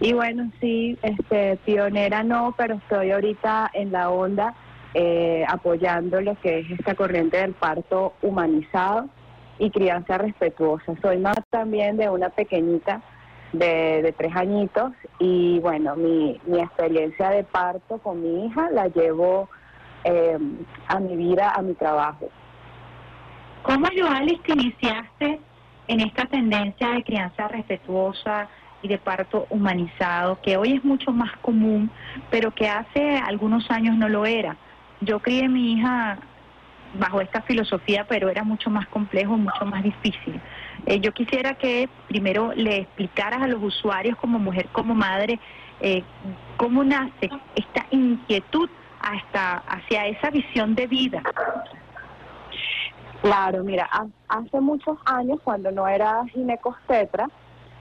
Y 0.00 0.12
bueno, 0.12 0.50
sí, 0.60 0.98
este, 1.02 1.56
pionera 1.64 2.22
no, 2.22 2.54
pero 2.56 2.74
estoy 2.74 3.12
ahorita 3.12 3.70
en 3.72 3.92
la 3.92 4.10
onda 4.10 4.54
eh, 4.94 5.44
apoyando 5.48 6.20
lo 6.20 6.34
que 6.40 6.60
es 6.60 6.70
esta 6.70 6.94
corriente 6.94 7.36
del 7.36 7.52
parto 7.52 8.14
humanizado 8.22 9.08
y 9.58 9.70
crianza 9.70 10.18
respetuosa. 10.18 10.94
Soy 11.00 11.18
más 11.18 11.36
también 11.50 11.96
de 11.96 12.10
una 12.10 12.30
pequeñita 12.30 13.02
de, 13.52 14.14
tres 14.18 14.34
añitos 14.34 14.92
y 15.18 15.60
bueno, 15.60 15.96
mi, 15.96 16.40
experiencia 16.58 17.30
de 17.30 17.44
parto 17.44 17.98
con 17.98 18.22
mi 18.22 18.46
hija 18.46 18.70
la 18.70 18.88
llevo 18.88 19.48
eh, 20.04 20.38
a 20.88 20.98
mi 20.98 21.16
vida, 21.16 21.52
a 21.54 21.62
mi 21.62 21.74
trabajo. 21.74 22.28
¿Cómo, 23.62 23.86
Joalis, 23.96 24.42
te 24.42 24.52
iniciaste 24.52 25.40
en 25.88 26.00
esta 26.00 26.26
tendencia 26.26 26.90
de 26.90 27.02
crianza 27.02 27.48
respetuosa 27.48 28.48
y 28.82 28.88
de 28.88 28.98
parto 28.98 29.46
humanizado, 29.50 30.40
que 30.42 30.56
hoy 30.56 30.74
es 30.74 30.84
mucho 30.84 31.12
más 31.12 31.36
común, 31.38 31.90
pero 32.30 32.50
que 32.50 32.68
hace 32.68 33.18
algunos 33.18 33.70
años 33.70 33.96
no 33.96 34.08
lo 34.08 34.26
era? 34.26 34.56
Yo 35.00 35.20
crié 35.20 35.46
a 35.46 35.48
mi 35.48 35.74
hija 35.74 36.18
bajo 36.98 37.20
esta 37.20 37.42
filosofía, 37.42 38.06
pero 38.08 38.28
era 38.28 38.42
mucho 38.44 38.70
más 38.70 38.86
complejo, 38.88 39.36
mucho 39.36 39.64
más 39.66 39.82
difícil. 39.82 40.40
Eh, 40.86 41.00
yo 41.00 41.12
quisiera 41.12 41.54
que 41.54 41.88
primero 42.08 42.52
le 42.54 42.78
explicaras 42.78 43.42
a 43.42 43.48
los 43.48 43.62
usuarios 43.62 44.16
como 44.16 44.38
mujer, 44.38 44.68
como 44.72 44.94
madre, 44.94 45.38
eh, 45.80 46.02
cómo 46.56 46.84
nace 46.84 47.28
esta 47.54 47.86
inquietud 47.90 48.70
hasta 49.00 49.58
hacia 49.68 50.06
esa 50.06 50.30
visión 50.30 50.74
de 50.74 50.86
vida. 50.86 51.22
Claro, 53.22 53.64
mira, 53.64 53.88
ha- 53.90 54.06
hace 54.28 54.60
muchos 54.60 54.98
años 55.04 55.38
cuando 55.42 55.70
no 55.70 55.86
era 55.88 56.24
ginecostetra, 56.32 57.28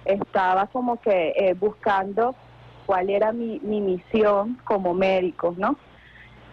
estaba 0.06 0.68
como 0.68 0.98
que 1.02 1.34
eh, 1.36 1.54
buscando 1.56 2.36
cuál 2.86 3.10
era 3.10 3.32
mi, 3.32 3.60
mi 3.62 3.82
misión 3.82 4.60
como 4.64 4.94
médico, 4.94 5.54
¿no? 5.58 5.76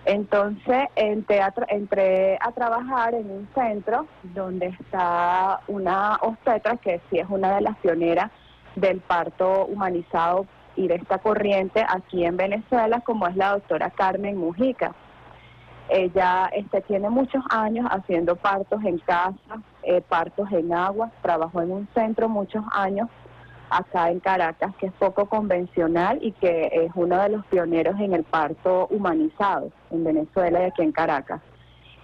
Entonces 0.04 0.84
entré 0.96 1.40
a, 1.40 1.54
tra- 1.54 1.66
entré 1.68 2.36
a 2.40 2.50
trabajar 2.52 3.14
en 3.14 3.30
un 3.30 3.48
centro 3.54 4.08
donde 4.22 4.66
está 4.80 5.60
una 5.68 6.16
obstetra 6.22 6.76
que 6.76 7.00
sí 7.08 7.18
es 7.18 7.26
una 7.28 7.54
de 7.54 7.60
las 7.60 7.76
pioneras 7.78 8.30
del 8.74 9.00
parto 9.00 9.66
humanizado 9.66 10.46
y 10.74 10.88
de 10.88 10.96
esta 10.96 11.18
corriente 11.18 11.84
aquí 11.86 12.24
en 12.24 12.36
Venezuela, 12.36 13.00
como 13.02 13.28
es 13.28 13.36
la 13.36 13.52
doctora 13.52 13.90
Carmen 13.90 14.38
Mujica. 14.38 14.92
Ella 15.88 16.48
este, 16.54 16.80
tiene 16.82 17.10
muchos 17.10 17.42
años 17.50 17.86
haciendo 17.90 18.36
partos 18.36 18.82
en 18.84 18.98
casa, 18.98 19.34
eh, 19.82 20.00
partos 20.00 20.50
en 20.52 20.72
agua, 20.72 21.10
trabajó 21.22 21.60
en 21.60 21.72
un 21.72 21.88
centro 21.94 22.28
muchos 22.28 22.64
años 22.72 23.08
acá 23.68 24.10
en 24.10 24.20
Caracas, 24.20 24.74
que 24.76 24.86
es 24.86 24.92
poco 24.92 25.26
convencional 25.26 26.18
y 26.20 26.32
que 26.32 26.68
es 26.72 26.90
uno 26.94 27.18
de 27.22 27.30
los 27.30 27.46
pioneros 27.46 27.98
en 28.00 28.12
el 28.12 28.22
parto 28.24 28.86
humanizado 28.90 29.70
en 29.90 30.04
Venezuela 30.04 30.60
y 30.60 30.64
aquí 30.64 30.82
en 30.82 30.92
Caracas. 30.92 31.40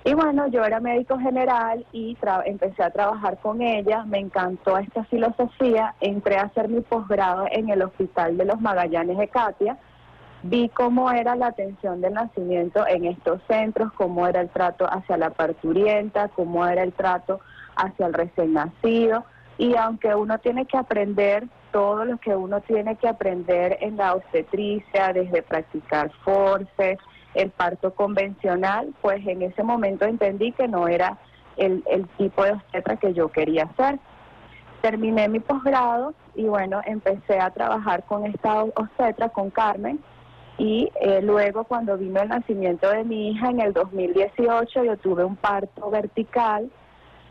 Y 0.05 0.15
bueno, 0.15 0.47
yo 0.49 0.65
era 0.65 0.81
médico 0.81 1.19
general 1.19 1.85
y 1.93 2.17
tra- 2.17 2.43
empecé 2.47 2.83
a 2.83 2.91
trabajar 2.91 3.37
con 3.39 3.61
ella, 3.61 4.05
me 4.05 4.19
encantó 4.19 4.79
esta 4.79 5.05
filosofía, 5.05 5.95
entré 6.01 6.39
a 6.39 6.45
hacer 6.45 6.69
mi 6.69 6.81
posgrado 6.81 7.47
en 7.51 7.69
el 7.69 7.83
Hospital 7.83 8.39
de 8.39 8.47
los 8.47 8.61
Magallanes 8.61 9.19
de 9.19 9.29
Catia, 9.29 9.77
vi 10.43 10.69
cómo 10.69 11.11
era 11.11 11.35
la 11.35 11.49
atención 11.49 12.01
del 12.01 12.15
nacimiento 12.15 12.87
en 12.87 13.07
estos 13.07 13.41
centros, 13.49 13.93
cómo 13.95 14.27
era 14.27 14.41
el 14.41 14.49
trato 14.51 14.87
hacia 14.87 15.17
la 15.17 15.31
parturienta, 15.31 16.29
cómo 16.29 16.67
era 16.67 16.83
el 16.83 16.93
trato 16.93 17.41
hacia 17.77 18.07
el 18.07 18.15
recién 18.15 18.53
nacido. 18.53 19.25
Y 19.57 19.75
aunque 19.75 20.15
uno 20.15 20.39
tiene 20.39 20.67
que 20.67 20.77
aprender 20.77 21.49
todo 21.73 22.05
lo 22.05 22.17
que 22.19 22.35
uno 22.35 22.61
tiene 22.61 22.97
que 22.97 23.09
aprender 23.09 23.79
en 23.81 23.97
la 23.97 24.15
obstetricia, 24.15 25.13
desde 25.13 25.43
practicar 25.43 26.11
force, 26.25 26.99
el 27.35 27.51
parto 27.51 27.95
convencional, 27.95 28.95
pues 29.01 29.27
en 29.27 29.43
ese 29.43 29.63
momento 29.63 30.05
entendí 30.05 30.53
que 30.53 30.69
no 30.69 30.89
era 30.89 31.19
el, 31.57 31.83
el 31.91 32.07
tipo 32.17 32.45
de 32.45 32.53
obstetra 32.53 32.97
que 32.97 33.13
yo 33.13 33.29
quería 33.29 33.65
hacer. 33.65 33.99
Terminé 34.81 35.29
mi 35.29 35.41
posgrado 35.41 36.15
y 36.35 36.45
bueno, 36.45 36.81
empecé 36.87 37.41
a 37.41 37.51
trabajar 37.51 38.05
con 38.05 38.25
esta 38.27 38.63
obstetra, 38.63 39.29
con 39.29 39.51
Carmen, 39.51 39.99
y 40.59 40.91
eh, 41.01 41.23
luego 41.23 41.65
cuando 41.65 41.97
vino 41.97 42.21
el 42.21 42.29
nacimiento 42.29 42.91
de 42.91 43.05
mi 43.05 43.31
hija 43.31 43.51
en 43.51 43.61
el 43.61 43.73
2018 43.73 44.85
yo 44.85 44.97
tuve 44.97 45.25
un 45.25 45.37
parto 45.37 45.89
vertical, 45.89 46.69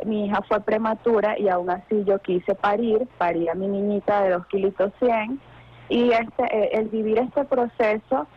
mi 0.05 0.25
hija 0.25 0.41
fue 0.47 0.61
prematura 0.61 1.38
y 1.38 1.49
aún 1.49 1.69
así 1.69 2.03
yo 2.05 2.19
quise 2.19 2.55
parir, 2.55 3.07
parí 3.17 3.49
a 3.49 3.53
mi 3.53 3.67
niñita 3.67 4.23
de 4.23 4.30
2 4.32 4.47
kilitos 4.47 4.93
100 4.99 5.41
y 5.89 6.11
este, 6.11 6.43
eh, 6.43 6.69
el 6.73 6.88
vivir 6.88 7.19
este 7.19 7.43
proceso 7.43 8.28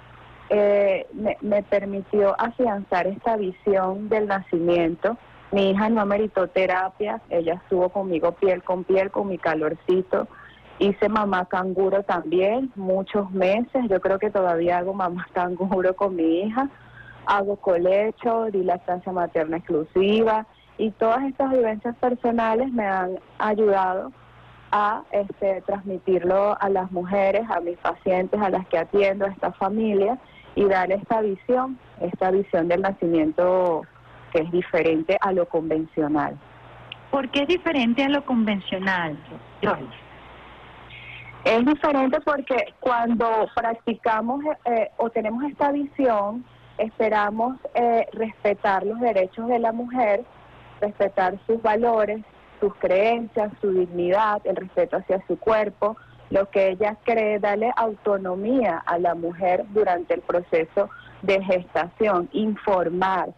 eh, 0.48 1.06
me, 1.12 1.36
me 1.40 1.62
permitió 1.62 2.34
afianzar 2.40 3.06
esta 3.06 3.36
visión 3.36 4.08
del 4.08 4.26
nacimiento. 4.26 5.16
Mi 5.52 5.70
hija 5.70 5.88
no 5.88 6.04
meritó 6.06 6.48
terapia, 6.48 7.20
ella 7.28 7.54
estuvo 7.54 7.88
conmigo 7.90 8.32
piel 8.32 8.62
con 8.64 8.82
piel, 8.82 9.10
con 9.12 9.28
mi 9.28 9.38
calorcito. 9.38 10.26
Hice 10.80 11.10
mamá 11.10 11.44
canguro 11.44 12.02
también, 12.04 12.72
muchos 12.74 13.30
meses. 13.32 13.84
Yo 13.90 14.00
creo 14.00 14.18
que 14.18 14.30
todavía 14.30 14.78
hago 14.78 14.94
mamá 14.94 15.26
canguro 15.34 15.94
con 15.94 16.16
mi 16.16 16.40
hija. 16.40 16.70
Hago 17.26 17.56
colecho, 17.56 18.46
di 18.50 18.64
lactancia 18.64 19.12
materna 19.12 19.58
exclusiva 19.58 20.46
y 20.78 20.90
todas 20.92 21.22
estas 21.24 21.50
vivencias 21.50 21.94
personales 21.96 22.72
me 22.72 22.86
han 22.86 23.18
ayudado 23.38 24.10
a 24.72 25.02
este, 25.12 25.60
transmitirlo 25.66 26.56
a 26.58 26.70
las 26.70 26.90
mujeres, 26.90 27.42
a 27.50 27.60
mis 27.60 27.76
pacientes, 27.76 28.40
a 28.40 28.48
las 28.48 28.66
que 28.68 28.78
atiendo, 28.78 29.26
a 29.26 29.28
esta 29.28 29.52
familia 29.52 30.18
y 30.54 30.64
dar 30.64 30.90
esta 30.90 31.20
visión, 31.20 31.78
esta 32.00 32.30
visión 32.30 32.68
del 32.68 32.80
nacimiento 32.80 33.82
que 34.32 34.40
es 34.40 34.50
diferente 34.50 35.18
a 35.20 35.32
lo 35.32 35.46
convencional. 35.46 36.38
¿Por 37.10 37.28
qué 37.28 37.42
es 37.42 37.48
diferente 37.48 38.02
a 38.02 38.08
lo 38.08 38.24
convencional, 38.24 39.18
Joyce? 39.62 40.09
Es 41.44 41.64
diferente 41.64 42.20
porque 42.20 42.74
cuando 42.80 43.48
practicamos 43.54 44.44
eh, 44.66 44.90
o 44.98 45.08
tenemos 45.08 45.42
esta 45.44 45.72
visión, 45.72 46.44
esperamos 46.76 47.56
eh, 47.74 48.06
respetar 48.12 48.84
los 48.84 49.00
derechos 49.00 49.48
de 49.48 49.58
la 49.58 49.72
mujer, 49.72 50.22
respetar 50.80 51.38
sus 51.46 51.62
valores, 51.62 52.20
sus 52.60 52.74
creencias, 52.74 53.52
su 53.62 53.72
dignidad, 53.72 54.42
el 54.44 54.56
respeto 54.56 54.98
hacia 54.98 55.24
su 55.26 55.38
cuerpo, 55.38 55.96
lo 56.28 56.50
que 56.50 56.68
ella 56.68 56.96
cree, 57.04 57.38
darle 57.38 57.72
autonomía 57.74 58.82
a 58.84 58.98
la 58.98 59.14
mujer 59.14 59.64
durante 59.70 60.14
el 60.14 60.20
proceso 60.20 60.90
de 61.22 61.42
gestación, 61.42 62.28
informar 62.32 63.30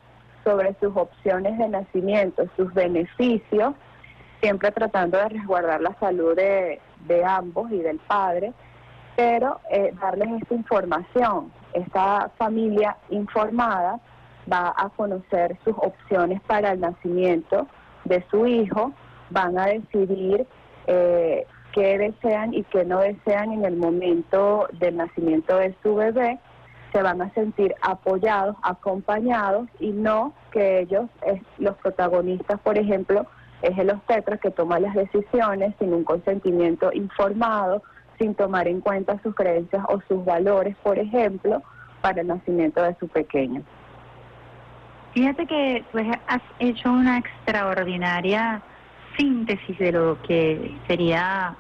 sobre 0.45 0.75
sus 0.81 0.97
opciones 0.97 1.57
de 1.57 1.69
nacimiento, 1.69 2.45
sus 2.57 2.75
beneficios, 2.75 3.75
siempre 4.41 4.73
tratando 4.73 5.19
de 5.19 5.29
resguardar 5.29 5.81
la 5.81 5.97
salud 6.01 6.35
de, 6.35 6.81
de 7.07 7.25
ambos 7.25 7.71
y 7.71 7.79
del 7.79 7.99
padre, 7.99 8.53
pero 9.17 9.61
eh, 9.71 9.95
darles 10.01 10.43
esta 10.43 10.55
información. 10.55 11.53
Esta 11.73 12.31
familia 12.39 12.97
informada 13.11 14.01
va 14.51 14.75
a 14.77 14.89
conocer 14.91 15.57
sus 15.65 15.75
opciones 15.77 16.41
para 16.43 16.73
el 16.73 16.81
nacimiento 16.81 17.67
de 18.05 18.25
su 18.31 18.47
hijo, 18.47 18.93
van 19.31 19.59
a 19.59 19.67
decidir 19.67 20.47
eh, 20.87 21.47
qué 21.73 21.99
desean 21.99 22.53
y 22.55 22.65
qué 22.65 22.85
no 22.85 23.01
desean 23.01 23.53
en 23.53 23.65
el 23.65 23.77
momento 23.77 24.69
del 24.73 24.97
nacimiento 24.97 25.57
de 25.57 25.75
su 25.83 25.95
bebé, 25.95 26.39
se 26.93 27.03
van 27.03 27.23
a 27.23 27.33
sentir 27.33 27.75
apoyados, 27.81 28.57
acompañados 28.63 29.69
y 29.81 29.93
no 29.93 30.35
que 30.51 30.81
ellos, 30.81 31.07
es, 31.27 31.41
los 31.59 31.77
protagonistas, 31.77 32.61
por 32.61 32.77
ejemplo, 32.77 33.27
es 33.63 33.79
el 33.79 33.91
obstetra 33.91 34.37
que 34.39 34.51
toma 34.51 34.79
las 34.81 34.95
decisiones 34.95 35.75
sin 35.79 35.93
un 35.95 36.05
consentimiento 36.05 36.93
informado, 36.93 37.83
sin 38.19 38.35
tomar 38.35 38.69
en 38.69 38.81
cuenta 38.81 39.21
sus 39.23 39.35
creencias 39.35 39.85
o 39.89 40.01
sus 40.09 40.25
valores, 40.25 40.77
por 40.83 40.99
ejemplo, 40.99 41.63
para 42.01 42.21
el 42.21 42.27
nacimiento 42.27 42.83
de 42.83 42.95
su 42.99 43.09
pequeño. 43.09 43.63
Fíjate 45.15 45.47
que 45.47 45.85
pues, 45.93 46.07
has 46.27 46.43
hecho 46.59 46.91
una 46.91 47.19
extraordinaria 47.19 48.63
síntesis 49.17 49.79
de 49.79 49.93
lo 49.93 50.21
que 50.23 50.75
sería 50.87 51.55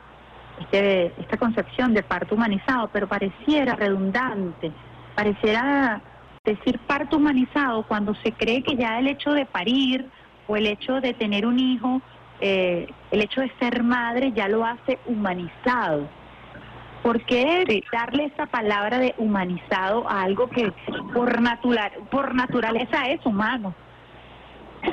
este, 0.61 1.13
esta 1.21 1.37
concepción 1.37 1.95
de 1.95 2.03
parto 2.03 2.35
humanizado, 2.35 2.89
pero 2.93 3.07
pareciera 3.07 3.75
redundante, 3.77 4.73
pareciera 5.15 6.01
decir 6.45 6.79
parto 6.87 7.19
humanizado 7.19 7.85
cuando 7.87 8.15
se 8.17 8.33
cree 8.33 8.63
que 8.63 8.75
ya 8.75 8.99
el 8.99 9.07
hecho 9.07 9.33
de 9.33 9.47
parir 9.47 10.11
o 10.53 10.57
el 10.57 10.67
hecho 10.67 11.01
de 11.01 11.15
tener 11.15 11.47
un 11.47 11.59
hijo, 11.59 12.03
eh, 12.41 12.87
el 13.11 13.23
hecho 13.23 13.41
de 13.41 13.51
ser 13.59 13.83
madre 13.83 14.33
ya 14.33 14.49
lo 14.49 14.67
hace 14.67 14.99
humanizado. 15.07 16.07
¿Por 17.03 17.25
qué 17.25 17.83
darle 17.91 18.27
esa 18.27 18.45
palabra 18.47 18.99
de 18.99 19.15
humanizado 19.17 20.07
a 20.09 20.23
algo 20.23 20.49
que 20.49 20.71
por, 21.15 21.41
natural, 21.41 21.91
por 22.11 22.35
naturaleza 22.35 23.09
es 23.09 23.25
humano? 23.25 23.75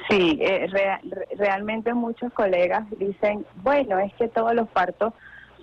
Sí, 0.10 0.40
eh, 0.42 0.68
re- 0.72 1.02
realmente 1.38 1.94
muchos 1.94 2.32
colegas 2.34 2.84
dicen, 2.98 3.46
bueno, 3.58 4.00
es 4.00 4.14
que 4.14 4.30
todos 4.30 4.54
los 4.56 4.68
partos 4.70 5.14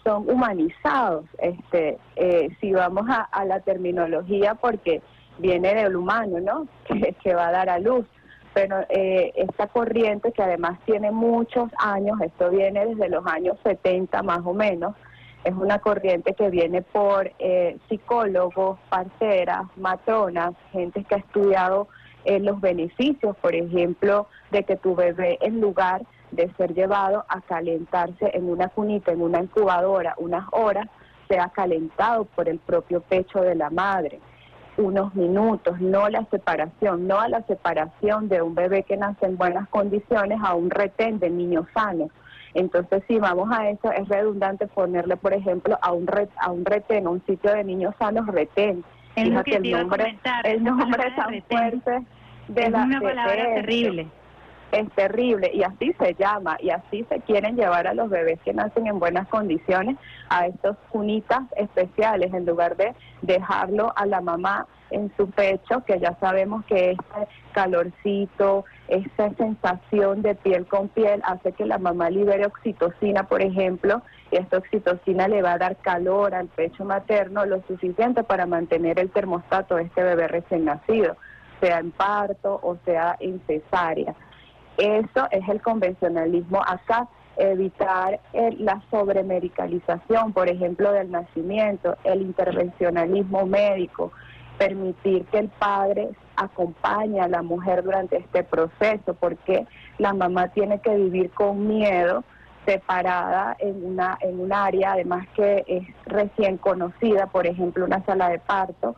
son 0.04 0.28
humanizados. 0.28 1.24
Este, 1.38 1.96
eh, 2.16 2.48
si 2.60 2.72
vamos 2.72 3.08
a, 3.08 3.22
a 3.22 3.44
la 3.46 3.60
terminología, 3.60 4.54
porque 4.56 5.00
viene 5.38 5.74
del 5.74 5.96
humano, 5.96 6.38
¿no? 6.40 6.68
Que, 6.86 7.14
que 7.22 7.34
va 7.34 7.48
a 7.48 7.52
dar 7.52 7.70
a 7.70 7.78
luz. 7.78 8.04
Pero 8.56 8.86
eh, 8.88 9.34
esta 9.36 9.66
corriente, 9.66 10.32
que 10.32 10.42
además 10.42 10.78
tiene 10.86 11.10
muchos 11.10 11.68
años, 11.76 12.18
esto 12.22 12.48
viene 12.48 12.86
desde 12.86 13.10
los 13.10 13.26
años 13.26 13.58
70 13.62 14.22
más 14.22 14.40
o 14.46 14.54
menos, 14.54 14.94
es 15.44 15.52
una 15.52 15.78
corriente 15.80 16.32
que 16.32 16.48
viene 16.48 16.80
por 16.80 17.30
eh, 17.38 17.76
psicólogos, 17.86 18.78
parceras, 18.88 19.66
matronas, 19.76 20.54
gente 20.72 21.04
que 21.04 21.16
ha 21.16 21.18
estudiado 21.18 21.88
eh, 22.24 22.40
los 22.40 22.58
beneficios, 22.58 23.36
por 23.36 23.54
ejemplo, 23.54 24.26
de 24.50 24.64
que 24.64 24.76
tu 24.76 24.94
bebé 24.94 25.36
en 25.42 25.60
lugar 25.60 26.06
de 26.30 26.50
ser 26.54 26.72
llevado 26.72 27.26
a 27.28 27.42
calentarse 27.42 28.30
en 28.32 28.48
una 28.48 28.68
cunita, 28.68 29.12
en 29.12 29.20
una 29.20 29.42
incubadora, 29.42 30.14
unas 30.16 30.46
horas, 30.52 30.86
sea 31.28 31.50
calentado 31.50 32.24
por 32.24 32.48
el 32.48 32.58
propio 32.58 33.02
pecho 33.02 33.42
de 33.42 33.54
la 33.54 33.68
madre 33.68 34.18
unos 34.78 35.14
minutos, 35.14 35.80
no 35.80 36.08
la 36.08 36.24
separación, 36.30 37.06
no 37.06 37.18
a 37.20 37.28
la 37.28 37.42
separación 37.42 38.28
de 38.28 38.42
un 38.42 38.54
bebé 38.54 38.82
que 38.82 38.96
nace 38.96 39.26
en 39.26 39.36
buenas 39.36 39.68
condiciones 39.68 40.38
a 40.42 40.54
un 40.54 40.70
retén 40.70 41.18
de 41.18 41.30
niños 41.30 41.66
sanos. 41.74 42.10
Entonces, 42.54 43.02
si 43.06 43.18
vamos 43.18 43.50
a 43.52 43.68
eso, 43.68 43.90
es 43.92 44.08
redundante 44.08 44.66
ponerle, 44.66 45.16
por 45.16 45.34
ejemplo, 45.34 45.78
a 45.82 45.92
un, 45.92 46.06
re- 46.06 46.28
a 46.40 46.50
un 46.50 46.64
retén, 46.64 47.06
a 47.06 47.10
un 47.10 47.22
sitio 47.26 47.52
de 47.52 47.64
niños 47.64 47.94
sanos, 47.98 48.26
retén. 48.26 48.82
Es 49.14 49.24
lo 49.28 49.42
Fíjate 49.42 49.50
que 49.50 49.56
el 49.56 49.70
nombre, 49.72 50.18
el 50.44 50.64
nombre 50.64 51.10
tan 51.16 51.30
retén. 51.30 51.58
fuerte 51.58 52.06
de 52.48 52.62
es 52.62 52.70
la 52.70 52.84
una 52.84 53.00
palabra 53.00 53.48
de 53.48 53.54
terrible. 53.54 54.06
Es 54.72 54.90
terrible 54.92 55.50
y 55.52 55.62
así 55.62 55.92
se 55.98 56.14
llama 56.14 56.56
y 56.60 56.70
así 56.70 57.04
se 57.08 57.20
quieren 57.20 57.56
llevar 57.56 57.86
a 57.86 57.94
los 57.94 58.10
bebés 58.10 58.40
que 58.44 58.52
nacen 58.52 58.86
en 58.86 58.98
buenas 58.98 59.28
condiciones 59.28 59.96
a 60.28 60.46
estos 60.46 60.76
cunitas 60.90 61.42
especiales 61.56 62.32
en 62.34 62.46
lugar 62.46 62.76
de 62.76 62.94
dejarlo 63.22 63.92
a 63.96 64.06
la 64.06 64.20
mamá 64.20 64.66
en 64.90 65.12
su 65.16 65.30
pecho 65.30 65.84
que 65.84 65.98
ya 65.98 66.16
sabemos 66.20 66.64
que 66.66 66.92
este 66.92 67.28
calorcito, 67.52 68.64
esa 68.88 69.34
sensación 69.34 70.22
de 70.22 70.34
piel 70.34 70.66
con 70.66 70.88
piel 70.88 71.22
hace 71.24 71.52
que 71.52 71.66
la 71.66 71.78
mamá 71.78 72.10
libere 72.10 72.46
oxitocina, 72.46 73.24
por 73.24 73.42
ejemplo, 73.42 74.02
y 74.30 74.36
esta 74.36 74.58
oxitocina 74.58 75.26
le 75.28 75.42
va 75.42 75.52
a 75.52 75.58
dar 75.58 75.76
calor 75.76 76.34
al 76.34 76.48
pecho 76.48 76.84
materno 76.84 77.46
lo 77.46 77.62
suficiente 77.62 78.22
para 78.22 78.46
mantener 78.46 78.98
el 78.98 79.10
termostato 79.10 79.76
de 79.76 79.84
este 79.84 80.02
bebé 80.02 80.28
recién 80.28 80.64
nacido, 80.64 81.16
sea 81.60 81.78
en 81.78 81.90
parto 81.90 82.60
o 82.62 82.76
sea 82.84 83.16
en 83.20 83.40
cesárea. 83.46 84.14
Eso 84.78 85.26
es 85.30 85.48
el 85.48 85.62
convencionalismo 85.62 86.60
acá, 86.62 87.08
evitar 87.36 88.20
el- 88.32 88.64
la 88.64 88.82
sobremedicalización, 88.90 90.32
por 90.32 90.48
ejemplo, 90.48 90.92
del 90.92 91.10
nacimiento, 91.10 91.96
el 92.04 92.22
intervencionalismo 92.22 93.46
médico, 93.46 94.12
permitir 94.58 95.26
que 95.26 95.38
el 95.38 95.48
padre 95.48 96.10
acompañe 96.36 97.20
a 97.20 97.28
la 97.28 97.42
mujer 97.42 97.82
durante 97.82 98.16
este 98.18 98.42
proceso, 98.42 99.14
porque 99.14 99.66
la 99.98 100.14
mamá 100.14 100.48
tiene 100.48 100.80
que 100.80 100.94
vivir 100.94 101.30
con 101.30 101.66
miedo 101.66 102.24
separada 102.64 103.54
en 103.60 103.84
una 103.84 104.18
en 104.20 104.40
un 104.40 104.52
área 104.52 104.92
además 104.92 105.26
que 105.36 105.64
es 105.66 105.84
recién 106.06 106.56
conocida, 106.58 107.26
por 107.26 107.46
ejemplo, 107.46 107.84
una 107.84 108.04
sala 108.04 108.28
de 108.28 108.38
parto, 108.40 108.96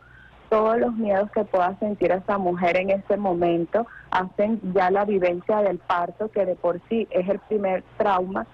todos 0.49 0.79
los 0.79 0.93
miedos 0.93 1.29
que 1.31 1.45
pueda 1.45 1.77
sentir 1.79 2.11
esa 2.11 2.37
mujer 2.37 2.77
en 2.77 2.89
ese 2.89 3.17
momento 3.17 3.85
hacen 4.11 4.59
ya 4.73 4.89
la 4.89 5.05
vivencia 5.05 5.57
del 5.61 5.77
parto, 5.77 6.29
que 6.29 6.45
de 6.45 6.55
por 6.55 6.81
sí 6.89 7.07
es 7.11 7.29
el 7.29 7.39
primer 7.39 7.83
trauma 7.97 8.47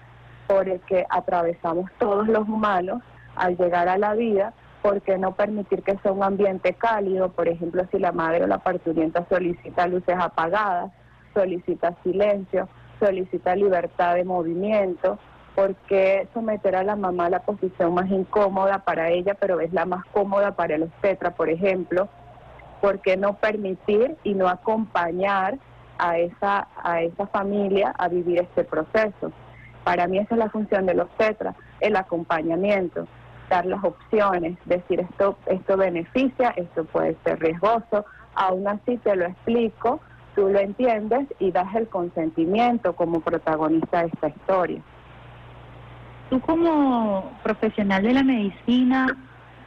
por 0.46 0.68
el 0.68 0.80
que 0.80 1.04
atravesamos 1.08 1.90
todos 1.98 2.28
los 2.28 2.48
humanos 2.48 3.02
al 3.34 3.56
llegar 3.56 3.88
a 3.88 3.98
la 3.98 4.14
vida, 4.14 4.52
¿por 4.82 5.00
qué 5.02 5.18
no 5.18 5.32
permitir 5.34 5.82
que 5.82 5.98
sea 5.98 6.12
un 6.12 6.22
ambiente 6.22 6.74
cálido? 6.74 7.30
Por 7.30 7.48
ejemplo, 7.48 7.84
si 7.90 7.98
la 7.98 8.12
madre 8.12 8.44
o 8.44 8.46
la 8.46 8.58
parturienta 8.58 9.26
solicita 9.28 9.86
luces 9.86 10.16
apagadas, 10.18 10.92
solicita 11.34 11.94
silencio, 12.02 12.68
solicita 13.00 13.56
libertad 13.56 14.14
de 14.14 14.24
movimiento, 14.24 15.18
¿por 15.56 15.74
qué 15.74 16.28
someter 16.34 16.76
a 16.76 16.84
la 16.84 16.96
mamá 16.96 17.26
a 17.26 17.30
la 17.30 17.40
posición 17.40 17.94
más 17.94 18.10
incómoda 18.10 18.80
para 18.80 19.08
ella, 19.08 19.34
pero 19.34 19.58
es 19.58 19.72
la 19.72 19.86
más 19.86 20.04
cómoda 20.12 20.54
para 20.54 20.74
el 20.74 20.82
obstetra, 20.82 21.30
por 21.30 21.48
ejemplo? 21.48 22.08
¿Por 22.82 23.00
qué 23.00 23.16
no 23.16 23.38
permitir 23.38 24.16
y 24.22 24.34
no 24.34 24.48
acompañar 24.48 25.58
a 25.98 26.18
esa, 26.18 26.68
a 26.84 27.00
esa 27.00 27.26
familia 27.28 27.94
a 27.98 28.06
vivir 28.08 28.38
este 28.38 28.64
proceso? 28.64 29.32
Para 29.82 30.06
mí 30.06 30.18
esa 30.18 30.34
es 30.34 30.38
la 30.38 30.50
función 30.50 30.84
del 30.84 31.00
obstetra, 31.00 31.54
el 31.80 31.96
acompañamiento, 31.96 33.08
dar 33.48 33.64
las 33.64 33.82
opciones, 33.82 34.58
decir 34.66 35.00
esto, 35.00 35.38
esto 35.46 35.78
beneficia, 35.78 36.52
esto 36.56 36.84
puede 36.84 37.16
ser 37.24 37.40
riesgoso, 37.40 38.04
aún 38.34 38.68
así 38.68 38.98
te 38.98 39.16
lo 39.16 39.24
explico, 39.24 40.00
tú 40.34 40.50
lo 40.50 40.58
entiendes 40.58 41.28
y 41.38 41.50
das 41.50 41.74
el 41.74 41.88
consentimiento 41.88 42.94
como 42.94 43.20
protagonista 43.20 44.02
de 44.02 44.08
esta 44.08 44.28
historia. 44.28 44.82
Tú 46.30 46.40
como 46.40 47.38
profesional 47.42 48.02
de 48.02 48.12
la 48.12 48.22
medicina, 48.22 49.16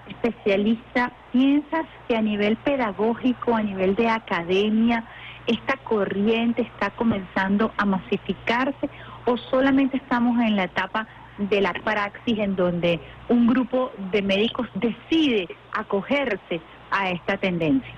especialista, 0.08 1.12
¿piensas 1.32 1.86
que 2.08 2.18
a 2.18 2.22
nivel 2.22 2.58
pedagógico, 2.58 3.56
a 3.56 3.62
nivel 3.62 3.96
de 3.96 4.10
academia, 4.10 5.06
esta 5.48 5.78
corriente 5.78 6.62
está 6.62 6.90
comenzando 6.92 7.72
a 7.78 7.86
masificarse 7.86 8.90
o 9.26 9.38
solamente 9.38 9.98
estamos 9.98 10.40
en 10.40 10.56
la 10.56 10.66
etapa 10.66 11.08
de 11.38 11.62
la 11.62 11.74
praxis 11.74 12.38
en 12.38 12.56
donde 12.56 13.00
un 13.30 13.48
grupo 13.48 13.92
de 14.12 14.22
médicos 14.22 14.68
decide 14.76 15.48
acogerse 15.72 16.62
a 16.92 17.10
esta 17.12 17.38
tendencia? 17.38 17.94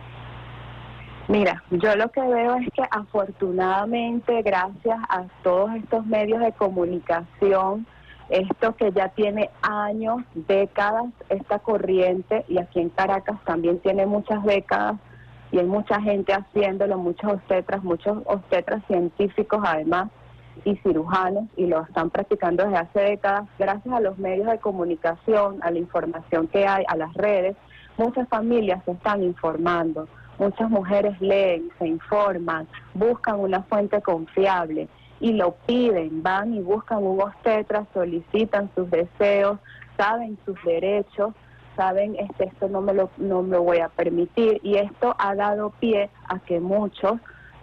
Mira, 1.27 1.63
yo 1.71 1.95
lo 1.95 2.11
que 2.11 2.21
veo 2.21 2.55
es 2.55 2.67
que 2.73 2.83
afortunadamente, 2.91 4.41
gracias 4.43 4.99
a 5.09 5.23
todos 5.43 5.73
estos 5.75 6.05
medios 6.05 6.41
de 6.41 6.51
comunicación, 6.51 7.87
esto 8.31 8.75
que 8.75 8.91
ya 8.91 9.09
tiene 9.09 9.49
años, 9.61 10.23
décadas, 10.33 11.05
esta 11.29 11.59
corriente, 11.59 12.45
y 12.47 12.57
aquí 12.57 12.79
en 12.79 12.89
Caracas 12.89 13.37
también 13.45 13.79
tiene 13.79 14.05
muchas 14.05 14.43
décadas, 14.43 14.95
y 15.51 15.59
hay 15.59 15.65
mucha 15.65 16.01
gente 16.01 16.33
haciéndolo, 16.33 16.97
muchos 16.97 17.33
obstetras, 17.33 17.83
muchos 17.83 18.19
obstetras 18.25 18.81
científicos 18.87 19.61
además, 19.65 20.09
y 20.63 20.75
cirujanos, 20.77 21.45
y 21.57 21.65
lo 21.65 21.81
están 21.81 22.09
practicando 22.09 22.63
desde 22.63 22.77
hace 22.77 22.99
décadas, 23.01 23.47
gracias 23.59 23.93
a 23.93 23.99
los 23.99 24.17
medios 24.17 24.47
de 24.47 24.59
comunicación, 24.59 25.59
a 25.61 25.71
la 25.71 25.79
información 25.79 26.47
que 26.47 26.65
hay, 26.65 26.85
a 26.87 26.95
las 26.95 27.13
redes, 27.13 27.55
muchas 27.97 28.27
familias 28.29 28.81
se 28.85 28.91
están 28.91 29.23
informando. 29.23 30.07
Muchas 30.39 30.71
mujeres 30.71 31.19
leen, 31.21 31.69
se 31.77 31.87
informan, 31.87 32.67
buscan 32.95 33.39
una 33.39 33.61
fuente 33.63 34.01
confiable 34.01 34.87
y 35.21 35.33
lo 35.33 35.51
piden, 35.67 36.23
van 36.23 36.53
y 36.53 36.59
buscan 36.59 37.03
un 37.03 37.21
obstetra, 37.21 37.85
solicitan 37.93 38.69
sus 38.75 38.89
deseos, 38.89 39.59
saben 39.95 40.37
sus 40.45 40.61
derechos, 40.65 41.33
saben 41.77 42.15
este 42.17 42.45
esto 42.45 42.67
no 42.67 42.81
me 42.81 42.93
lo 42.93 43.09
no 43.17 43.43
me 43.43 43.57
lo 43.57 43.63
voy 43.63 43.77
a 43.77 43.89
permitir. 43.89 44.59
Y 44.63 44.75
esto 44.77 45.15
ha 45.17 45.35
dado 45.35 45.69
pie 45.79 46.09
a 46.27 46.39
que 46.39 46.59
muchos 46.59 47.13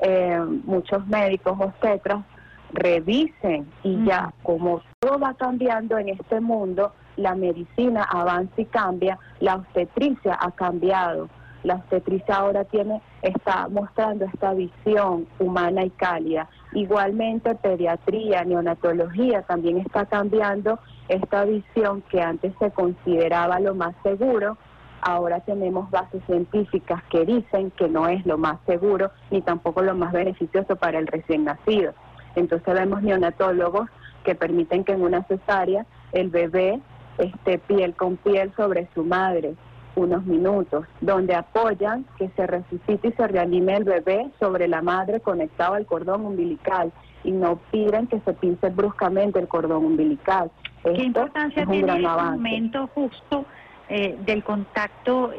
eh, 0.00 0.40
muchos 0.64 1.06
médicos 1.08 1.58
obstetras 1.60 2.24
revisen 2.72 3.66
y 3.82 4.04
ya 4.04 4.32
como 4.42 4.82
todo 5.00 5.18
va 5.18 5.34
cambiando 5.34 5.98
en 5.98 6.10
este 6.10 6.40
mundo, 6.40 6.92
la 7.16 7.34
medicina 7.34 8.04
avanza 8.04 8.60
y 8.60 8.66
cambia, 8.66 9.18
la 9.40 9.56
obstetricia 9.56 10.38
ha 10.40 10.52
cambiado. 10.52 11.28
La 11.64 11.74
obstetricia 11.74 12.36
ahora 12.36 12.64
tiene, 12.64 13.02
está 13.20 13.66
mostrando 13.68 14.26
esta 14.26 14.54
visión 14.54 15.26
humana 15.40 15.84
y 15.84 15.90
cálida. 15.90 16.48
Igualmente 16.72 17.54
pediatría, 17.54 18.44
neonatología 18.44 19.42
también 19.42 19.78
está 19.78 20.04
cambiando 20.06 20.78
esta 21.08 21.44
visión 21.44 22.02
que 22.10 22.20
antes 22.20 22.52
se 22.58 22.70
consideraba 22.70 23.58
lo 23.58 23.74
más 23.74 23.94
seguro. 24.02 24.58
Ahora 25.00 25.40
tenemos 25.40 25.90
bases 25.90 26.22
científicas 26.26 27.02
que 27.10 27.24
dicen 27.24 27.70
que 27.70 27.88
no 27.88 28.08
es 28.08 28.26
lo 28.26 28.36
más 28.36 28.58
seguro 28.66 29.10
ni 29.30 29.40
tampoco 29.40 29.82
lo 29.82 29.94
más 29.94 30.12
beneficioso 30.12 30.76
para 30.76 30.98
el 30.98 31.06
recién 31.06 31.44
nacido. 31.44 31.94
Entonces 32.36 32.74
vemos 32.74 33.02
neonatólogos 33.02 33.88
que 34.24 34.34
permiten 34.34 34.84
que 34.84 34.92
en 34.92 35.02
una 35.02 35.22
cesárea 35.24 35.86
el 36.12 36.28
bebé 36.28 36.80
esté 37.16 37.58
piel 37.58 37.94
con 37.94 38.16
piel 38.16 38.52
sobre 38.56 38.88
su 38.94 39.04
madre 39.04 39.54
unos 39.98 40.24
minutos, 40.24 40.86
donde 41.00 41.34
apoyan 41.34 42.06
que 42.18 42.30
se 42.36 42.46
resucite 42.46 43.08
y 43.08 43.12
se 43.12 43.26
reanime 43.26 43.76
el 43.76 43.84
bebé 43.84 44.30
sobre 44.38 44.68
la 44.68 44.80
madre 44.82 45.20
conectado 45.20 45.74
al 45.74 45.86
cordón 45.86 46.24
umbilical 46.24 46.92
y 47.24 47.32
no 47.32 47.56
piden 47.70 48.06
que 48.06 48.20
se 48.20 48.32
pince 48.34 48.70
bruscamente 48.70 49.38
el 49.38 49.48
cordón 49.48 49.84
umbilical. 49.84 50.50
¿Qué 50.84 51.02
importancia 51.02 51.62
es 51.62 51.68
un 51.68 51.72
tiene 51.74 52.06
avance. 52.06 52.36
momento 52.36 52.88
justo 52.94 53.44
eh, 53.88 54.16
del 54.24 54.44
contacto 54.44 55.32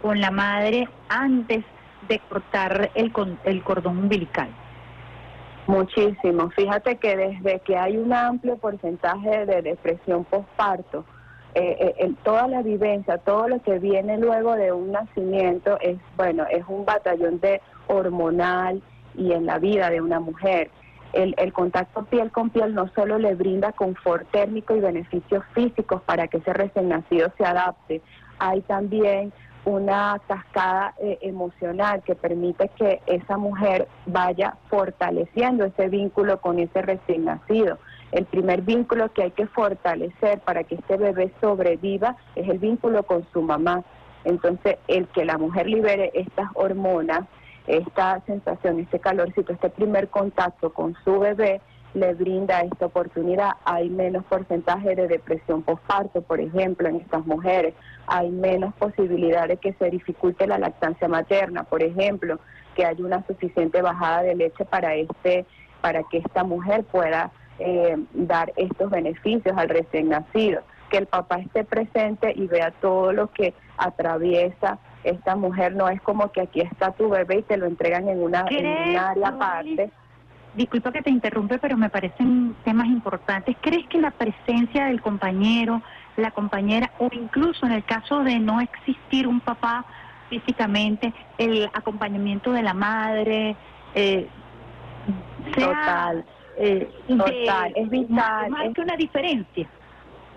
con 0.00 0.20
la 0.20 0.30
madre 0.30 0.88
antes 1.08 1.64
de 2.08 2.20
cortar 2.28 2.90
el, 2.94 3.12
con- 3.12 3.38
el 3.44 3.62
cordón 3.64 3.98
umbilical? 3.98 4.48
Muchísimo. 5.66 6.50
Fíjate 6.50 6.96
que 6.98 7.16
desde 7.16 7.58
que 7.60 7.76
hay 7.76 7.96
un 7.96 8.12
amplio 8.12 8.56
porcentaje 8.56 9.46
de 9.46 9.62
depresión 9.62 10.24
postparto, 10.24 11.04
eh, 11.58 11.94
eh, 11.98 12.12
toda 12.22 12.46
la 12.48 12.62
vivencia, 12.62 13.18
todo 13.18 13.48
lo 13.48 13.62
que 13.62 13.78
viene 13.78 14.18
luego 14.18 14.56
de 14.56 14.72
un 14.72 14.92
nacimiento 14.92 15.78
es, 15.80 15.96
bueno, 16.16 16.44
es 16.50 16.64
un 16.68 16.84
batallón 16.84 17.40
de 17.40 17.62
hormonal 17.86 18.82
y 19.14 19.32
en 19.32 19.46
la 19.46 19.58
vida 19.58 19.88
de 19.88 20.00
una 20.00 20.20
mujer. 20.20 20.70
El, 21.12 21.34
el 21.38 21.52
contacto 21.54 22.04
piel 22.04 22.30
con 22.30 22.50
piel 22.50 22.74
no 22.74 22.88
solo 22.94 23.18
le 23.18 23.34
brinda 23.34 23.72
confort 23.72 24.30
térmico 24.30 24.76
y 24.76 24.80
beneficios 24.80 25.44
físicos 25.54 26.02
para 26.02 26.28
que 26.28 26.38
ese 26.38 26.52
recién 26.52 26.90
nacido 26.90 27.32
se 27.38 27.44
adapte, 27.46 28.02
hay 28.38 28.60
también 28.62 29.32
una 29.66 30.20
cascada 30.28 30.94
eh, 30.98 31.18
emocional 31.22 32.02
que 32.04 32.14
permite 32.14 32.70
que 32.76 33.02
esa 33.06 33.36
mujer 33.36 33.88
vaya 34.06 34.56
fortaleciendo 34.68 35.64
ese 35.64 35.88
vínculo 35.88 36.40
con 36.40 36.58
ese 36.60 36.82
recién 36.82 37.24
nacido. 37.24 37.78
El 38.12 38.24
primer 38.24 38.62
vínculo 38.62 39.12
que 39.12 39.24
hay 39.24 39.30
que 39.32 39.46
fortalecer 39.46 40.40
para 40.40 40.64
que 40.64 40.76
este 40.76 40.96
bebé 40.96 41.32
sobreviva 41.40 42.16
es 42.34 42.48
el 42.48 42.58
vínculo 42.58 43.02
con 43.02 43.26
su 43.32 43.42
mamá. 43.42 43.82
Entonces, 44.24 44.76
el 44.88 45.06
que 45.08 45.24
la 45.24 45.38
mujer 45.38 45.66
libere 45.66 46.10
estas 46.14 46.48
hormonas, 46.54 47.20
esta 47.66 48.20
sensación, 48.26 48.80
este 48.80 49.00
calorcito, 49.00 49.52
este 49.52 49.70
primer 49.70 50.08
contacto 50.08 50.72
con 50.72 50.94
su 51.04 51.18
bebé, 51.18 51.60
le 51.94 52.14
brinda 52.14 52.60
esta 52.60 52.86
oportunidad. 52.86 53.52
Hay 53.64 53.88
menos 53.88 54.24
porcentaje 54.24 54.94
de 54.94 55.08
depresión 55.08 55.62
postparto, 55.62 56.22
por 56.22 56.40
ejemplo, 56.40 56.88
en 56.88 56.96
estas 56.96 57.26
mujeres. 57.26 57.74
Hay 58.06 58.30
menos 58.30 58.74
posibilidad 58.74 59.48
de 59.48 59.56
que 59.56 59.72
se 59.72 59.90
dificulte 59.90 60.46
la 60.46 60.58
lactancia 60.58 61.08
materna, 61.08 61.64
por 61.64 61.82
ejemplo, 61.82 62.38
que 62.74 62.84
haya 62.84 63.04
una 63.04 63.26
suficiente 63.26 63.80
bajada 63.80 64.22
de 64.22 64.34
leche 64.34 64.64
para 64.66 64.94
este, 64.94 65.46
para 65.80 66.02
que 66.04 66.18
esta 66.18 66.44
mujer 66.44 66.84
pueda 66.84 67.32
eh, 67.58 67.96
dar 68.12 68.52
estos 68.56 68.90
beneficios 68.90 69.56
al 69.56 69.68
recién 69.68 70.08
nacido. 70.08 70.62
Que 70.90 70.98
el 70.98 71.06
papá 71.06 71.36
esté 71.38 71.64
presente 71.64 72.32
y 72.34 72.46
vea 72.46 72.70
todo 72.70 73.12
lo 73.12 73.32
que 73.32 73.54
atraviesa 73.76 74.78
esta 75.04 75.36
mujer. 75.36 75.74
No 75.74 75.88
es 75.88 76.00
como 76.00 76.30
que 76.32 76.42
aquí 76.42 76.60
está 76.60 76.92
tu 76.92 77.08
bebé 77.08 77.38
y 77.38 77.42
te 77.42 77.56
lo 77.56 77.66
entregan 77.66 78.08
en 78.08 78.22
una, 78.22 78.40
en 78.40 78.46
¿Crees, 78.46 78.88
un 78.88 78.96
área 78.96 79.28
aparte. 79.28 79.90
Disculpa 80.54 80.92
que 80.92 81.02
te 81.02 81.10
interrumpe, 81.10 81.58
pero 81.58 81.76
me 81.76 81.90
parecen 81.90 82.56
temas 82.64 82.86
importantes. 82.86 83.56
¿Crees 83.60 83.86
que 83.88 84.00
la 84.00 84.10
presencia 84.10 84.86
del 84.86 85.02
compañero, 85.02 85.82
la 86.16 86.30
compañera, 86.30 86.92
o 86.98 87.08
incluso 87.12 87.66
en 87.66 87.72
el 87.72 87.84
caso 87.84 88.22
de 88.22 88.38
no 88.38 88.60
existir 88.60 89.26
un 89.26 89.40
papá 89.40 89.84
físicamente, 90.30 91.12
el 91.38 91.68
acompañamiento 91.74 92.52
de 92.52 92.62
la 92.62 92.74
madre, 92.74 93.56
eh, 93.94 94.28
sea, 95.54 95.66
Total. 95.66 96.24
Eh, 96.56 96.90
Total, 97.08 97.72
de- 97.72 97.80
es 97.80 97.90
vital, 97.90 98.50
Más 98.50 98.66
es- 98.66 98.74
que 98.74 98.80
una 98.80 98.96
diferencia. 98.96 99.68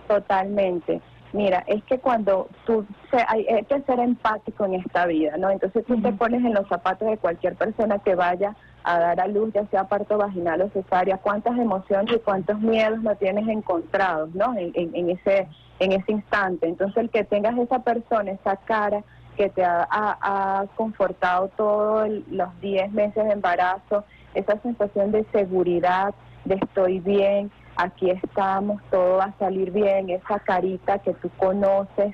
Totalmente. 0.08 1.02
Mira, 1.32 1.64
es 1.68 1.84
que 1.84 2.00
cuando 2.00 2.50
tú, 2.66 2.86
se- 3.12 3.24
hay, 3.28 3.46
hay 3.48 3.64
que 3.66 3.80
ser 3.84 4.00
empático 4.00 4.66
en 4.66 4.74
esta 4.76 5.06
vida, 5.06 5.38
¿no? 5.38 5.52
Entonces 5.52 5.86
tú 5.86 6.02
te 6.02 6.12
pones 6.14 6.44
en 6.44 6.54
los 6.56 6.68
zapatos 6.68 7.08
de 7.08 7.18
cualquier 7.20 7.56
persona 7.56 8.00
que 8.00 8.16
vaya 8.16 8.56
a 8.84 8.98
dar 9.00 9.20
a 9.20 9.28
luz, 9.28 9.54
ya 9.54 9.66
sea 9.68 9.84
parto 9.84 10.18
vaginal 10.18 10.62
o 10.64 10.70
cesárea, 10.70 11.18
cuántas 11.18 11.56
emociones 11.60 12.16
y 12.16 12.20
cuántos 12.20 12.60
miedos 12.60 13.04
no 13.04 13.16
tienes 13.16 13.48
encontrados, 13.48 14.34
¿no? 14.34 14.56
En, 14.58 14.72
en- 14.74 14.96
en 14.96 15.10
ese 15.12 15.48
en 15.82 15.94
ese 15.94 16.12
instante. 16.12 16.68
Entonces 16.68 16.98
el 16.98 17.10
que 17.10 17.24
tengas 17.24 17.58
esa 17.58 17.80
persona, 17.84 18.32
esa 18.32 18.58
cara 18.58 19.02
que 19.40 19.50
te 19.50 19.64
ha, 19.64 19.88
ha- 19.90 20.18
ha 20.62 20.66
confortado 20.76 21.48
todos 21.56 22.10
los 22.30 22.60
10 22.60 22.92
meses 22.92 23.24
de 23.24 23.32
embarazo, 23.32 24.04
esa 24.34 24.60
sensación 24.60 25.14
de 25.14 25.26
seguridad, 25.32 26.14
de 26.44 26.56
estoy 26.56 27.00
bien, 27.00 27.50
aquí 27.78 28.10
estamos, 28.12 28.82
todo 28.92 29.16
va 29.20 29.26
a 29.26 29.38
salir 29.40 29.72
bien, 29.72 30.10
esa 30.10 30.40
carita 30.40 31.00
que 31.00 31.14
tú 31.14 31.30
conoces, 31.38 32.14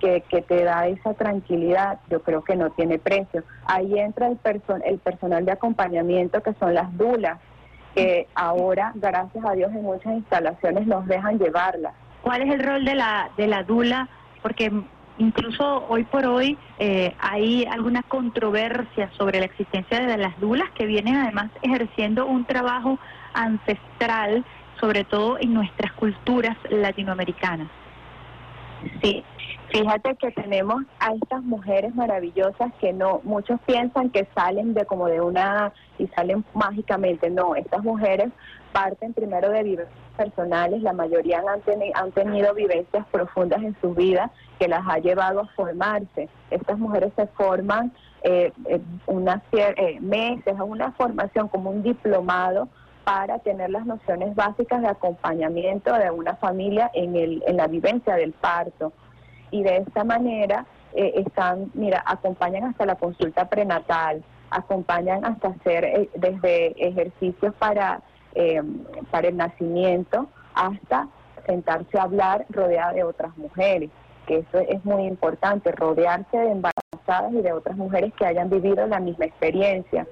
que, 0.00 0.22
que 0.30 0.40
te 0.40 0.64
da 0.64 0.86
esa 0.86 1.12
tranquilidad, 1.12 2.00
yo 2.08 2.22
creo 2.22 2.42
que 2.42 2.56
no 2.56 2.70
tiene 2.70 2.98
precio. 2.98 3.44
Ahí 3.66 3.98
entra 3.98 4.28
el, 4.28 4.38
perso- 4.40 4.80
el 4.82 4.98
personal 4.98 5.44
de 5.44 5.52
acompañamiento 5.52 6.42
que 6.42 6.54
son 6.54 6.72
las 6.72 6.96
dulas, 6.96 7.38
que 7.94 8.28
ahora, 8.34 8.92
gracias 8.94 9.44
a 9.44 9.52
Dios, 9.52 9.70
en 9.72 9.82
muchas 9.82 10.14
instalaciones 10.14 10.86
nos 10.86 11.06
dejan 11.06 11.38
llevarlas. 11.38 11.92
¿Cuál 12.22 12.40
es 12.48 12.54
el 12.54 12.64
rol 12.64 12.82
de 12.86 12.94
la, 12.94 13.28
de 13.36 13.46
la 13.46 13.62
dula? 13.62 14.08
Porque 14.40 14.72
incluso 15.18 15.86
hoy 15.88 16.04
por 16.04 16.26
hoy 16.26 16.58
eh, 16.78 17.14
hay 17.18 17.64
alguna 17.66 18.02
controversia 18.02 19.10
sobre 19.16 19.38
la 19.38 19.46
existencia 19.46 20.00
de 20.00 20.16
las 20.16 20.38
dulas 20.40 20.70
que 20.72 20.86
vienen 20.86 21.16
además 21.16 21.50
ejerciendo 21.62 22.26
un 22.26 22.44
trabajo 22.44 22.98
ancestral, 23.34 24.44
sobre 24.80 25.04
todo 25.04 25.38
en 25.38 25.54
nuestras 25.54 25.92
culturas 25.92 26.56
latinoamericanas. 26.70 27.68
Sí, 29.00 29.24
fíjate 29.68 30.16
que 30.16 30.32
tenemos 30.32 30.82
a 30.98 31.12
estas 31.14 31.42
mujeres 31.44 31.94
maravillosas 31.94 32.72
que 32.80 32.92
no, 32.92 33.20
muchos 33.22 33.60
piensan 33.66 34.10
que 34.10 34.28
salen 34.34 34.74
de 34.74 34.84
como 34.86 35.06
de 35.06 35.20
una 35.20 35.72
y 35.98 36.08
salen 36.08 36.44
mágicamente. 36.54 37.30
No, 37.30 37.54
estas 37.54 37.82
mujeres 37.84 38.32
parten 38.72 39.12
primero 39.12 39.50
de 39.50 39.62
vivencias 39.62 39.98
personales, 40.16 40.82
la 40.82 40.92
mayoría 40.92 41.38
han, 41.38 41.62
teni- 41.62 41.92
han 41.94 42.10
tenido 42.12 42.54
vivencias 42.54 43.06
profundas 43.10 43.62
en 43.62 43.76
su 43.80 43.94
vida 43.94 44.30
que 44.58 44.68
las 44.68 44.82
ha 44.88 44.98
llevado 44.98 45.40
a 45.40 45.46
formarse. 45.54 46.28
Estas 46.50 46.78
mujeres 46.78 47.12
se 47.16 47.26
forman 47.28 47.92
eh, 48.22 48.52
una 49.06 49.42
cier- 49.50 49.74
eh, 49.76 49.98
meses, 50.00 50.54
una 50.60 50.92
formación 50.92 51.48
como 51.48 51.70
un 51.70 51.82
diplomado 51.82 52.68
para 53.04 53.38
tener 53.40 53.70
las 53.70 53.84
nociones 53.84 54.34
básicas 54.34 54.80
de 54.80 54.88
acompañamiento 54.88 55.92
de 55.92 56.10
una 56.10 56.36
familia 56.36 56.90
en, 56.94 57.16
el, 57.16 57.42
en 57.46 57.56
la 57.56 57.66
vivencia 57.66 58.14
del 58.14 58.32
parto. 58.32 58.92
Y 59.50 59.62
de 59.62 59.78
esta 59.78 60.04
manera 60.04 60.66
eh, 60.94 61.14
están, 61.16 61.70
mira, 61.74 62.02
acompañan 62.06 62.64
hasta 62.64 62.86
la 62.86 62.94
consulta 62.94 63.48
prenatal, 63.48 64.22
acompañan 64.50 65.24
hasta 65.24 65.48
hacer 65.48 65.84
eh, 65.84 66.10
desde 66.14 66.74
ejercicios 66.88 67.52
para, 67.54 68.02
eh, 68.34 68.62
para 69.10 69.28
el 69.28 69.36
nacimiento 69.36 70.28
hasta 70.54 71.08
sentarse 71.46 71.98
a 71.98 72.02
hablar 72.02 72.46
rodeada 72.50 72.92
de 72.92 73.04
otras 73.04 73.36
mujeres, 73.36 73.90
que 74.26 74.38
eso 74.38 74.58
es 74.58 74.84
muy 74.84 75.04
importante, 75.04 75.72
rodearse 75.72 76.36
de 76.36 76.52
embarazadas 76.52 77.32
y 77.32 77.42
de 77.42 77.52
otras 77.52 77.76
mujeres 77.76 78.12
que 78.14 78.26
hayan 78.26 78.48
vivido 78.48 78.86
la 78.86 79.00
misma 79.00 79.26
experiencia. 79.26 80.06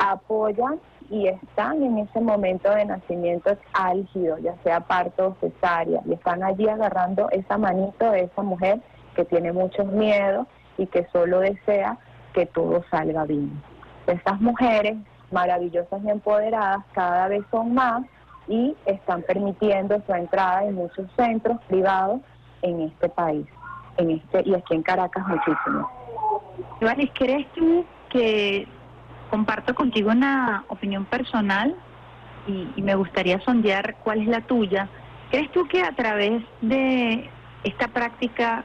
Apoyan 0.00 0.80
y 1.08 1.28
están 1.28 1.82
en 1.82 1.98
ese 1.98 2.20
momento 2.20 2.70
de 2.70 2.84
nacimiento 2.84 3.56
álgido, 3.72 4.38
ya 4.38 4.54
sea 4.64 4.80
parto 4.80 5.28
o 5.28 5.36
cesárea, 5.40 6.00
y 6.04 6.14
están 6.14 6.42
allí 6.42 6.68
agarrando 6.68 7.30
esa 7.30 7.58
manito 7.58 8.10
de 8.10 8.24
esa 8.24 8.42
mujer 8.42 8.80
que 9.14 9.24
tiene 9.24 9.52
muchos 9.52 9.86
miedos 9.86 10.46
y 10.78 10.86
que 10.86 11.06
solo 11.12 11.40
desea 11.40 11.98
que 12.34 12.46
todo 12.46 12.84
salga 12.90 13.24
bien. 13.24 13.62
Estas 14.06 14.40
mujeres 14.40 14.96
maravillosas 15.30 16.02
y 16.04 16.10
empoderadas 16.10 16.84
cada 16.92 17.28
vez 17.28 17.44
son 17.50 17.74
más 17.74 18.02
y 18.48 18.74
están 18.86 19.22
permitiendo 19.22 20.00
su 20.06 20.12
entrada 20.12 20.64
en 20.64 20.74
muchos 20.74 21.06
centros 21.16 21.60
privados 21.68 22.20
en 22.62 22.82
este 22.82 23.08
país, 23.08 23.46
en 23.96 24.10
este 24.10 24.42
y 24.48 24.54
aquí 24.54 24.74
en 24.74 24.82
Caracas 24.82 25.26
muchísimo. 25.26 25.90
Iván, 26.80 26.98
¿crees 27.14 27.46
tú 27.52 27.84
que 28.08 28.66
comparto 29.30 29.74
contigo 29.74 30.10
una 30.10 30.64
opinión 30.68 31.04
personal 31.04 31.74
y, 32.46 32.68
y 32.76 32.82
me 32.82 32.94
gustaría 32.94 33.40
sondear 33.40 33.96
cuál 34.04 34.22
es 34.22 34.28
la 34.28 34.40
tuya? 34.42 34.88
¿Crees 35.30 35.50
tú 35.50 35.66
que 35.66 35.82
a 35.82 35.92
través 35.92 36.42
de 36.60 37.28
esta 37.64 37.88
práctica 37.88 38.64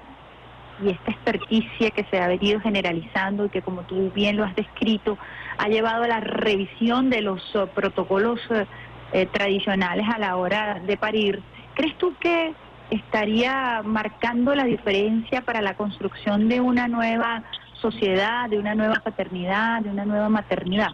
y 0.84 0.90
esta 0.90 1.12
experticia 1.12 1.92
que 1.92 2.04
se 2.06 2.20
ha 2.20 2.28
venido 2.28 2.60
generalizando 2.60 3.46
y 3.46 3.50
que 3.50 3.62
como 3.62 3.82
tú 3.84 4.12
bien 4.14 4.38
lo 4.38 4.44
has 4.44 4.56
descrito, 4.56 5.18
ha 5.57 5.68
llevado 5.68 6.03
a 6.03 6.07
la 6.07 6.19
revisión 6.19 7.10
de 7.10 7.22
los 7.22 7.41
eh, 7.56 7.68
protocolos 7.73 8.40
eh, 8.49 8.65
eh, 9.14 9.26
tradicionales 9.28 10.06
a 10.14 10.19
la 10.19 10.38
hora 10.38 10.80
de 10.80 10.98
parir, 10.98 11.41
¿crees 11.76 11.98
tú 11.98 12.14
que 12.19 12.53
estaría 12.90 13.82
marcando 13.84 14.56
la 14.56 14.64
diferencia 14.64 15.41
para 15.41 15.61
la 15.61 15.76
construcción 15.76 16.48
de 16.48 16.61
una 16.61 16.88
nueva 16.88 17.44
sociedad, 17.73 18.49
de 18.49 18.60
una 18.60 18.76
nueva 18.76 18.95
paternidad, 19.03 19.82
de 19.82 19.90
una 19.90 20.06
nueva 20.06 20.30
maternidad? 20.30 20.91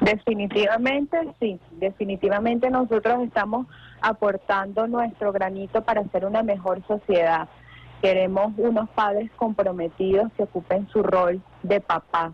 Definitivamente 0.00 1.18
sí, 1.40 1.58
definitivamente 1.72 2.70
nosotros 2.70 3.24
estamos 3.24 3.66
aportando 4.00 4.86
nuestro 4.86 5.32
granito 5.32 5.82
para 5.82 6.02
hacer 6.02 6.24
una 6.24 6.42
mejor 6.42 6.82
sociedad. 6.86 7.48
Queremos 8.02 8.52
unos 8.58 8.88
padres 8.90 9.30
comprometidos 9.36 10.30
que 10.36 10.44
ocupen 10.44 10.86
su 10.88 11.02
rol 11.02 11.40
de 11.62 11.80
papá. 11.80 12.32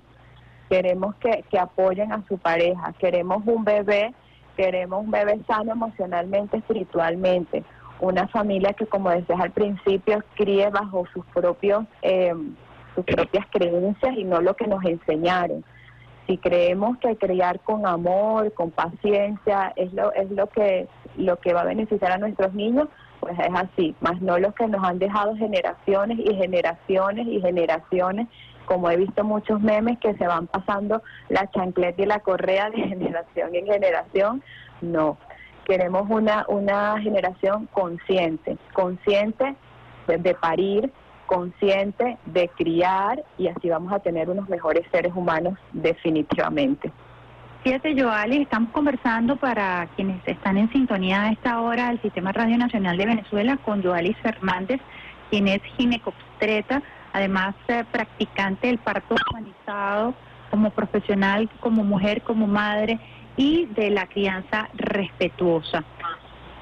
Queremos 0.72 1.14
que, 1.16 1.44
que 1.50 1.58
apoyen 1.58 2.12
a 2.12 2.24
su 2.26 2.38
pareja. 2.38 2.94
Queremos 2.98 3.42
un 3.44 3.62
bebé, 3.62 4.14
queremos 4.56 5.04
un 5.04 5.10
bebé 5.10 5.38
sano 5.46 5.72
emocionalmente, 5.72 6.56
espiritualmente. 6.56 7.62
Una 8.00 8.26
familia 8.28 8.72
que, 8.72 8.86
como 8.86 9.10
decías 9.10 9.38
al 9.38 9.50
principio, 9.50 10.24
críe 10.34 10.70
bajo 10.70 11.04
sus 11.12 11.26
propios 11.26 11.84
eh, 12.00 12.32
sus 12.94 13.04
propias 13.04 13.46
creencias 13.50 14.16
y 14.16 14.24
no 14.24 14.40
lo 14.40 14.56
que 14.56 14.66
nos 14.66 14.82
enseñaron. 14.82 15.62
Si 16.26 16.38
creemos 16.38 16.96
que 16.98 17.16
criar 17.16 17.60
con 17.60 17.86
amor, 17.86 18.50
con 18.54 18.70
paciencia 18.70 19.74
es 19.76 19.92
lo 19.92 20.10
es 20.14 20.30
lo 20.30 20.46
que 20.46 20.88
lo 21.18 21.36
que 21.36 21.52
va 21.52 21.60
a 21.60 21.64
beneficiar 21.64 22.12
a 22.12 22.16
nuestros 22.16 22.54
niños, 22.54 22.88
pues 23.20 23.38
es 23.38 23.54
así, 23.54 23.94
más 24.00 24.22
no 24.22 24.38
los 24.38 24.54
que 24.54 24.66
nos 24.68 24.82
han 24.82 24.98
dejado 24.98 25.36
generaciones 25.36 26.18
y 26.18 26.34
generaciones 26.34 27.26
y 27.26 27.42
generaciones, 27.42 28.26
como 28.66 28.90
he 28.90 28.96
visto 28.96 29.24
muchos 29.24 29.60
memes 29.60 29.98
que 29.98 30.14
se 30.14 30.26
van 30.26 30.46
pasando 30.46 31.02
la 31.28 31.50
chancleta 31.50 32.02
y 32.02 32.06
la 32.06 32.20
correa 32.20 32.70
de 32.70 32.78
generación 32.88 33.54
en 33.54 33.66
generación, 33.66 34.42
no. 34.80 35.18
Queremos 35.64 36.10
una 36.10 36.44
una 36.48 37.00
generación 37.00 37.68
consciente, 37.72 38.58
consciente 38.72 39.54
de, 40.06 40.34
parir, 40.34 40.92
consciente 41.26 42.18
de 42.26 42.48
criar 42.48 43.22
y 43.38 43.48
así 43.48 43.68
vamos 43.68 43.92
a 43.92 44.00
tener 44.00 44.28
unos 44.28 44.48
mejores 44.48 44.84
seres 44.90 45.12
humanos 45.14 45.58
definitivamente. 45.72 46.90
Fíjate, 47.62 47.94
Joali, 47.94 48.42
estamos 48.42 48.70
conversando 48.72 49.36
para 49.36 49.86
quienes 49.94 50.20
están 50.26 50.58
en 50.58 50.68
sintonía 50.72 51.22
a 51.22 51.30
esta 51.30 51.60
hora 51.60 51.88
del 51.88 52.02
Sistema 52.02 52.32
Radio 52.32 52.58
Nacional 52.58 52.96
de 52.96 53.06
Venezuela 53.06 53.56
con 53.58 53.84
Joalis 53.84 54.16
Fernández, 54.18 54.80
quien 55.30 55.46
es 55.46 55.62
ginecobstreta, 55.76 56.82
además 57.12 57.54
eh, 57.68 57.84
practicante 57.90 58.68
del 58.68 58.78
parto 58.78 59.14
humanizado, 59.30 60.14
como 60.50 60.70
profesional, 60.70 61.48
como 61.60 61.84
mujer, 61.84 62.22
como 62.22 62.46
madre 62.46 62.98
y 63.36 63.66
de 63.66 63.90
la 63.90 64.06
crianza 64.06 64.68
respetuosa. 64.74 65.84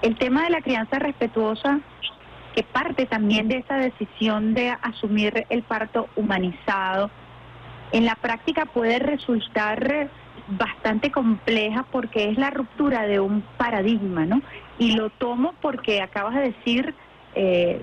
El 0.03 0.17
tema 0.17 0.45
de 0.45 0.51
la 0.51 0.61
crianza 0.61 0.99
respetuosa 0.99 1.81
que 2.55 2.63
parte 2.63 3.07
también 3.07 3.49
de 3.49 3.59
esa 3.59 3.77
decisión 3.77 4.55
de 4.55 4.71
asumir 4.83 5.47
el 5.51 5.63
parto 5.63 6.09
humanizado, 6.17 7.11
en 7.93 8.05
la 8.05 8.15
práctica 8.17 8.67
puede 8.67 8.99
resultar 8.99 10.11
bastante 10.49 11.11
compleja 11.11 11.85
porque 11.91 12.31
es 12.31 12.39
la 12.39 12.51
ruptura 12.51 13.07
de 13.07 13.21
un 13.21 13.43
paradigma, 13.57 14.27
¿no? 14.27 14.43
Y 14.79 14.93
lo 14.93 15.11
tomo 15.11 15.55
porque 15.61 16.01
acabas 16.01 16.35
de 16.35 16.41
decir 16.53 16.95
eh, 17.35 17.81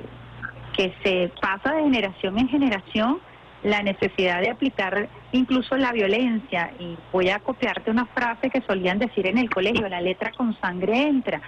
que 0.77 0.93
se 1.03 1.31
pasa 1.41 1.73
de 1.73 1.81
generación 1.81 2.37
en 2.37 2.47
generación 2.47 3.19
la 3.63 3.81
necesidad 3.81 4.39
de 4.41 4.51
aplicar 4.51 5.09
incluso 5.31 5.75
la 5.75 5.91
violencia. 5.91 6.71
Y 6.79 6.95
voy 7.11 7.29
a 7.29 7.39
copiarte 7.39 7.89
una 7.89 8.05
frase 8.05 8.51
que 8.51 8.61
solían 8.61 8.99
decir 8.99 9.25
en 9.25 9.39
el 9.39 9.49
colegio, 9.49 9.89
la 9.89 9.99
letra 9.99 10.31
con 10.31 10.57
sangre 10.61 11.07
entra. 11.07 11.41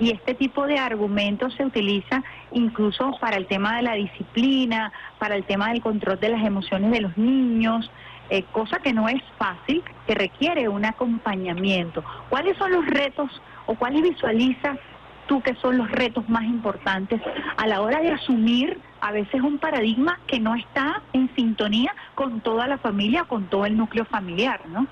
Y 0.00 0.10
este 0.10 0.34
tipo 0.34 0.66
de 0.66 0.78
argumentos 0.78 1.54
se 1.54 1.64
utiliza 1.64 2.24
incluso 2.50 3.16
para 3.20 3.36
el 3.36 3.46
tema 3.46 3.76
de 3.76 3.82
la 3.82 3.94
disciplina, 3.94 4.92
para 5.18 5.36
el 5.36 5.44
tema 5.44 5.68
del 5.68 5.80
control 5.80 6.18
de 6.18 6.30
las 6.30 6.44
emociones 6.44 6.90
de 6.90 7.00
los 7.02 7.16
niños, 7.16 7.88
eh, 8.30 8.42
cosa 8.50 8.80
que 8.80 8.92
no 8.92 9.08
es 9.08 9.22
fácil, 9.38 9.84
que 10.06 10.14
requiere 10.14 10.68
un 10.68 10.84
acompañamiento. 10.84 12.02
¿Cuáles 12.30 12.56
son 12.56 12.72
los 12.72 12.84
retos 12.86 13.30
o 13.66 13.74
cuáles 13.76 14.02
visualizas 14.02 14.78
tú 15.26 15.40
que 15.42 15.54
son 15.56 15.78
los 15.78 15.90
retos 15.90 16.28
más 16.28 16.44
importantes 16.44 17.20
a 17.56 17.66
la 17.66 17.80
hora 17.80 18.00
de 18.00 18.12
asumir 18.12 18.80
a 19.00 19.12
veces 19.12 19.40
un 19.40 19.58
paradigma 19.58 20.20
que 20.26 20.40
no 20.40 20.54
está 20.54 21.02
en 21.12 21.34
sintonía 21.34 21.94
con 22.14 22.40
toda 22.40 22.66
la 22.66 22.78
familia, 22.78 23.24
con 23.24 23.46
todo 23.48 23.66
el 23.66 23.76
núcleo 23.76 24.04
familiar, 24.04 24.60
¿no? 24.68 24.86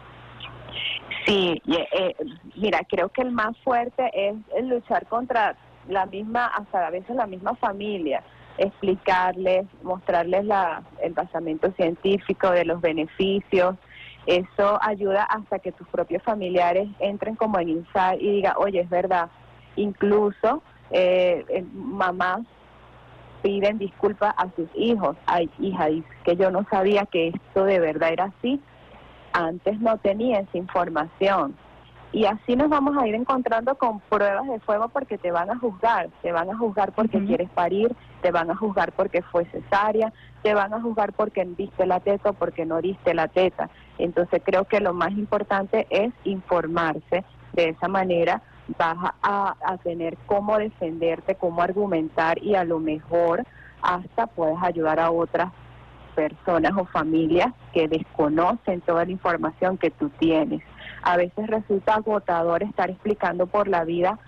Sí, 1.26 1.60
y, 1.64 1.74
eh, 1.74 2.16
mira, 2.56 2.80
creo 2.88 3.08
que 3.08 3.22
el 3.22 3.32
más 3.32 3.56
fuerte 3.58 4.10
es 4.14 4.64
luchar 4.64 5.06
contra 5.06 5.56
la 5.88 6.06
misma, 6.06 6.46
hasta 6.46 6.86
a 6.86 6.90
veces 6.90 7.14
la 7.16 7.26
misma 7.26 7.54
familia, 7.56 8.22
explicarles, 8.58 9.66
mostrarles 9.82 10.44
la, 10.44 10.82
el 11.02 11.12
basamento 11.12 11.72
científico 11.72 12.50
de 12.50 12.64
los 12.64 12.80
beneficios. 12.80 13.76
Eso 14.26 14.78
ayuda 14.82 15.24
hasta 15.24 15.58
que 15.58 15.72
tus 15.72 15.88
propios 15.88 16.22
familiares 16.22 16.88
entren 16.98 17.36
como 17.36 17.58
en 17.58 17.70
insight 17.70 18.20
y 18.20 18.30
digan, 18.30 18.54
oye, 18.58 18.80
es 18.80 18.90
verdad. 18.90 19.30
Incluso 19.80 20.62
eh, 20.90 21.42
eh, 21.48 21.64
mamás 21.72 22.40
piden 23.42 23.78
disculpas 23.78 24.34
a 24.36 24.48
sus 24.54 24.68
hijos. 24.74 25.16
Ay, 25.24 25.48
hija, 25.58 25.86
dice 25.86 26.08
que 26.22 26.36
yo 26.36 26.50
no 26.50 26.66
sabía 26.70 27.06
que 27.06 27.28
esto 27.28 27.64
de 27.64 27.80
verdad 27.80 28.12
era 28.12 28.24
así. 28.24 28.60
Antes 29.32 29.80
no 29.80 29.96
tenía 29.96 30.40
esa 30.40 30.58
información. 30.58 31.56
Y 32.12 32.26
así 32.26 32.56
nos 32.56 32.68
vamos 32.68 32.94
a 32.98 33.06
ir 33.06 33.14
encontrando 33.14 33.74
con 33.76 34.00
pruebas 34.00 34.46
de 34.48 34.60
fuego 34.60 34.88
porque 34.88 35.16
te 35.16 35.30
van 35.30 35.48
a 35.48 35.56
juzgar, 35.56 36.10
te 36.22 36.32
van 36.32 36.50
a 36.50 36.58
juzgar 36.58 36.92
porque 36.92 37.24
quieres 37.24 37.48
parir, 37.50 37.94
te 38.20 38.32
van 38.32 38.50
a 38.50 38.56
juzgar 38.56 38.92
porque 38.92 39.22
fue 39.22 39.46
cesárea, 39.46 40.12
te 40.42 40.52
van 40.52 40.74
a 40.74 40.80
juzgar 40.82 41.12
porque 41.12 41.44
diste 41.56 41.86
la 41.86 42.00
teta 42.00 42.30
o 42.30 42.32
porque 42.34 42.66
no 42.66 42.82
diste 42.82 43.14
la 43.14 43.28
teta. 43.28 43.70
Entonces 43.96 44.42
creo 44.44 44.64
que 44.64 44.80
lo 44.80 44.92
más 44.92 45.12
importante 45.12 45.86
es 45.88 46.12
informarse. 46.24 47.24
De 47.52 47.70
esa 47.70 47.88
manera 47.88 48.42
vas 48.78 49.14
a, 49.22 49.76
tener 49.82 50.16
cómo 50.26 50.58
defenderte, 50.58 51.34
cómo 51.34 51.62
argumentar 51.62 52.42
y 52.42 52.54
a 52.54 52.64
lo 52.64 52.78
mejor 52.78 53.44
hasta 53.82 54.26
puedes 54.26 54.58
ayudar 54.62 55.00
a 55.00 55.10
otras 55.10 55.52
personas 56.14 56.72
o 56.76 56.84
familias 56.86 57.52
que 57.72 57.88
desconocen 57.88 58.80
toda 58.82 59.04
la 59.04 59.10
información 59.10 59.78
que 59.78 59.90
tú 59.90 60.10
tienes. 60.18 60.62
A 61.02 61.16
veces 61.16 61.46
resulta 61.46 61.94
agotador 61.94 62.62
estar 62.62 62.90
explicando 62.90 63.46
por 63.46 63.68
la 63.68 63.84
vida 63.84 64.18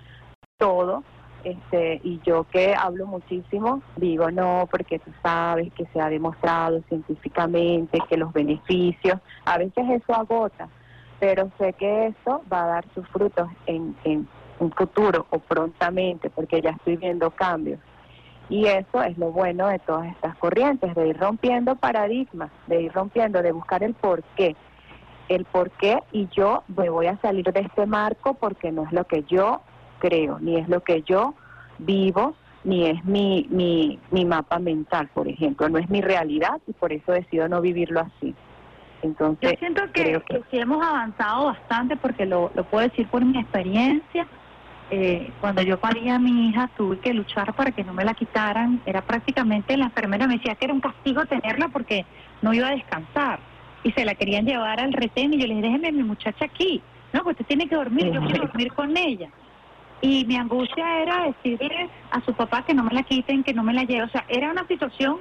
todo, 0.56 1.02
este, 1.44 2.00
y 2.04 2.20
yo 2.24 2.44
que 2.44 2.74
hablo 2.74 3.06
muchísimo, 3.06 3.82
digo 3.96 4.30
no, 4.30 4.68
porque 4.70 5.00
tú 5.00 5.10
sabes 5.22 5.72
que 5.74 5.86
se 5.86 6.00
ha 6.00 6.09
demostrado 6.09 6.82
científicamente 6.88 7.98
que 8.09 8.16
los 8.16 8.32
beneficios, 8.32 9.18
a 9.44 9.59
veces 9.59 9.84
eso 9.90 10.14
agota, 10.14 10.68
pero 11.23 11.53
sé 11.57 11.73
que 11.74 12.09
eso 12.09 12.43
va 12.53 12.65
a 12.65 12.66
dar 12.66 12.85
sus 12.97 13.07
frutos 13.11 13.49
en, 13.66 13.94
en 14.03 14.27
un 14.59 14.73
futuro 14.73 15.24
o 15.31 15.39
prontamente, 15.39 16.31
porque 16.31 16.61
ya 16.61 16.70
estoy 16.70 16.97
viendo 16.97 17.31
cambios. 17.31 17.78
Y 18.49 18.66
eso 18.66 19.01
es 19.05 19.16
lo 19.16 19.31
bueno 19.31 19.69
de 19.69 19.78
todas 19.78 20.09
estas 20.09 20.36
corrientes, 20.39 20.93
de 20.97 21.07
ir 21.07 21.16
rompiendo 21.16 21.77
paradigmas, 21.77 22.51
de 22.66 22.82
ir 22.82 22.93
rompiendo, 22.93 23.40
de 23.40 23.53
buscar 23.53 23.85
el 23.85 23.94
por 23.94 24.24
qué. 24.35 24.57
El 25.28 25.44
por 25.44 25.70
qué 25.70 26.01
y 26.11 26.27
yo 26.36 26.65
me 26.77 26.90
voy 26.90 27.07
a 27.07 27.16
salir 27.19 27.53
de 27.53 27.61
este 27.61 27.86
marco 27.86 28.35
porque 28.35 28.73
no 28.73 28.82
es 28.82 28.90
lo 28.90 29.05
que 29.05 29.23
yo 29.23 29.61
creo, 30.01 30.40
ni 30.40 30.57
es 30.57 30.69
lo 30.69 30.81
que 30.81 31.03
yo 31.03 31.35
vivo, 31.78 32.35
ni 32.65 32.86
es 32.86 33.05
mi, 33.05 33.47
mi, 33.49 34.01
mi 34.11 34.24
mapa 34.24 34.59
mental, 34.59 35.09
por 35.15 35.28
ejemplo, 35.28 35.69
no 35.69 35.78
es 35.78 35.89
mi 35.89 36.01
realidad 36.01 36.61
y 36.66 36.73
por 36.73 36.93
eso 36.93 37.12
decido 37.12 37.49
no 37.49 37.61
vivirlo 37.61 38.01
así. 38.01 38.35
Entonces, 39.03 39.53
Yo 39.53 39.59
siento 39.59 39.83
que, 39.93 40.23
que 40.29 40.43
sí 40.51 40.59
hemos 40.59 40.85
avanzado 40.85 41.47
bastante 41.47 41.97
porque 41.97 42.24
lo, 42.24 42.51
lo 42.55 42.65
puedo 42.65 42.89
decir 42.89 43.09
por 43.09 43.24
mi 43.24 43.39
experiencia. 43.39 44.27
Eh, 44.91 45.33
cuando 45.41 45.62
yo 45.62 45.81
parí 45.81 46.09
a 46.11 46.19
mi 46.19 46.49
hija 46.49 46.69
tuve 46.77 46.99
que 46.99 47.15
luchar 47.15 47.55
para 47.55 47.73
que 47.73 47.83
no 47.83 47.93
me 47.93 48.05
la 48.05 48.15
quitaran. 48.15 48.81
Era 48.87 49.01
prácticamente 49.03 49.77
la 49.77 49.87
enfermera 49.87 50.27
me 50.27 50.37
decía 50.37 50.55
que 50.55 50.66
era 50.66 50.74
un 50.74 50.81
castigo 50.81 51.24
tenerla 51.27 51.69
porque 51.69 52.05
no 52.43 52.53
iba 52.53 52.69
a 52.69 52.73
descansar. 52.73 53.41
Y 53.83 53.91
se 53.93 54.05
la 54.05 54.15
querían 54.15 54.45
llevar 54.45 54.79
al 54.79 54.93
retén 54.93 55.35
y 55.35 55.39
yo 55.39 55.47
les 55.47 55.57
dije, 55.57 55.69
déjeme 55.69 55.89
a 55.89 55.93
mi 55.93 56.05
muchacha 56.05 56.45
aquí. 56.45 56.81
No, 57.12 57.24
pues 57.24 57.35
usted 57.35 57.47
tiene 57.47 57.69
que 57.69 57.74
dormir, 57.74 58.12
yo 58.12 58.20
quiero 58.20 58.47
dormir 58.47 58.73
con 58.73 58.97
ella. 58.97 59.29
Y 60.01 60.24
mi 60.27 60.37
angustia 60.37 61.03
era 61.03 61.24
decirle 61.24 61.89
a 62.11 62.20
su 62.20 62.33
papá 62.35 62.65
que 62.65 62.74
no 62.74 62.85
me 62.85 62.93
la 62.93 63.03
quiten, 63.03 63.43
que 63.43 63.55
no 63.55 63.62
me 63.62 63.73
la 63.73 63.85
lleve. 63.85 64.05
O 64.05 64.09
sea, 64.09 64.24
era 64.29 64.51
una 64.51 64.66
situación 64.66 65.19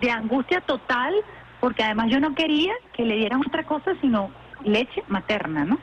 de 0.00 0.10
angustia 0.10 0.60
total 0.62 1.14
porque 1.60 1.82
además 1.82 2.08
yo 2.10 2.20
no 2.20 2.34
quería 2.34 2.72
que 2.92 3.04
le 3.04 3.16
dieran 3.16 3.40
otra 3.46 3.64
cosa 3.64 3.92
sino 4.00 4.30
leche 4.64 5.02
materna, 5.08 5.64
¿no? 5.64 5.78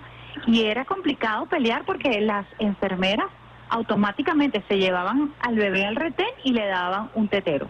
Y 0.45 0.63
era 0.63 0.85
complicado 0.85 1.45
pelear 1.45 1.83
porque 1.85 2.21
las 2.21 2.45
enfermeras 2.59 3.27
automáticamente 3.69 4.63
se 4.67 4.77
llevaban 4.77 5.33
al 5.41 5.55
bebé 5.55 5.85
al 5.85 5.95
retén 5.95 6.27
y 6.43 6.53
le 6.53 6.65
daban 6.67 7.09
un 7.15 7.27
tetero, 7.27 7.67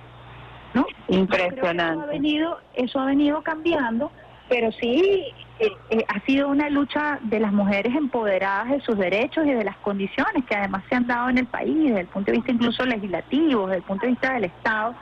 ¿no? 0.73 0.85
Impresionante. 1.07 1.93
Eso 1.93 2.03
ha 2.03 2.05
venido, 2.05 2.59
eso 2.73 2.99
ha 2.99 3.05
venido 3.05 3.41
cambiando, 3.41 4.11
pero 4.49 4.71
sí 4.73 5.23
eh, 5.59 5.71
eh, 5.89 6.05
ha 6.07 6.19
sido 6.25 6.49
una 6.49 6.69
lucha 6.69 7.19
de 7.23 7.39
las 7.39 7.51
mujeres 7.51 7.95
empoderadas 7.95 8.69
de 8.69 8.81
sus 8.81 8.97
derechos 8.97 9.45
y 9.45 9.51
de 9.51 9.63
las 9.63 9.77
condiciones 9.77 10.45
que 10.45 10.55
además 10.55 10.83
se 10.87 10.95
han 10.95 11.07
dado 11.07 11.29
en 11.29 11.39
el 11.39 11.47
país, 11.47 11.75
desde 11.75 12.01
el 12.01 12.07
punto 12.07 12.31
de 12.31 12.37
vista 12.37 12.51
incluso 12.51 12.85
legislativo, 12.85 13.65
desde 13.65 13.77
el 13.77 13.83
punto 13.83 14.05
de 14.05 14.11
vista 14.11 14.33
del 14.33 14.43
Estado, 14.43 14.93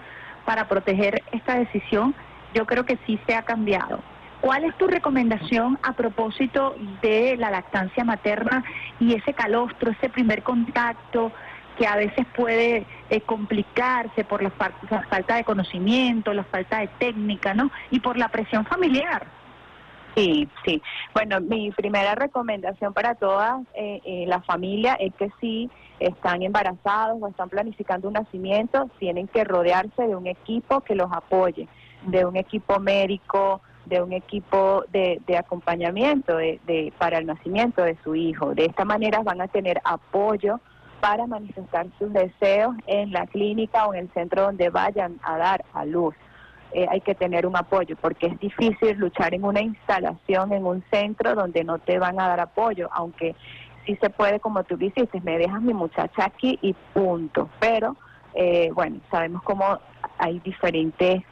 para 0.45 0.67
proteger 0.67 1.23
esta 1.31 1.55
decisión, 1.55 2.15
yo 2.55 2.65
creo 2.65 2.85
que 2.85 2.97
sí 3.05 3.19
se 3.27 3.35
ha 3.35 3.43
cambiado. 3.43 3.99
¿Cuál 4.41 4.63
es 4.63 4.77
tu 4.77 4.87
recomendación 4.87 5.77
a 5.83 5.93
propósito 5.93 6.75
de 7.01 7.35
la 7.37 7.51
lactancia 7.51 8.03
materna 8.03 8.63
y 8.99 9.13
ese 9.13 9.33
calostro, 9.33 9.91
ese 9.91 10.09
primer 10.09 10.43
contacto 10.43 11.31
que 11.77 11.85
a 11.85 11.95
veces 11.97 12.25
puede 12.35 12.85
eh, 13.09 13.21
complicarse 13.21 14.23
por 14.23 14.41
la, 14.41 14.51
la 14.89 15.01
falta 15.03 15.35
de 15.35 15.43
conocimiento, 15.43 16.33
la 16.33 16.45
falta 16.45 16.79
de 16.79 16.87
técnica, 16.99 17.53
¿no? 17.53 17.69
Y 17.91 17.99
por 17.99 18.17
la 18.17 18.29
presión 18.29 18.65
familiar. 18.65 19.27
Sí, 20.15 20.47
sí. 20.63 20.81
Bueno, 21.13 21.41
mi 21.41 21.71
primera 21.71 22.15
recomendación 22.15 22.93
para 22.93 23.15
todas 23.15 23.61
eh, 23.73 23.99
eh, 24.05 24.25
la 24.27 24.41
familia 24.41 24.93
es 24.93 25.13
que 25.15 25.29
si 25.41 25.69
están 25.99 26.41
embarazados 26.41 27.17
o 27.21 27.27
están 27.27 27.49
planificando 27.49 28.07
un 28.07 28.13
nacimiento, 28.13 28.89
tienen 28.99 29.27
que 29.27 29.43
rodearse 29.43 30.07
de 30.07 30.15
un 30.15 30.27
equipo 30.27 30.81
que 30.81 30.95
los 30.95 31.11
apoye, 31.11 31.67
de 32.05 32.25
un 32.25 32.35
equipo 32.35 32.79
médico, 32.79 33.61
de 33.85 34.01
un 34.01 34.13
equipo 34.13 34.83
de, 34.89 35.21
de 35.27 35.37
acompañamiento 35.37 36.37
de, 36.37 36.59
de- 36.65 36.93
para 36.97 37.17
el 37.19 37.25
nacimiento 37.25 37.83
de 37.83 37.97
su 38.03 38.15
hijo. 38.15 38.53
De 38.55 38.65
esta 38.65 38.85
manera 38.85 39.21
van 39.23 39.41
a 39.41 39.47
tener 39.47 39.79
apoyo 39.83 40.59
para 41.01 41.27
manifestar 41.27 41.87
sus 41.99 42.11
deseos 42.13 42.75
en 42.87 43.11
la 43.11 43.27
clínica 43.27 43.85
o 43.85 43.93
en 43.93 44.01
el 44.05 44.11
centro 44.13 44.43
donde 44.43 44.69
vayan 44.69 45.19
a 45.23 45.37
dar 45.37 45.63
a 45.73 45.85
luz 45.85 46.15
eh, 46.71 46.87
hay 46.89 46.99
que 46.99 47.15
tener 47.15 47.45
un 47.45 47.55
apoyo, 47.55 47.95
porque 48.01 48.27
es 48.27 48.37
difícil 48.39 48.97
luchar 48.97 49.33
en 49.33 49.45
una 49.45 49.61
instalación, 49.61 50.51
en 50.51 50.65
un 50.65 50.83
centro 50.91 51.33
donde 51.33 51.63
no 51.63 51.79
te 51.79 51.99
van 51.99 52.19
a 52.19 52.27
dar 52.27 52.41
apoyo, 52.41 52.89
aunque 52.91 53.33
sí 53.85 53.95
se 54.01 54.09
puede, 54.09 54.41
como 54.41 54.61
tú 54.65 54.75
dices, 54.75 55.07
me 55.23 55.37
dejas 55.37 55.61
mi 55.61 55.73
muchacha 55.73 56.25
aquí 56.25 56.59
y 56.61 56.73
punto. 56.93 57.49
Pero, 57.61 57.95
eh, 58.33 58.71
bueno, 58.73 58.97
sabemos 59.09 59.41
cómo 59.43 59.79
hay 60.17 60.39
diferentes 60.39 61.23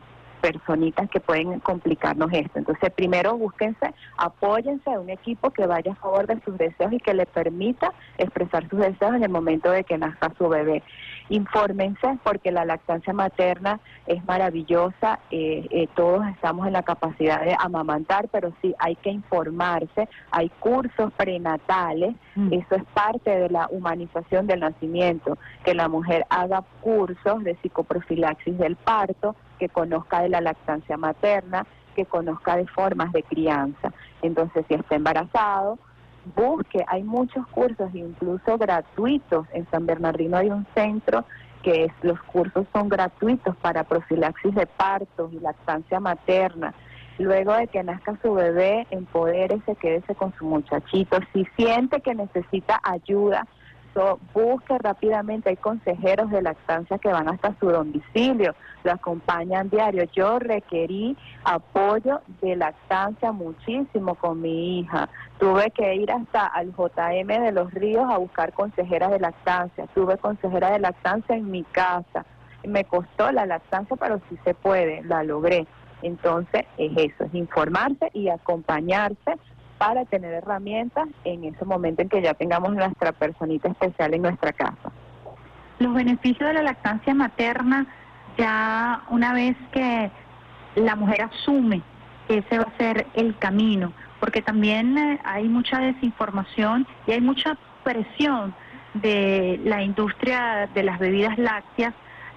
personitas 0.43 1.09
que 1.09 1.21
pueden 1.21 1.61
complicarnos 1.61 2.29
esto. 2.33 2.59
Entonces, 2.59 2.91
primero 2.91 3.37
búsquense, 3.37 3.93
apóyense 4.17 4.91
a 4.91 4.99
un 4.99 5.09
equipo 5.09 5.51
que 5.51 5.65
vaya 5.65 5.93
a 5.93 5.95
favor 5.95 6.27
de 6.27 6.41
sus 6.41 6.57
deseos 6.57 6.91
y 6.91 6.97
que 6.97 7.13
le 7.13 7.25
permita 7.25 7.93
expresar 8.17 8.67
sus 8.67 8.79
deseos 8.79 9.15
en 9.15 9.23
el 9.23 9.29
momento 9.29 9.71
de 9.71 9.85
que 9.85 9.97
nazca 9.97 10.33
su 10.37 10.49
bebé. 10.49 10.83
Infórmense 11.29 12.19
porque 12.25 12.51
la 12.51 12.65
lactancia 12.65 13.13
materna 13.13 13.79
es 14.05 14.25
maravillosa, 14.25 15.19
eh, 15.31 15.65
eh, 15.71 15.87
todos 15.95 16.27
estamos 16.27 16.67
en 16.67 16.73
la 16.73 16.83
capacidad 16.83 17.41
de 17.41 17.55
amamantar, 17.57 18.27
pero 18.29 18.51
sí 18.61 18.75
hay 18.79 18.97
que 18.97 19.11
informarse, 19.11 20.09
hay 20.29 20.49
cursos 20.59 21.13
prenatales, 21.13 22.15
eso 22.51 22.75
es 22.75 22.83
parte 22.93 23.29
de 23.29 23.49
la 23.49 23.67
humanización 23.69 24.45
del 24.47 24.59
nacimiento, 24.59 25.37
que 25.63 25.73
la 25.73 25.87
mujer 25.87 26.25
haga 26.29 26.63
cursos 26.81 27.43
de 27.45 27.55
psicoprofilaxis 27.61 28.57
del 28.57 28.75
parto, 28.75 29.37
que 29.59 29.69
conozca 29.69 30.21
de 30.21 30.29
la 30.29 30.41
lactancia 30.41 30.97
materna, 30.97 31.65
que 31.95 32.05
conozca 32.05 32.55
de 32.57 32.67
formas 32.67 33.11
de 33.11 33.23
crianza. 33.23 33.93
Entonces, 34.21 34.65
si 34.67 34.73
está 34.73 34.95
embarazado, 34.95 35.77
busque, 36.35 36.83
hay 36.87 37.03
muchos 37.03 37.45
cursos, 37.47 37.93
incluso 37.93 38.57
gratuitos. 38.57 39.47
En 39.53 39.69
San 39.69 39.85
Bernardino 39.85 40.37
hay 40.37 40.49
un 40.49 40.65
centro 40.73 41.25
que 41.61 41.85
es, 41.85 41.93
los 42.01 42.21
cursos 42.23 42.65
son 42.73 42.89
gratuitos 42.89 43.55
para 43.57 43.85
profilaxis 43.85 44.53
de 44.53 44.65
partos 44.65 45.31
y 45.31 45.39
lactancia 45.39 45.99
materna. 45.99 46.73
Luego 47.19 47.53
de 47.53 47.67
que 47.67 47.83
nazca 47.83 48.17
su 48.21 48.33
bebé, 48.33 48.87
empodérese, 48.89 49.75
quédese 49.75 50.15
con 50.15 50.33
su 50.33 50.45
muchachito. 50.45 51.19
Si 51.31 51.45
siente 51.55 52.01
que 52.01 52.15
necesita 52.15 52.81
ayuda, 52.83 53.47
so- 53.93 54.19
busque 54.33 54.77
rápidamente, 54.77 55.49
hay 55.49 55.57
consejeros 55.57 56.29
de 56.31 56.41
lactancia 56.41 56.97
que 56.97 57.09
van 57.09 57.29
hasta 57.29 57.55
su 57.59 57.69
domicilio, 57.69 58.55
lo 58.83 58.91
acompañan 58.91 59.69
diario. 59.69 60.03
Yo 60.15 60.39
requerí 60.39 61.17
apoyo 61.43 62.21
de 62.41 62.55
lactancia 62.55 63.31
muchísimo 63.31 64.15
con 64.15 64.41
mi 64.41 64.79
hija. 64.79 65.09
Tuve 65.39 65.71
que 65.71 65.95
ir 65.95 66.11
hasta 66.11 66.45
al 66.47 66.73
JM 66.75 67.27
de 67.27 67.51
los 67.51 67.73
Ríos 67.73 68.05
a 68.09 68.17
buscar 68.17 68.53
consejeras 68.53 69.11
de 69.11 69.19
lactancia. 69.19 69.87
Tuve 69.93 70.17
consejera 70.17 70.71
de 70.71 70.79
lactancia 70.79 71.35
en 71.35 71.49
mi 71.49 71.63
casa. 71.63 72.25
Me 72.65 72.83
costó 72.85 73.31
la 73.31 73.45
lactancia, 73.45 73.95
pero 73.97 74.19
sí 74.29 74.37
se 74.43 74.53
puede, 74.53 75.03
la 75.03 75.23
logré. 75.23 75.65
Entonces 76.01 76.65
es 76.77 76.91
eso, 76.97 77.23
es 77.23 77.33
informarse 77.33 78.09
y 78.13 78.27
acompañarse 78.27 79.37
para 79.85 80.05
tener 80.05 80.33
herramientas 80.33 81.09
en 81.25 81.43
ese 81.43 81.65
momento 81.65 82.01
en 82.01 82.07
que 82.07 82.21
ya 82.21 82.33
tengamos 82.33 82.73
nuestra 82.73 83.11
personita 83.11 83.67
especial 83.67 84.13
en 84.13 84.21
nuestra 84.21 84.53
casa. 84.53 84.93
Los 85.79 85.93
beneficios 85.93 86.47
de 86.47 86.53
la 86.53 86.63
lactancia 86.63 87.13
materna, 87.13 87.85
ya 88.37 89.01
una 89.09 89.33
vez 89.33 89.57
que 89.73 90.09
la 90.75 90.95
mujer 90.95 91.23
asume 91.23 91.81
que 92.29 92.37
ese 92.37 92.59
va 92.59 92.63
a 92.73 92.77
ser 92.77 93.07
el 93.15 93.37
camino, 93.39 93.91
porque 94.21 94.41
también 94.41 94.97
eh, 94.97 95.19
hay 95.25 95.49
mucha 95.49 95.79
desinformación 95.79 96.87
y 97.05 97.11
hay 97.11 97.19
mucha 97.19 97.57
presión 97.83 98.55
de 98.93 99.59
la 99.65 99.83
industria 99.83 100.69
de 100.73 100.83
las 100.83 100.97
bebidas 100.97 101.37
lácteas 101.37 101.93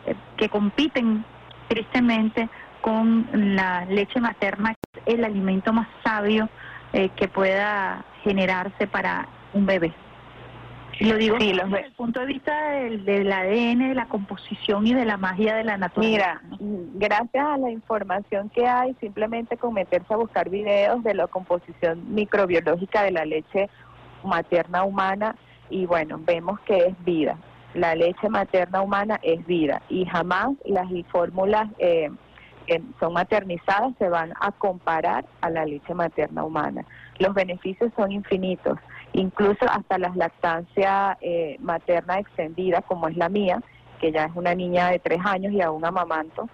eh, 0.07 0.17
que 0.37 0.49
compiten 0.49 1.25
tristemente 1.69 2.49
con 2.81 3.29
la 3.33 3.85
leche 3.85 4.21
materna, 4.21 4.75
que 4.75 5.01
es 5.01 5.15
el 5.15 5.25
alimento 5.25 5.73
más 5.73 5.87
sabio 6.03 6.49
eh, 6.97 7.11
que 7.11 7.29
pueda 7.29 8.07
generarse 8.25 8.87
para 8.87 9.29
un 9.53 9.67
bebé. 9.67 9.93
Lo 11.01 11.19
digo 11.19 11.37
Sí, 11.39 11.53
desde 11.53 11.85
el 11.85 11.93
punto 11.93 12.21
de 12.21 12.27
vista 12.27 12.71
del, 12.71 13.05
del 13.05 13.31
ADN, 13.31 13.91
de 13.91 13.95
la 13.95 14.07
composición 14.07 14.87
y 14.87 14.95
de 14.95 15.05
la 15.05 15.19
magia 15.19 15.57
de 15.57 15.65
la 15.65 15.77
naturaleza. 15.77 16.41
Mira, 16.43 16.89
gracias 16.95 17.47
a 17.47 17.59
la 17.59 17.71
información 17.71 18.49
que 18.49 18.67
hay, 18.67 18.95
simplemente 18.99 19.59
con 19.59 19.75
meterse 19.75 20.15
a 20.15 20.17
buscar 20.17 20.49
videos 20.49 21.05
de 21.05 21.13
la 21.13 21.27
composición 21.27 22.15
microbiológica 22.15 23.03
de 23.03 23.11
la 23.11 23.27
leche 23.27 23.69
materna 24.25 24.85
humana 24.85 25.37
y 25.69 25.85
bueno, 25.85 26.19
vemos 26.25 26.59
que 26.61 26.79
es 26.79 27.05
vida. 27.05 27.37
La 27.75 27.95
leche 27.95 28.31
materna 28.31 28.81
humana 28.81 29.21
es 29.23 29.45
vida 29.45 29.83
y 29.91 30.07
jamás 30.07 30.53
las 30.65 30.89
fórmulas 31.13 31.69
eh, 31.79 32.11
que 32.67 32.83
son 33.01 33.13
maternizadas 33.13 33.95
se 33.99 34.09
van 34.09 34.33
a 34.41 34.53
comparar 34.53 35.25
a 35.41 35.51
la 35.51 35.65
leche 35.65 35.95
materna 35.95 36.45
humana. 36.45 36.85
Los 37.19 37.35
beneficios 37.35 37.93
son 37.97 38.13
infinitos, 38.13 38.79
incluso 39.13 39.67
hasta 39.71 39.99
las 39.99 40.17
lactancia 40.17 41.17
eh, 41.21 41.57
materna 41.61 42.19
extendida, 42.19 42.83
como 42.83 43.09
es 43.09 43.17
la 43.17 43.29
mía, 43.29 43.63
que 44.01 44.13
ya 44.13 44.25
es 44.25 44.33
una 44.35 44.55
niña 44.55 44.91
de 44.91 44.99
tres 44.99 45.21
años 45.25 45.53
y 45.53 45.63
aún 45.63 45.85
amamanto, 45.85 46.49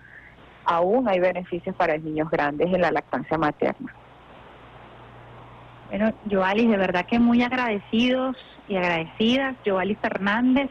aún 0.65 1.09
hay 1.09 1.19
beneficios 1.19 1.75
para 1.77 1.97
los 1.97 2.05
niños 2.05 2.31
grandes 2.31 2.73
en 2.73 2.81
la 2.81 2.93
lactancia 2.93 3.37
materna. 3.39 3.95
Bueno, 5.89 6.13
Joalis, 6.31 6.71
de 6.71 6.77
verdad 6.77 7.05
que 7.05 7.19
muy 7.19 7.43
agradecidos 7.43 8.37
y 8.67 8.77
agradecidas. 8.77 9.57
Joalis 9.67 9.99
Fernández, 9.99 10.71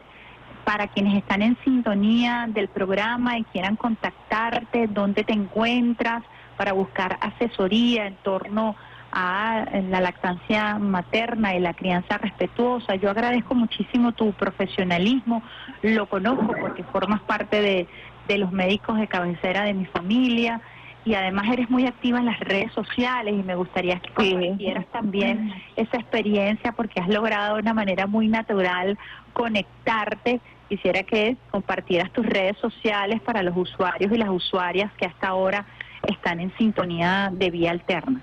para 0.64 0.88
quienes 0.88 1.16
están 1.16 1.42
en 1.42 1.56
sintonía 1.64 2.46
del 2.48 2.68
programa 2.68 3.38
y 3.38 3.44
quieran 3.44 3.76
contactarte, 3.76 4.86
dónde 4.88 5.24
te 5.24 5.32
encuentras 5.32 6.22
para 6.56 6.72
buscar 6.72 7.18
asesoría 7.20 8.06
en 8.06 8.16
torno 8.16 8.76
a 9.10 9.66
la 9.90 10.00
lactancia 10.00 10.78
materna 10.78 11.54
y 11.54 11.60
la 11.60 11.74
crianza 11.74 12.16
respetuosa. 12.16 12.94
Yo 12.94 13.10
agradezco 13.10 13.54
muchísimo 13.54 14.12
tu 14.12 14.32
profesionalismo, 14.32 15.42
lo 15.82 16.06
conozco 16.06 16.54
porque 16.58 16.82
formas 16.84 17.20
parte 17.22 17.60
de, 17.60 17.88
de 18.26 18.38
los 18.38 18.52
médicos 18.52 18.98
de 18.98 19.08
cabecera 19.08 19.64
de 19.64 19.74
mi 19.74 19.84
familia 19.86 20.62
y 21.04 21.14
además 21.14 21.46
eres 21.52 21.68
muy 21.68 21.86
activa 21.86 22.20
en 22.20 22.26
las 22.26 22.38
redes 22.40 22.72
sociales 22.72 23.34
y 23.34 23.42
me 23.42 23.56
gustaría 23.56 23.98
que 23.98 24.12
compartieras 24.12 24.86
también 24.92 25.52
esa 25.76 25.96
experiencia 25.96 26.72
porque 26.72 27.00
has 27.00 27.08
logrado 27.08 27.56
de 27.56 27.62
una 27.62 27.74
manera 27.74 28.06
muy 28.06 28.28
natural 28.28 28.96
conectarte. 29.32 30.40
Quisiera 30.72 31.02
que 31.02 31.36
compartieras 31.50 32.10
tus 32.12 32.24
redes 32.24 32.56
sociales 32.56 33.20
para 33.20 33.42
los 33.42 33.54
usuarios 33.54 34.10
y 34.10 34.16
las 34.16 34.30
usuarias 34.30 34.90
que 34.94 35.04
hasta 35.04 35.28
ahora 35.28 35.66
están 36.08 36.40
en 36.40 36.50
sintonía 36.56 37.28
de 37.30 37.50
vía 37.50 37.72
alterna. 37.72 38.22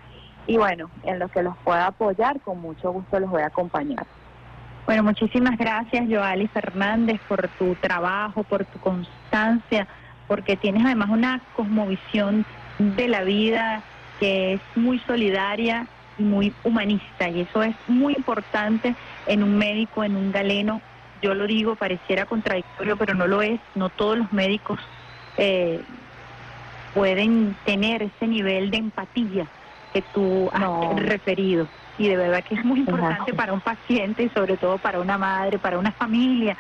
y 0.48 0.58
bueno, 0.58 0.90
en 1.04 1.20
lo 1.20 1.28
que 1.28 1.44
los 1.44 1.56
pueda 1.58 1.88
apoyar, 1.88 2.40
con 2.42 2.62
mucho 2.62 2.92
gusto 2.92 3.20
los 3.20 3.30
voy 3.30 3.42
a 3.42 3.48
acompañar. 3.48 4.06
Bueno, 4.86 5.04
muchísimas 5.04 5.58
gracias, 5.58 6.06
Joali 6.08 6.48
Fernández, 6.48 7.20
por 7.28 7.48
tu 7.58 7.74
trabajo, 7.76 8.44
por 8.44 8.66
tu 8.66 8.80
constancia, 8.80 9.88
porque 10.28 10.56
tienes 10.56 10.86
además 10.86 11.10
una 11.10 11.42
cosmovisión 11.56 12.46
de 12.78 13.08
la 13.08 13.24
vida 13.24 13.84
que 14.20 14.54
es 14.54 14.62
muy 14.76 15.00
solidaria 15.00 15.88
y 16.18 16.24
muy 16.24 16.54
humanista, 16.64 17.30
y 17.30 17.42
eso 17.42 17.62
es 17.64 17.76
muy 17.88 18.14
importante 18.14 18.96
en 19.28 19.44
un 19.44 19.58
médico, 19.58 20.04
en 20.04 20.16
un 20.16 20.32
galeno. 20.32 20.82
Yo 21.22 21.34
lo 21.34 21.48
digo, 21.48 21.76
pareciera 21.76 22.26
contradictorio, 22.26 22.98
pero 22.98 23.14
no 23.14 23.28
lo 23.28 23.42
es. 23.42 23.60
No 23.74 23.90
todos 23.90 24.18
los 24.18 24.32
médicos 24.32 24.80
eh, 25.38 25.82
pueden 26.94 27.56
tener 27.66 28.04
ese 28.04 28.28
nivel 28.28 28.72
de 28.72 28.78
empatía 28.78 29.48
que 29.94 30.02
tú 30.14 30.50
has 30.54 30.96
referido. 31.02 31.68
Y 31.98 32.08
de 32.08 32.18
verdad 32.18 32.44
que 32.44 32.56
es 32.56 32.66
muy 32.66 32.82
importante 32.82 33.34
para 33.34 33.54
un 33.54 33.62
paciente 33.62 34.24
y 34.24 34.30
sobre 34.30 34.58
todo 34.58 34.78
para 34.78 35.00
una 35.00 35.18
madre, 35.18 35.58
para 35.58 35.80
una 35.80 35.92
familia 35.92 36.58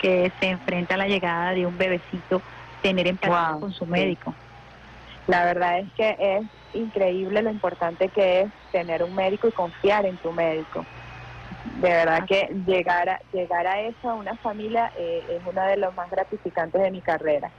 que 0.00 0.30
se 0.38 0.50
enfrenta 0.50 0.94
a 0.94 0.98
la 0.98 1.08
llegada 1.08 1.52
de 1.52 1.66
un 1.66 1.76
bebecito, 1.78 2.42
tener 2.82 3.06
empatía 3.06 3.52
Wow, 3.52 3.60
con 3.60 3.72
su 3.72 3.86
médico. 3.86 4.34
La 5.26 5.44
verdad 5.44 5.78
es 5.78 5.92
que 5.94 6.16
es 6.18 6.42
increíble 6.72 7.42
lo 7.42 7.50
importante 7.50 8.08
que 8.10 8.40
es 8.40 8.46
tener 8.72 9.02
un 9.04 9.14
médico 9.14 9.48
y 9.48 9.52
confiar 9.52 10.06
en 10.06 10.18
tu 10.18 10.32
médico. 10.32 10.86
De 11.64 11.88
verdad 11.88 12.24
que 12.26 12.48
llegar 12.66 13.08
a, 13.08 13.20
llegar 13.32 13.66
a 13.66 13.80
eso, 13.80 14.10
a 14.10 14.14
una 14.14 14.36
familia, 14.38 14.90
eh, 14.98 15.24
es 15.30 15.40
uno 15.44 15.64
de 15.66 15.76
los 15.76 15.94
más 15.94 16.10
gratificantes 16.10 16.82
de 16.82 16.90
mi 16.90 17.00
carrera, 17.00 17.50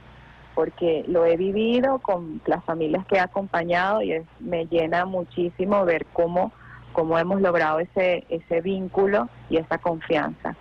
porque 0.54 1.04
lo 1.08 1.24
he 1.24 1.36
vivido 1.36 1.98
con 2.00 2.40
las 2.46 2.64
familias 2.64 3.04
que 3.06 3.16
he 3.16 3.20
acompañado 3.20 4.02
y 4.02 4.12
es- 4.12 4.26
me 4.38 4.66
llena 4.66 5.04
muchísimo 5.06 5.84
ver 5.84 6.06
cómo, 6.12 6.52
cómo 6.92 7.18
hemos 7.18 7.40
logrado 7.40 7.80
ese, 7.80 8.24
ese 8.28 8.60
vínculo 8.60 9.28
y 9.50 9.58
esa 9.58 9.78
confianza. 9.78 10.56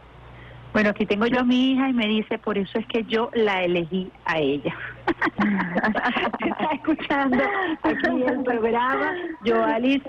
Bueno, 0.76 0.90
aquí 0.90 1.06
tengo 1.06 1.26
yo 1.26 1.40
a 1.40 1.44
mi 1.46 1.72
hija 1.72 1.88
y 1.88 1.94
me 1.94 2.06
dice, 2.06 2.38
por 2.38 2.58
eso 2.58 2.78
es 2.78 2.86
que 2.88 3.06
yo 3.06 3.30
la 3.34 3.64
elegí 3.64 4.12
a 4.26 4.40
ella. 4.40 4.76
Está 6.46 6.70
escuchando 6.74 7.42
aquí 7.82 8.24
el 8.28 8.44
programa. 8.44 9.14
Yo, 9.46 9.64
Alice 9.64 10.04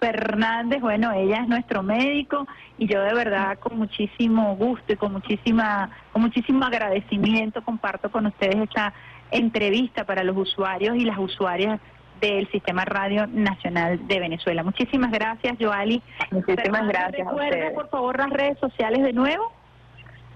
Fernández, 0.00 0.80
bueno, 0.80 1.12
ella 1.12 1.42
es 1.42 1.48
nuestro 1.48 1.82
médico 1.82 2.48
y 2.78 2.86
yo 2.86 3.02
de 3.02 3.12
verdad 3.12 3.58
con 3.58 3.76
muchísimo 3.76 4.56
gusto 4.56 4.94
y 4.94 4.96
con 4.96 5.12
muchísima, 5.12 5.90
con 6.10 6.22
muchísimo 6.22 6.64
agradecimiento 6.64 7.62
comparto 7.62 8.10
con 8.10 8.24
ustedes 8.24 8.56
esta 8.62 8.94
entrevista 9.30 10.06
para 10.06 10.24
los 10.24 10.38
usuarios 10.38 10.96
y 10.96 11.04
las 11.04 11.18
usuarias 11.18 11.78
del 12.18 12.50
Sistema 12.50 12.86
Radio 12.86 13.26
Nacional 13.26 14.08
de 14.08 14.20
Venezuela. 14.20 14.62
Muchísimas 14.62 15.12
gracias, 15.12 15.54
Joali. 15.60 16.02
Muchísimas 16.30 16.64
Fernández, 16.64 16.92
gracias 16.92 17.28
Recuerda, 17.28 17.74
por 17.74 17.90
favor, 17.90 18.16
las 18.16 18.30
redes 18.30 18.58
sociales 18.58 19.02
de 19.02 19.12
nuevo. 19.12 19.52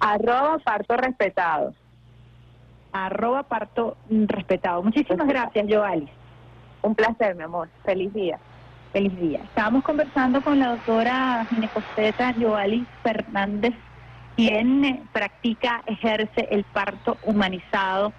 Arroba 0.01 0.59
parto 0.59 0.97
respetado. 0.97 1.75
Arroba 2.93 3.43
parto 3.45 3.97
respetado. 4.09 4.83
Muchísimas 4.83 5.27
gracias, 5.27 5.67
Joali. 5.69 6.09
Un 6.83 6.95
placer, 6.95 7.35
mi 7.35 7.43
amor. 7.43 7.69
Feliz 7.85 8.13
día. 8.13 8.39
Feliz 8.93 9.19
día. 9.21 9.41
Estábamos 9.45 9.85
conversando 9.85 10.41
con 10.41 10.59
la 10.59 10.71
doctora 10.71 11.47
ginecosteta 11.51 12.35
Joali 12.39 12.87
Fernández, 13.03 13.75
quien 14.37 14.85
eh, 14.85 15.03
practica, 15.13 15.83
ejerce 15.87 16.49
el 16.51 16.65
parto 16.65 17.17
humanizado 17.25 18.13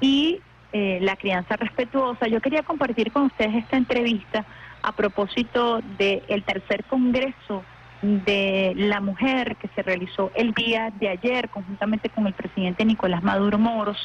y 0.00 0.40
eh, 0.72 0.98
la 1.02 1.16
crianza 1.16 1.56
respetuosa. 1.56 2.26
Yo 2.26 2.40
quería 2.40 2.62
compartir 2.62 3.12
con 3.12 3.24
ustedes 3.24 3.54
esta 3.56 3.76
entrevista 3.76 4.44
a 4.82 4.92
propósito 4.92 5.80
del 5.98 6.44
tercer 6.44 6.84
congreso 6.84 7.64
de 8.04 8.74
la 8.76 9.00
mujer 9.00 9.56
que 9.56 9.68
se 9.68 9.82
realizó 9.82 10.30
el 10.34 10.52
día 10.52 10.92
de 11.00 11.08
ayer 11.08 11.48
conjuntamente 11.48 12.10
con 12.10 12.26
el 12.26 12.34
presidente 12.34 12.84
Nicolás 12.84 13.22
Maduro 13.22 13.58
Moros 13.58 13.98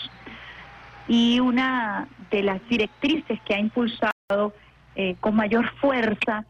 y 1.08 1.40
una 1.40 2.08
de 2.32 2.44
las 2.44 2.66
directrices 2.70 3.42
que 3.42 3.56
ha 3.56 3.60
impulsado 3.60 4.54
eh, 4.96 5.16
con 5.20 5.36
mayor 5.36 5.70
fuerza 5.82 6.46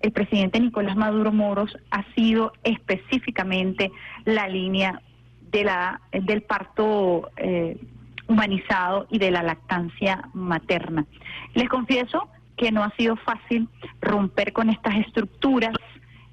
el 0.00 0.12
presidente 0.12 0.60
Nicolás 0.60 0.96
Maduro 0.96 1.32
Moros 1.32 1.76
ha 1.90 2.04
sido 2.14 2.52
específicamente 2.62 3.90
la 4.24 4.48
línea 4.48 5.00
de 5.50 5.64
la 5.64 6.00
del 6.12 6.42
parto 6.42 7.30
eh, 7.36 7.78
humanizado 8.28 9.06
y 9.10 9.18
de 9.18 9.30
la 9.30 9.42
lactancia 9.42 10.28
materna. 10.34 11.04
Les 11.54 11.68
confieso 11.68 12.28
que 12.56 12.70
no 12.72 12.82
ha 12.82 12.90
sido 12.96 13.16
fácil 13.16 13.68
romper 14.00 14.52
con 14.52 14.70
estas 14.70 14.96
estructuras 14.96 15.74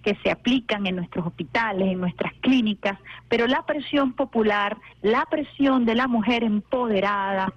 que 0.03 0.15
se 0.23 0.31
aplican 0.31 0.88
en 0.88 0.95
nuestros 0.95 1.27
hospitales, 1.27 1.89
en 1.89 1.99
nuestras 1.99 2.34
clínicas, 2.41 2.97
pero 3.27 3.47
la 3.47 3.65
presión 3.65 4.13
popular, 4.13 4.77
la 5.01 5.26
presión 5.26 5.85
de 5.85 5.95
la 5.95 6.07
mujer 6.07 6.43
empoderada, 6.43 7.53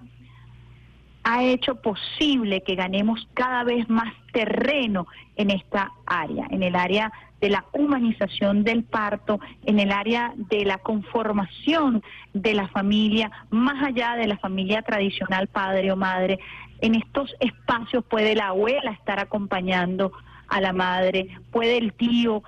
ha 1.23 1.43
hecho 1.43 1.75
posible 1.75 2.63
que 2.63 2.75
ganemos 2.75 3.27
cada 3.33 3.63
vez 3.63 3.87
más 3.89 4.13
terreno 4.33 5.07
en 5.37 5.51
esta 5.51 5.91
área, 6.05 6.47
en 6.49 6.63
el 6.63 6.75
área 6.75 7.11
de 7.39 7.49
la 7.49 7.65
humanización 7.73 8.63
del 8.63 8.83
parto, 8.83 9.39
en 9.65 9.79
el 9.79 9.91
área 9.91 10.33
de 10.35 10.65
la 10.65 10.77
conformación 10.77 12.03
de 12.33 12.53
la 12.53 12.67
familia, 12.69 13.31
más 13.49 13.83
allá 13.83 14.15
de 14.15 14.27
la 14.27 14.37
familia 14.37 14.81
tradicional, 14.81 15.47
padre 15.47 15.91
o 15.91 15.95
madre. 15.95 16.39
En 16.81 16.95
estos 16.95 17.33
espacios 17.39 18.03
puede 18.05 18.35
la 18.35 18.47
abuela 18.47 18.91
estar 18.91 19.19
acompañando 19.19 20.11
a 20.47 20.61
la 20.61 20.73
madre, 20.73 21.29
puede 21.51 21.77
el 21.77 21.93
tío, 21.93 22.43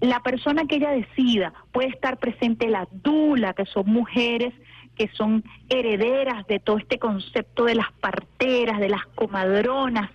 la 0.00 0.20
persona 0.20 0.66
que 0.66 0.76
ella 0.76 0.90
decida, 0.90 1.52
puede 1.70 1.88
estar 1.88 2.18
presente 2.18 2.68
la 2.68 2.88
dula, 2.90 3.54
que 3.54 3.66
son 3.66 3.86
mujeres 3.86 4.52
que 4.96 5.08
son 5.08 5.42
herederas 5.68 6.46
de 6.46 6.58
todo 6.58 6.78
este 6.78 6.98
concepto 6.98 7.64
de 7.64 7.74
las 7.74 7.90
parteras, 7.92 8.78
de 8.78 8.88
las 8.88 9.06
comadronas, 9.14 10.10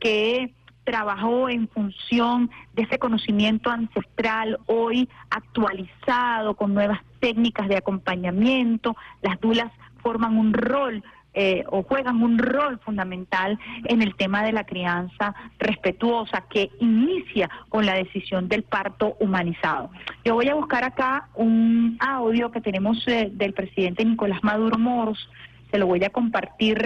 que 0.00 0.52
trabajó 0.84 1.48
en 1.48 1.68
función 1.68 2.50
de 2.74 2.82
ese 2.82 2.98
conocimiento 2.98 3.70
ancestral 3.70 4.58
hoy 4.66 5.08
actualizado 5.30 6.54
con 6.54 6.74
nuevas 6.74 7.00
técnicas 7.18 7.68
de 7.68 7.76
acompañamiento. 7.76 8.96
Las 9.20 9.40
dulas 9.40 9.72
forman 10.02 10.38
un 10.38 10.52
rol 10.52 11.02
eh, 11.38 11.64
o 11.68 11.82
juegan 11.82 12.22
un 12.22 12.38
rol 12.38 12.78
fundamental 12.78 13.58
en 13.84 14.00
el 14.00 14.16
tema 14.16 14.42
de 14.42 14.52
la 14.52 14.64
crianza 14.64 15.34
respetuosa 15.58 16.44
que 16.48 16.70
inicia 16.80 17.50
con 17.68 17.84
la 17.84 17.92
decisión 17.92 18.48
del 18.48 18.62
parto 18.62 19.18
humanizado. 19.20 19.90
Yo 20.24 20.32
voy 20.32 20.48
a 20.48 20.54
buscar 20.54 20.82
acá 20.82 21.28
un 21.34 21.98
audio 22.00 22.50
que 22.50 22.62
tenemos 22.62 23.06
eh, 23.06 23.28
del 23.30 23.52
presidente 23.52 24.02
Nicolás 24.02 24.42
Maduro 24.42 24.78
Moros. 24.78 25.28
se 25.70 25.76
lo 25.76 25.86
voy 25.86 26.02
a 26.04 26.08
compartir 26.08 26.78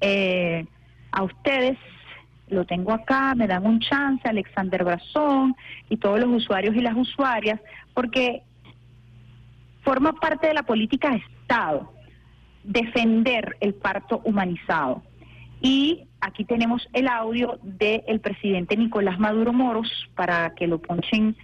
eh, 0.00 0.66
a 1.12 1.22
ustedes. 1.22 1.78
Lo 2.48 2.64
tengo 2.64 2.92
acá, 2.92 3.36
me 3.36 3.46
dan 3.46 3.64
un 3.64 3.78
chance, 3.78 4.28
Alexander 4.28 4.82
Brazón 4.82 5.54
y 5.88 5.98
todos 5.98 6.18
los 6.18 6.30
usuarios 6.30 6.74
y 6.74 6.80
las 6.80 6.96
usuarias, 6.96 7.60
porque 7.94 8.42
forma 9.84 10.14
parte 10.14 10.48
de 10.48 10.54
la 10.54 10.64
política 10.64 11.10
de 11.10 11.18
Estado 11.18 11.99
defender 12.64 13.56
el 13.60 13.74
parto 13.74 14.20
humanizado. 14.24 15.02
Y 15.60 16.04
aquí 16.20 16.44
tenemos 16.44 16.88
el 16.92 17.08
audio 17.08 17.58
del 17.62 18.20
presidente 18.20 18.76
Nicolás 18.76 19.18
Maduro 19.18 19.52
Moros 19.52 19.90
para 20.14 20.54
que 20.54 20.66
lo 20.66 20.78
ponchen 20.78 21.36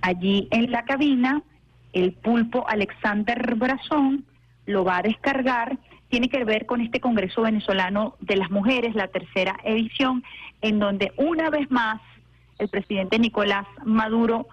allí 0.00 0.48
en 0.50 0.70
la 0.70 0.84
cabina. 0.84 1.42
El 1.92 2.12
pulpo 2.12 2.66
Alexander 2.68 3.54
Brazón 3.56 4.24
lo 4.66 4.84
va 4.84 4.98
a 4.98 5.02
descargar. 5.02 5.78
Tiene 6.08 6.28
que 6.28 6.44
ver 6.44 6.66
con 6.66 6.80
este 6.80 7.00
Congreso 7.00 7.42
Venezolano 7.42 8.16
de 8.20 8.36
las 8.36 8.50
Mujeres, 8.50 8.94
la 8.94 9.08
tercera 9.08 9.56
edición, 9.64 10.24
en 10.60 10.78
donde 10.78 11.12
una 11.16 11.50
vez 11.50 11.70
más 11.70 12.00
el 12.58 12.68
presidente 12.68 13.18
Nicolás 13.18 13.66
Maduro 13.84 14.48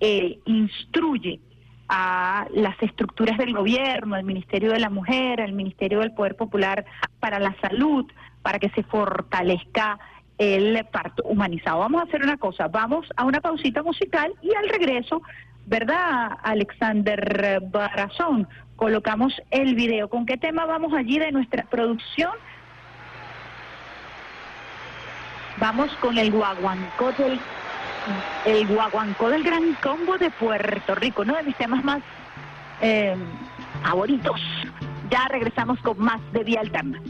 eh, 0.00 0.38
instruye 0.44 1.40
a 1.88 2.46
las 2.52 2.80
estructuras 2.82 3.38
del 3.38 3.54
gobierno, 3.54 4.14
al 4.14 4.24
Ministerio 4.24 4.72
de 4.72 4.78
la 4.78 4.90
Mujer, 4.90 5.40
al 5.40 5.52
Ministerio 5.52 6.00
del 6.00 6.12
Poder 6.12 6.36
Popular 6.36 6.84
para 7.20 7.38
la 7.38 7.54
Salud, 7.60 8.06
para 8.42 8.58
que 8.58 8.68
se 8.70 8.82
fortalezca 8.82 9.98
el 10.36 10.84
parto 10.92 11.22
humanizado. 11.24 11.80
Vamos 11.80 12.02
a 12.02 12.04
hacer 12.04 12.22
una 12.22 12.36
cosa, 12.36 12.68
vamos 12.68 13.06
a 13.16 13.24
una 13.24 13.40
pausita 13.40 13.82
musical 13.82 14.32
y 14.42 14.54
al 14.54 14.68
regreso, 14.68 15.22
¿verdad, 15.66 16.38
Alexander 16.42 17.60
Barazón? 17.70 18.48
Colocamos 18.76 19.34
el 19.50 19.74
video. 19.74 20.08
¿Con 20.08 20.26
qué 20.26 20.36
tema 20.36 20.64
vamos 20.66 20.92
allí 20.92 21.18
de 21.18 21.32
nuestra 21.32 21.64
producción? 21.64 22.32
Vamos 25.56 25.90
con 25.96 26.16
el 26.16 26.30
guaguancó 26.30 27.10
del 27.12 27.40
el 28.44 28.66
guaguancó 28.66 29.30
del 29.30 29.42
Gran 29.42 29.74
Combo 29.82 30.18
de 30.18 30.30
Puerto 30.30 30.94
Rico, 30.94 31.22
uno 31.22 31.36
de 31.36 31.42
mis 31.42 31.56
temas 31.56 31.84
más 31.84 32.00
eh, 32.80 33.16
favoritos. 33.82 34.40
Ya 35.10 35.26
regresamos 35.28 35.78
con 35.80 35.98
más 35.98 36.20
de 36.32 36.44
Vía 36.44 36.60
Alterna. 36.60 37.00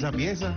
Esa 0.00 0.10
pieza? 0.10 0.54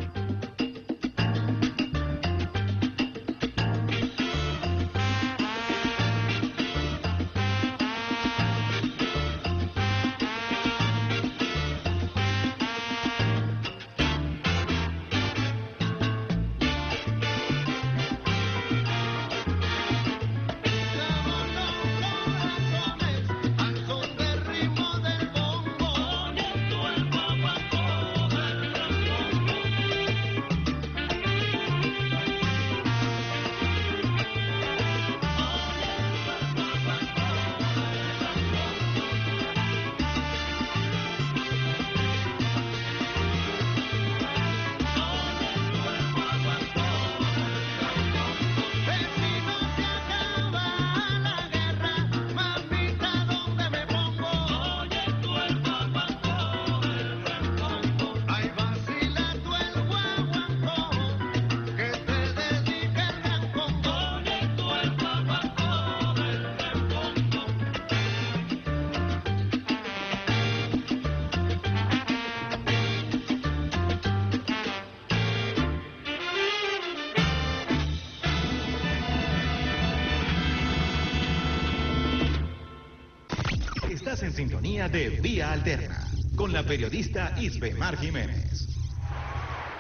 Estás 84.14 84.30
en 84.30 84.35
sintonía 84.35 84.88
de 84.88 85.10
Vía 85.10 85.52
Alterna. 85.52 86.06
con 86.35 86.53
la 86.53 86.61
periodista 86.61 87.34
Isbemar 87.35 87.98
Jiménez. 87.98 88.68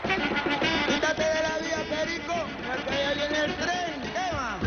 Quítate 0.01 1.23
de 1.23 1.41
la 1.43 1.57
vía, 1.59 1.77
Perico, 1.87 2.33
porque 2.65 2.95
ya 2.95 3.13
viene 3.13 3.45
el 3.45 3.53
tren, 3.53 4.01
tema. 4.11 4.59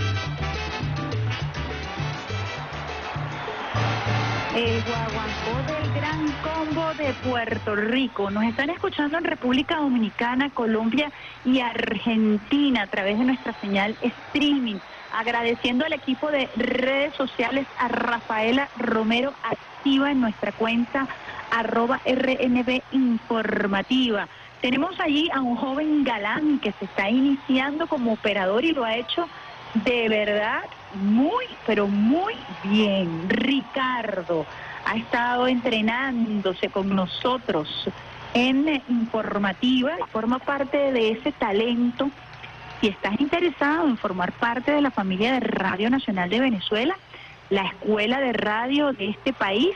El 4.54 4.84
guaguancó 4.84 5.72
del 5.72 5.94
Gran 5.94 6.32
Combo 6.44 6.94
de 6.94 7.12
Puerto 7.28 7.74
Rico. 7.74 8.30
Nos 8.30 8.44
están 8.44 8.70
escuchando 8.70 9.18
en 9.18 9.24
República 9.24 9.78
Dominicana, 9.78 10.48
Colombia 10.50 11.10
y 11.44 11.58
Argentina 11.58 12.82
a 12.82 12.86
través 12.86 13.18
de 13.18 13.24
nuestra 13.24 13.52
señal 13.60 13.96
streaming. 14.00 14.78
Agradeciendo 15.16 15.86
al 15.86 15.94
equipo 15.94 16.30
de 16.30 16.46
redes 16.56 17.14
sociales, 17.14 17.66
a 17.78 17.88
Rafaela 17.88 18.68
Romero, 18.76 19.32
activa 19.42 20.10
en 20.10 20.20
nuestra 20.20 20.52
cuenta 20.52 21.08
arroba 21.50 22.02
RNB 22.04 22.82
Informativa. 22.92 24.28
Tenemos 24.60 25.00
allí 25.00 25.30
a 25.32 25.40
un 25.40 25.56
joven 25.56 26.04
galán 26.04 26.58
que 26.58 26.72
se 26.72 26.84
está 26.84 27.08
iniciando 27.08 27.86
como 27.86 28.12
operador 28.12 28.62
y 28.66 28.72
lo 28.72 28.84
ha 28.84 28.94
hecho 28.94 29.26
de 29.72 30.06
verdad 30.10 30.64
muy, 30.94 31.46
pero 31.66 31.86
muy 31.86 32.34
bien. 32.64 33.30
Ricardo 33.30 34.44
ha 34.84 34.96
estado 34.96 35.48
entrenándose 35.48 36.68
con 36.68 36.94
nosotros 36.94 37.88
en 38.34 38.82
informativa, 38.90 39.96
forma 40.12 40.38
parte 40.40 40.92
de 40.92 41.12
ese 41.12 41.32
talento. 41.32 42.10
Si 42.80 42.88
estás 42.88 43.18
interesado 43.20 43.86
en 43.88 43.96
formar 43.96 44.32
parte 44.32 44.72
de 44.72 44.82
la 44.82 44.90
familia 44.90 45.32
de 45.32 45.40
Radio 45.40 45.88
Nacional 45.88 46.28
de 46.28 46.40
Venezuela, 46.40 46.96
la 47.48 47.62
escuela 47.62 48.20
de 48.20 48.32
radio 48.32 48.92
de 48.92 49.10
este 49.10 49.32
país, 49.32 49.70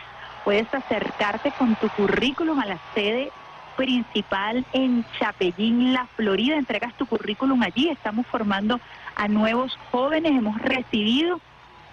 puedes 0.45 0.73
acercarte 0.73 1.53
con 1.53 1.77
tu 1.77 1.89
currículum 1.91 2.59
a 2.59 2.67
la 2.67 2.79
sede 2.95 3.31
principal 3.77 4.67
en 4.75 5.05
Chapellín, 5.19 5.95
La 5.95 6.07
Florida. 6.17 6.57
Entregas 6.57 6.93
tu 6.95 7.07
currículum 7.07 7.63
allí. 7.63 7.89
Estamos 7.89 8.27
formando 8.27 8.79
a 9.17 9.29
nuevos 9.29 9.79
jóvenes. 9.91 10.33
Hemos 10.33 10.61
recibido 10.61 11.41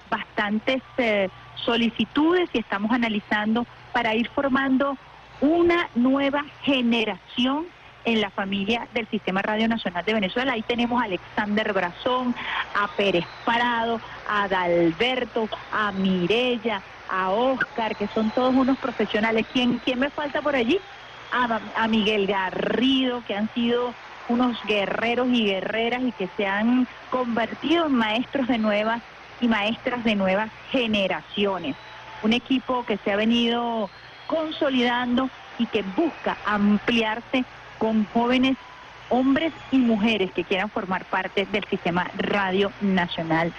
bastantes 0.09 0.81
eh, 0.97 1.29
solicitudes 1.55 2.49
y 2.51 2.59
estamos 2.59 2.91
analizando 2.91 3.65
para 3.93 4.13
ir 4.15 4.27
formando 4.29 4.97
una 5.39 5.87
nueva 5.95 6.43
generación 6.63 7.65
en 8.07 8.21
la 8.21 8.29
familia 8.29 8.87
del 8.93 9.05
Sistema 9.09 9.41
Radio 9.41 9.67
Nacional 9.67 10.03
de 10.05 10.13
Venezuela. 10.13 10.53
Ahí 10.53 10.61
tenemos 10.61 11.01
a 11.01 11.05
Alexander 11.05 11.73
Brazón, 11.73 12.33
a 12.73 12.87
Pérez 12.95 13.25
Parado, 13.43 13.99
a 14.29 14.43
Adalberto, 14.43 15.49
a 15.73 15.91
Mirella, 15.91 16.81
a 17.09 17.31
Oscar, 17.31 17.97
que 17.97 18.07
son 18.07 18.31
todos 18.31 18.55
unos 18.55 18.77
profesionales. 18.77 19.45
¿Quién, 19.51 19.81
quién 19.83 19.99
me 19.99 20.09
falta 20.09 20.41
por 20.41 20.55
allí? 20.55 20.79
A 21.33 21.87
Miguel 21.89 22.27
Garrido, 22.27 23.21
que 23.27 23.35
han 23.35 23.53
sido 23.53 23.93
unos 24.29 24.57
guerreros 24.65 25.27
y 25.27 25.45
guerreras 25.45 26.01
y 26.03 26.13
que 26.13 26.29
se 26.37 26.47
han 26.47 26.87
convertido 27.09 27.87
en 27.87 27.93
maestros 27.93 28.47
de 28.47 28.57
nuevas 28.57 29.01
y 29.41 29.49
maestras 29.49 30.05
de 30.05 30.15
nuevas 30.15 30.49
generaciones. 30.71 31.75
Un 32.23 32.31
equipo 32.31 32.85
que 32.85 32.97
se 33.03 33.11
ha 33.11 33.17
venido 33.17 33.89
consolidando 34.27 35.29
y 35.59 35.65
que 35.65 35.83
busca 35.83 36.37
ampliarse 36.45 37.43
con 37.77 38.05
jóvenes 38.05 38.57
hombres 39.09 39.53
y 39.71 39.77
mujeres 39.77 40.31
que 40.31 40.43
quieran 40.43 40.69
formar 40.69 41.05
parte 41.05 41.47
del 41.51 41.63
sistema 41.65 42.09
Radio 42.17 42.71
Nacional 42.81 43.53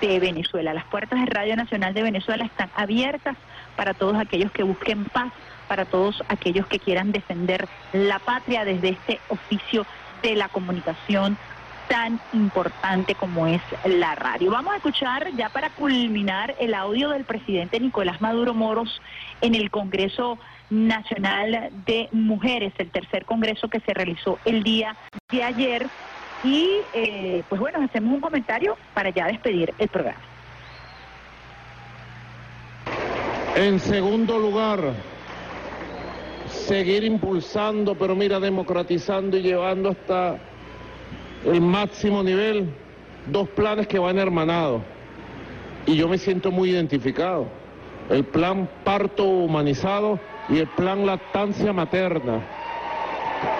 de 0.00 0.18
Venezuela. 0.18 0.74
Las 0.74 0.84
puertas 0.84 1.20
de 1.20 1.26
Radio 1.26 1.56
Nacional 1.56 1.94
de 1.94 2.02
Venezuela 2.02 2.44
están 2.44 2.70
abiertas 2.74 3.36
para 3.76 3.94
todos 3.94 4.16
aquellos 4.16 4.50
que 4.52 4.62
busquen 4.62 5.04
paz, 5.04 5.32
para 5.68 5.84
todos 5.84 6.22
aquellos 6.28 6.66
que 6.66 6.78
quieran 6.78 7.12
defender 7.12 7.68
la 7.92 8.18
patria 8.18 8.64
desde 8.64 8.90
este 8.90 9.20
oficio 9.28 9.86
de 10.22 10.36
la 10.36 10.48
comunicación 10.48 11.36
tan 11.88 12.18
importante 12.32 13.14
como 13.14 13.46
es 13.46 13.60
la 13.84 14.14
radio. 14.14 14.50
Vamos 14.50 14.72
a 14.72 14.76
escuchar 14.76 15.30
ya 15.36 15.50
para 15.50 15.70
culminar 15.70 16.54
el 16.58 16.74
audio 16.74 17.10
del 17.10 17.24
presidente 17.24 17.78
Nicolás 17.78 18.20
Maduro 18.22 18.54
Moros 18.54 19.02
en 19.42 19.54
el 19.54 19.70
Congreso 19.70 20.38
Nacional 20.74 21.70
de 21.86 22.08
Mujeres, 22.12 22.72
el 22.78 22.90
tercer 22.90 23.24
congreso 23.24 23.68
que 23.68 23.80
se 23.80 23.94
realizó 23.94 24.38
el 24.44 24.62
día 24.62 24.96
de 25.30 25.42
ayer. 25.42 25.86
Y 26.42 26.68
eh, 26.92 27.42
pues 27.48 27.60
bueno, 27.60 27.82
hacemos 27.82 28.12
un 28.12 28.20
comentario 28.20 28.76
para 28.92 29.10
ya 29.10 29.26
despedir 29.26 29.72
el 29.78 29.88
programa. 29.88 30.20
En 33.56 33.78
segundo 33.78 34.38
lugar, 34.38 34.80
seguir 36.48 37.04
impulsando, 37.04 37.94
pero 37.94 38.16
mira, 38.16 38.40
democratizando 38.40 39.36
y 39.36 39.42
llevando 39.42 39.90
hasta 39.90 40.38
el 41.46 41.60
máximo 41.60 42.22
nivel 42.22 42.68
dos 43.26 43.48
planes 43.50 43.86
que 43.86 43.98
van 43.98 44.18
hermanados. 44.18 44.82
Y 45.86 45.96
yo 45.96 46.08
me 46.08 46.18
siento 46.18 46.50
muy 46.50 46.70
identificado. 46.70 47.46
El 48.10 48.24
plan 48.24 48.68
parto 48.82 49.24
humanizado 49.24 50.18
y 50.48 50.58
el 50.58 50.66
plan 50.68 51.06
lactancia 51.06 51.72
materna. 51.72 52.40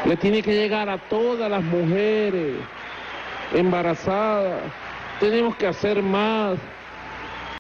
Le 0.05 0.17
tiene 0.17 0.43
que 0.43 0.55
llegar 0.55 0.89
a 0.89 0.99
todas 0.99 1.51
las 1.51 1.63
mujeres 1.63 2.57
embarazadas. 3.53 4.63
Tenemos 5.21 5.57
que 5.57 5.67
hacer 5.67 6.03
más 6.03 6.59